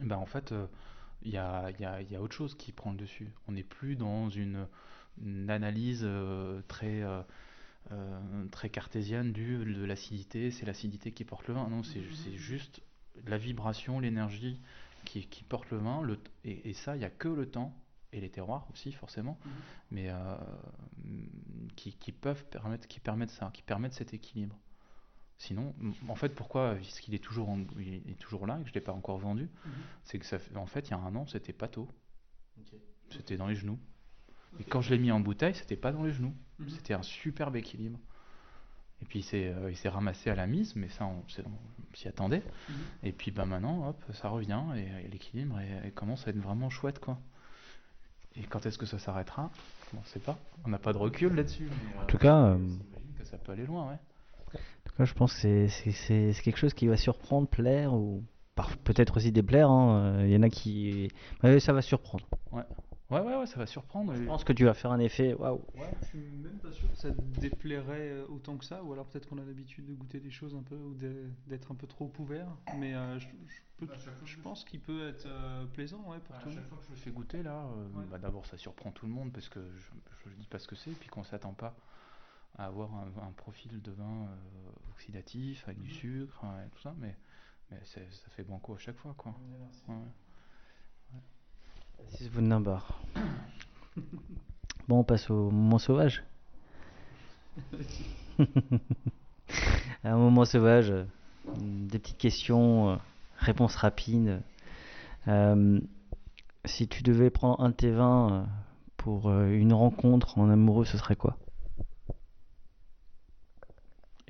[0.00, 0.54] ben en fait,
[1.22, 3.28] il euh, y, a, autre chose qui prend le dessus.
[3.48, 4.66] On n'est plus dans une,
[5.48, 7.22] analyse euh, très, euh,
[8.50, 11.68] très cartésienne du, de l'acidité, c'est l'acidité qui porte le vin.
[11.68, 12.02] Non, c'est
[12.36, 12.80] juste
[13.26, 14.60] la vibration, l'énergie
[15.04, 16.02] qui, porte le vin.
[16.02, 17.74] Le, et, et ça, il n'y a que le temps
[18.12, 19.52] et les terroirs aussi forcément, mhm.
[19.90, 20.36] mais euh,
[21.76, 24.58] qui, peuvent permettre, qui permettent ça, qui permettent cet équilibre.
[25.40, 25.74] Sinon,
[26.06, 27.48] en fait, pourquoi est-ce qu'il est toujours,
[27.80, 29.72] est toujours là et que je l'ai pas encore vendu, mhm.
[30.04, 31.88] c'est que ça, en fait, il y a un an, c'était pas tôt,
[33.08, 33.78] c'était dans les genoux.
[34.60, 36.68] Et quand je l'ai mis en bouteille, c'était pas dans les genoux, mhm.
[36.68, 37.98] c'était un superbe équilibre.
[39.00, 41.24] Et puis euh, il s'est ramassé à la mise, mais ça on,
[41.94, 42.42] s'y attendait.
[43.02, 45.58] Et puis bah maintenant, hop, ça revient et, l'équilibre
[45.94, 47.18] commence à être vraiment chouette quoi.
[48.36, 49.50] Et quand est-ce que ça s'arrêtera?
[49.96, 50.38] On ne sait pas.
[50.66, 51.70] On n'a pas de recul là-dessus.
[51.98, 52.58] En tout cas, euh,
[53.18, 53.98] que ça peut aller loin, ouais.
[55.00, 58.22] Cas, je pense que c'est quelque chose qui va surprendre, plaire ou
[58.84, 59.70] peut-être aussi déplaire.
[59.70, 60.24] Hein.
[60.24, 61.10] Il y en a qui,
[61.60, 62.26] ça va surprendre.
[62.52, 62.64] Ouais.
[63.10, 64.14] Ouais, ouais, ouais, ça va surprendre.
[64.14, 65.62] Je pense que tu vas faire un effet waouh.
[65.74, 68.92] Ouais, je suis même pas sûr que ça te déplairait euh, autant que ça, ou
[68.92, 70.94] alors peut-être qu'on a l'habitude de goûter des choses un peu, ou
[71.48, 72.46] d'être un peu trop ouvert.
[72.78, 73.26] Mais euh, je,
[74.24, 76.90] je, pense qu'il peut être euh, plaisant ouais, pour à tout chaque fois que je
[76.90, 77.66] le fais goûter, là,
[78.10, 80.76] bah, d'abord ça surprend tout le monde parce que je ne dis pas ce que
[80.76, 81.74] c'est, puis qu'on s'attend pas
[82.58, 84.28] à avoir un, profil de vin
[84.92, 85.94] oxydatif avec du mhm.
[85.94, 87.16] sucre et tout ça, mais,
[87.70, 88.00] mais ça
[88.30, 89.14] fait banco à chaque fois.
[89.16, 89.32] quoi.
[89.32, 89.94] Ouais,
[94.88, 96.24] Bon, on passe au moment sauvage.
[100.04, 100.92] un moment sauvage,
[101.56, 102.96] des petites questions, euh,
[103.38, 104.42] réponses rapides.
[105.28, 105.80] Euh,
[106.64, 108.44] si tu devais prendre un de tes vins euh,
[108.96, 111.38] pour une rencontre en amoureux, ce serait quoi?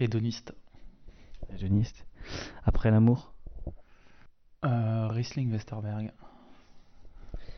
[0.01, 0.55] Hédoniste.
[1.55, 2.07] Hédoniste.
[2.65, 3.35] Après l'amour?
[4.63, 6.11] Riesling Westerberg.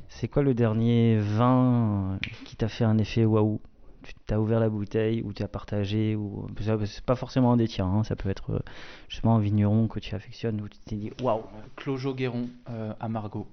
[0.08, 3.60] C'est quoi le dernier vin qui t'a fait un effet waouh?
[4.02, 6.48] Tu t'as ouvert la bouteille ou tu as partagé ou
[6.84, 8.02] c'est pas forcément un des tiens, hein.
[8.02, 8.58] ça peut être euh,
[9.08, 11.44] justement un vigneron que tu affectionnes ou tu t'es dit waouh.
[11.76, 13.46] Clos Guéron euh, à Margot.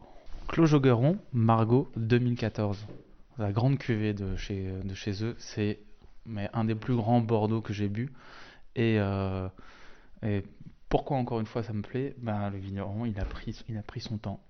[0.47, 2.87] Clos Guéron, Margot 2014.
[3.37, 5.79] La grande cuvée de chez, de chez eux, c'est
[6.25, 8.11] mais un des plus grands Bordeaux que j'ai bu
[8.75, 9.47] et, euh,
[10.23, 10.43] et
[10.89, 12.15] pourquoi encore une fois ça me plaît?
[12.19, 14.43] Ben, Le vigneron, il a, pris, il a pris son temps.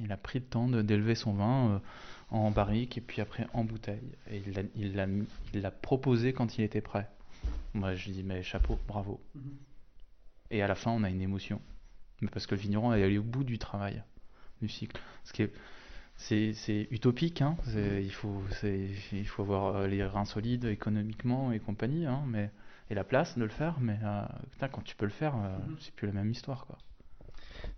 [0.00, 1.78] Il a pris le temps d'élever son vin euh,
[2.30, 4.16] en barrique et puis après en bouteille.
[4.30, 4.42] Et
[4.74, 5.06] il l'a
[5.54, 7.08] il proposé quand il était prêt.
[7.74, 9.20] Moi, je dis, mais chapeau, bravo.
[9.34, 9.56] Mhm.
[10.50, 11.60] Et à la fin, on a une émotion.
[12.32, 14.02] Parce que le vigneron est allé au bout du travail.
[14.60, 15.00] du cycle.
[15.24, 15.52] Ce qui est
[16.16, 17.56] c'est utopique, hein.
[17.74, 22.50] il, faut, il faut avoir euh, les reins solides économiquement et compagnie, hein, mais,
[22.92, 24.22] et la place de le faire, mais euh,
[24.70, 25.76] quand tu peux le faire, euh, mhm.
[25.80, 26.66] c'est plus la même histoire.
[26.66, 26.76] Quoi.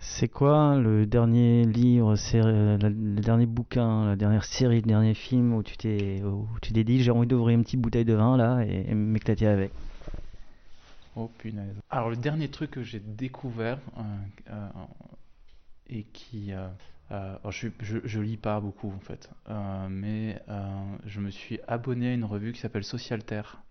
[0.00, 5.62] C'est quoi le dernier livre, le dernier bouquin, la dernière série, le dernier film où
[5.62, 6.20] tu t'es
[6.62, 9.70] tu dit j'ai envie d'ouvrir une petite bouteille de vin là et, et m'éclater avec?
[11.16, 11.76] Oh punaise.
[11.90, 13.78] Alors le dernier truc que j'ai découvert
[15.88, 16.52] et qui
[17.12, 17.68] euh, je,
[18.04, 22.24] je, lis pas beaucoup en fait, euh, mais euh, je me suis abonné à une
[22.24, 23.62] revue qui s'appelle Socialterre,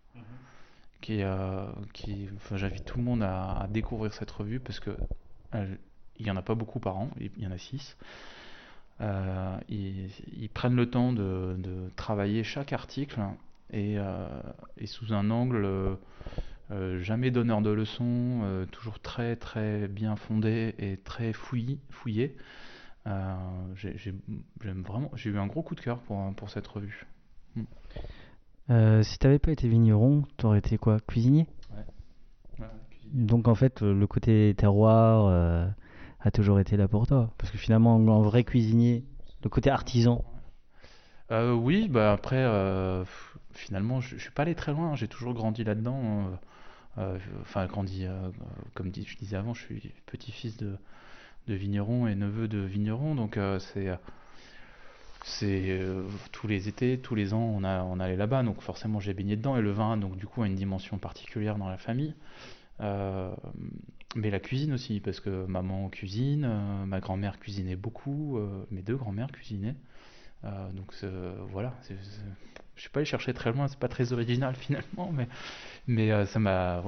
[1.10, 4.92] enfin, j'invite tout le monde à, découvrir cette revue parce que
[6.20, 7.98] il y en a pas beaucoup par an, il y en a six.
[9.70, 13.22] Ils, prennent le temps de, travailler chaque article
[13.72, 13.98] et,
[14.78, 15.98] et sous un angle
[17.00, 21.78] jamais donneur de leçons, toujours très très bien fondé et très fouillé.
[21.90, 22.36] fouillé.
[23.08, 23.36] Euh,
[23.76, 27.06] j'aime vraiment, j'ai eu un gros coup de cœur pour, pour cette revue.
[27.56, 27.64] Hmm.
[28.70, 31.48] Euh, si t'avais pas été vigneron, t'aurais été quoi Cuisinier?
[31.72, 32.68] Ouais.
[33.14, 35.68] Donc en fait, le côté terroir euh,
[36.22, 37.32] a toujours été là pour toi.
[37.38, 39.04] Parce que finalement, en vrai cuisinier,
[39.44, 40.24] le côté artisan.
[41.32, 42.46] oui, bah après,
[43.54, 44.96] finalement, je, je suis pas allé très loin.
[44.96, 46.32] J'ai toujours grandi là-dedans.
[47.42, 48.06] Enfin, grandi,
[48.74, 50.78] comme je disais avant, je suis petit-fils de,
[51.48, 53.16] de vigneron et neveu de vigneron.
[53.16, 53.90] Donc euh, c'est
[55.24, 59.38] c'est euh, tous les étés, tous les ans, on, allait là-bas, donc forcément j'ai baigné
[59.38, 62.14] dedans, et le vin, donc du coup, a une dimension particulière dans la famille.
[62.82, 63.34] Euh,
[64.16, 68.38] mais la cuisine aussi, parce que maman cuisine, ma grand-mère cuisinait beaucoup,
[68.70, 69.76] mes deux grand-mères cuisinaient.
[70.74, 70.94] donc
[71.52, 71.96] voilà, je
[72.76, 75.14] je suis pas allé chercher très loin, c'est pas très original finalement,
[75.88, 76.84] mais, ça m'a.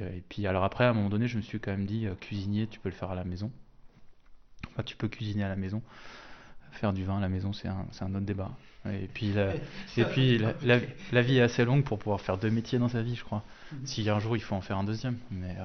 [0.00, 2.66] Et puis alors après, à un moment donné, je me suis quand même dit, cuisinier,
[2.66, 3.50] tu peux le faire à la maison
[4.84, 5.82] tu peux cuisiner à la maison.
[6.72, 8.50] Faire du vin à la maison, c'est un, un, autre débat.
[8.86, 9.54] Et puis, la,
[9.96, 13.14] et puis la, vie est assez longue pour pouvoir faire deux métiers dans sa vie,
[13.14, 13.44] je crois.
[13.72, 13.86] Mhm.
[13.86, 15.64] Si un jour il faut en faire un deuxième, mais, euh,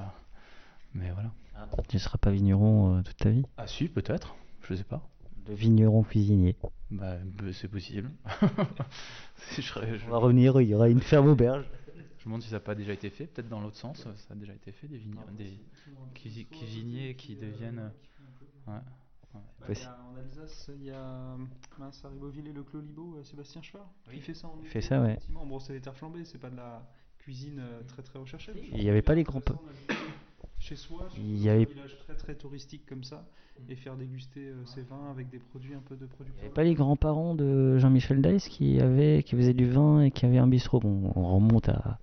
[0.94, 1.30] mais voilà.
[1.56, 3.44] Ah, tu ne seras pas vigneron euh, toute ta vie?
[3.56, 5.02] Ah si, peut-être, je sais pas.
[5.46, 6.56] De vigneron cuisinier
[6.90, 8.10] bah, bah c'est possible.
[10.06, 11.64] On va revenir, il y aura une ferme auberge.
[12.18, 14.10] Je me demande si ça n'a pas déjà été fait, peut-être dans l'autre sens, ça
[14.30, 15.00] a déjà été fait, des,
[15.38, 17.90] des cuisiniers qui deviennent...
[18.66, 18.74] Ouais.
[19.34, 19.38] Bah,
[20.10, 21.36] en Alsace, il y a
[21.78, 24.16] mince, à Ribeauville et le Clos Libo, euh, Sébastien Chevard, oui.
[24.16, 25.18] qui fait ça en Il fait ça, ouais.
[25.30, 26.86] Bon, c'est des terres flambées, c'est pas de la
[27.18, 28.52] cuisine euh, très très recherchée.
[28.72, 29.42] Il n'y avait pas les grands
[30.58, 33.28] Chez soi, il y avait un village très très touristique comme ça,
[33.68, 36.32] et faire déguster euh, ses vins avec des produits un peu de produits.
[36.36, 40.02] Il n'y avait pas les grands-parents de Jean-Michel Dice qui, avait, qui faisaient du vin
[40.02, 40.80] et qui avaient un bistrot.
[40.80, 41.98] Bon, on remonte à.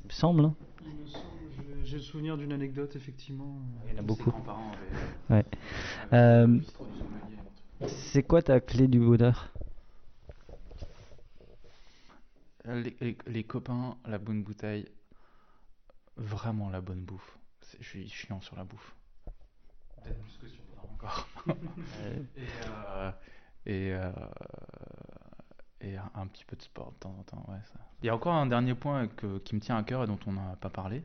[0.00, 0.44] Il me semble.
[0.46, 0.54] Hein.
[0.84, 1.26] Il me semble
[1.92, 3.60] j'ai le souvenir d'une anecdote, effectivement.
[3.84, 4.32] Il y en a beaucoup.
[5.28, 5.44] Ouais.
[6.14, 6.58] Euh,
[7.86, 9.52] c'est quoi ta clé du bonheur?
[12.64, 14.88] Les, copains, la bonne bouteille,
[16.16, 17.38] vraiment la bonne bouffe.
[17.78, 18.94] Je suis chiant sur la bouffe.
[20.02, 21.28] Peut-être plus que sur le encore.
[21.46, 23.10] et, euh,
[23.66, 24.12] et, euh,
[25.82, 27.44] et un, petit peu de sport de temps en temps.
[27.48, 27.80] Ouais, ça.
[28.02, 30.18] Il y a encore un dernier point que, qui me tient à cœur et dont
[30.26, 31.02] on n'a pas parlé.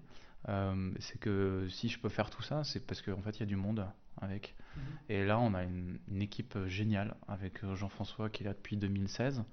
[0.50, 3.44] Euh, c'est que si je peux faire tout ça, c'est parce qu'en fait, il y
[3.44, 3.86] a du monde
[4.22, 4.56] avec.
[4.76, 4.84] Mhm.
[5.10, 9.44] Et là, on a une, équipe géniale avec Jean-François qui est là depuis 2016.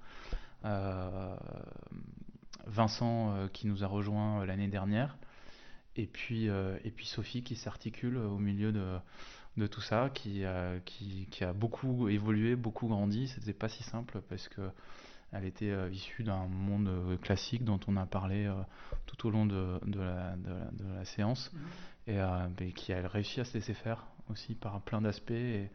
[0.65, 1.37] Euh,
[2.67, 5.19] Vincent euh, qui nous a rejoint l'année dernière.
[5.97, 8.99] Et puis, et puis Sophie qui s'articule au milieu de,
[9.57, 10.43] de tout ça, qui,
[10.85, 13.29] qui, qui, a beaucoup évolué, beaucoup grandi.
[13.29, 14.63] C'était pas si simple parce que
[15.35, 18.55] elle était euh, issue d'un monde euh, classique dont on a parlé euh,
[19.07, 21.53] tout au long de, la, séance
[22.07, 22.55] mhm.
[22.61, 25.71] et, qui a réussi à se laisser faire aussi par plein d'aspects et,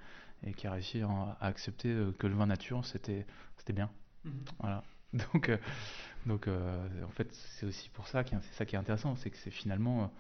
[0.56, 3.26] qui a réussi à, accepter que le vin nature c'était
[3.74, 3.90] bien.
[4.24, 4.32] Mhm.
[4.60, 4.84] Voilà.
[5.34, 5.50] Donc,
[6.28, 7.28] donc en fait,
[7.58, 10.14] c'est aussi pour ça, c'est ça qui est intéressant, c'est que c'est finalement,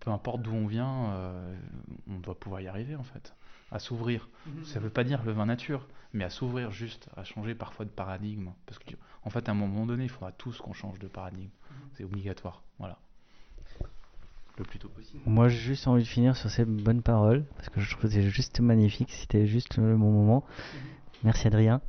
[0.00, 1.14] peu importe d'où on vient,
[2.08, 3.34] on doit pouvoir y arriver en fait
[3.70, 4.28] à s'ouvrir.
[4.46, 4.64] Mhm.
[4.64, 7.84] Ça ne veut pas dire le vin nature, mais à s'ouvrir juste, à changer parfois
[7.84, 8.50] de paradigme.
[8.66, 8.94] Parce qu'en
[9.24, 11.50] en fait, à un moment donné, il faudra tous qu'on change de paradigme.
[11.70, 11.76] Mhm.
[11.94, 12.62] C'est obligatoire.
[12.78, 12.98] Voilà.
[14.56, 15.22] Le plus tôt possible.
[15.24, 18.08] Moi, j'ai juste envie de finir sur ces bonnes paroles, parce que je trouve que
[18.08, 19.12] c'est juste magnifique.
[19.12, 20.44] C'était juste le bon moment.
[20.74, 20.80] Mhm.
[21.24, 21.80] Merci Adrien.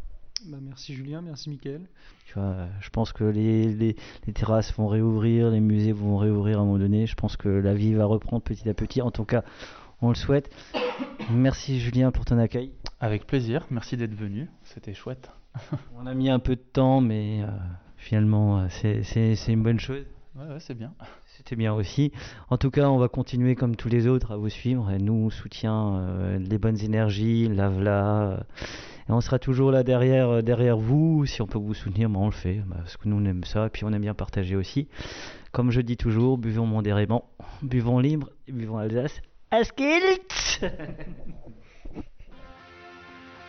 [0.45, 1.81] Bah, merci Julien, merci Mickaël.
[2.25, 3.95] Tu vois, euh, je pense que les, les,
[4.25, 7.07] les, terrasses vont réouvrir, les musées vont réouvrir à un moment donné.
[7.07, 9.01] Je pense que la vie va reprendre petit à petit.
[9.01, 9.43] En tout cas,
[10.01, 10.49] on le souhaite.
[11.31, 12.71] Merci Julien pour ton accueil.
[13.01, 15.31] Avec plaisir, merci d'être venu, c'était chouette.
[15.97, 17.47] on a mis un peu de temps, mais euh,
[17.97, 20.05] finalement euh, c'est une bonne chose.
[20.35, 20.93] Ouais, c'est bien.
[21.25, 22.11] C'était bien aussi.
[22.49, 24.91] En tout cas, on va continuer comme tous les autres à vous suivre.
[24.91, 28.45] Et nous, on soutient euh, les bonnes énergies, l'AVLA.
[29.15, 31.25] On sera toujours là derrière, euh, derrière vous.
[31.25, 32.61] Si on peut vous soutenir, ben, on le fait.
[32.67, 33.67] Bah, parce que nous, on aime ça.
[33.67, 34.87] Et puis, on aime bien partager aussi.
[35.51, 37.25] Comme je dis toujours, buvons modérément,
[37.61, 39.21] buvons libre, buvons Alsace.
[39.51, 40.61] Askilt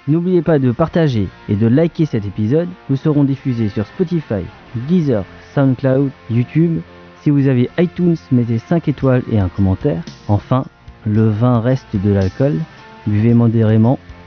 [0.09, 2.69] N'oubliez pas de partager et de liker cet épisode.
[2.89, 4.43] Nous serons diffusés sur Spotify,
[4.89, 5.25] Deezer,
[5.55, 6.81] SoundCloud, YouTube.
[7.21, 10.03] Si vous avez iTunes, mettez 5 étoiles et un commentaire.
[10.27, 10.65] Enfin,
[11.05, 12.55] le vin reste de l'alcool.
[13.07, 13.99] Buvez modérément,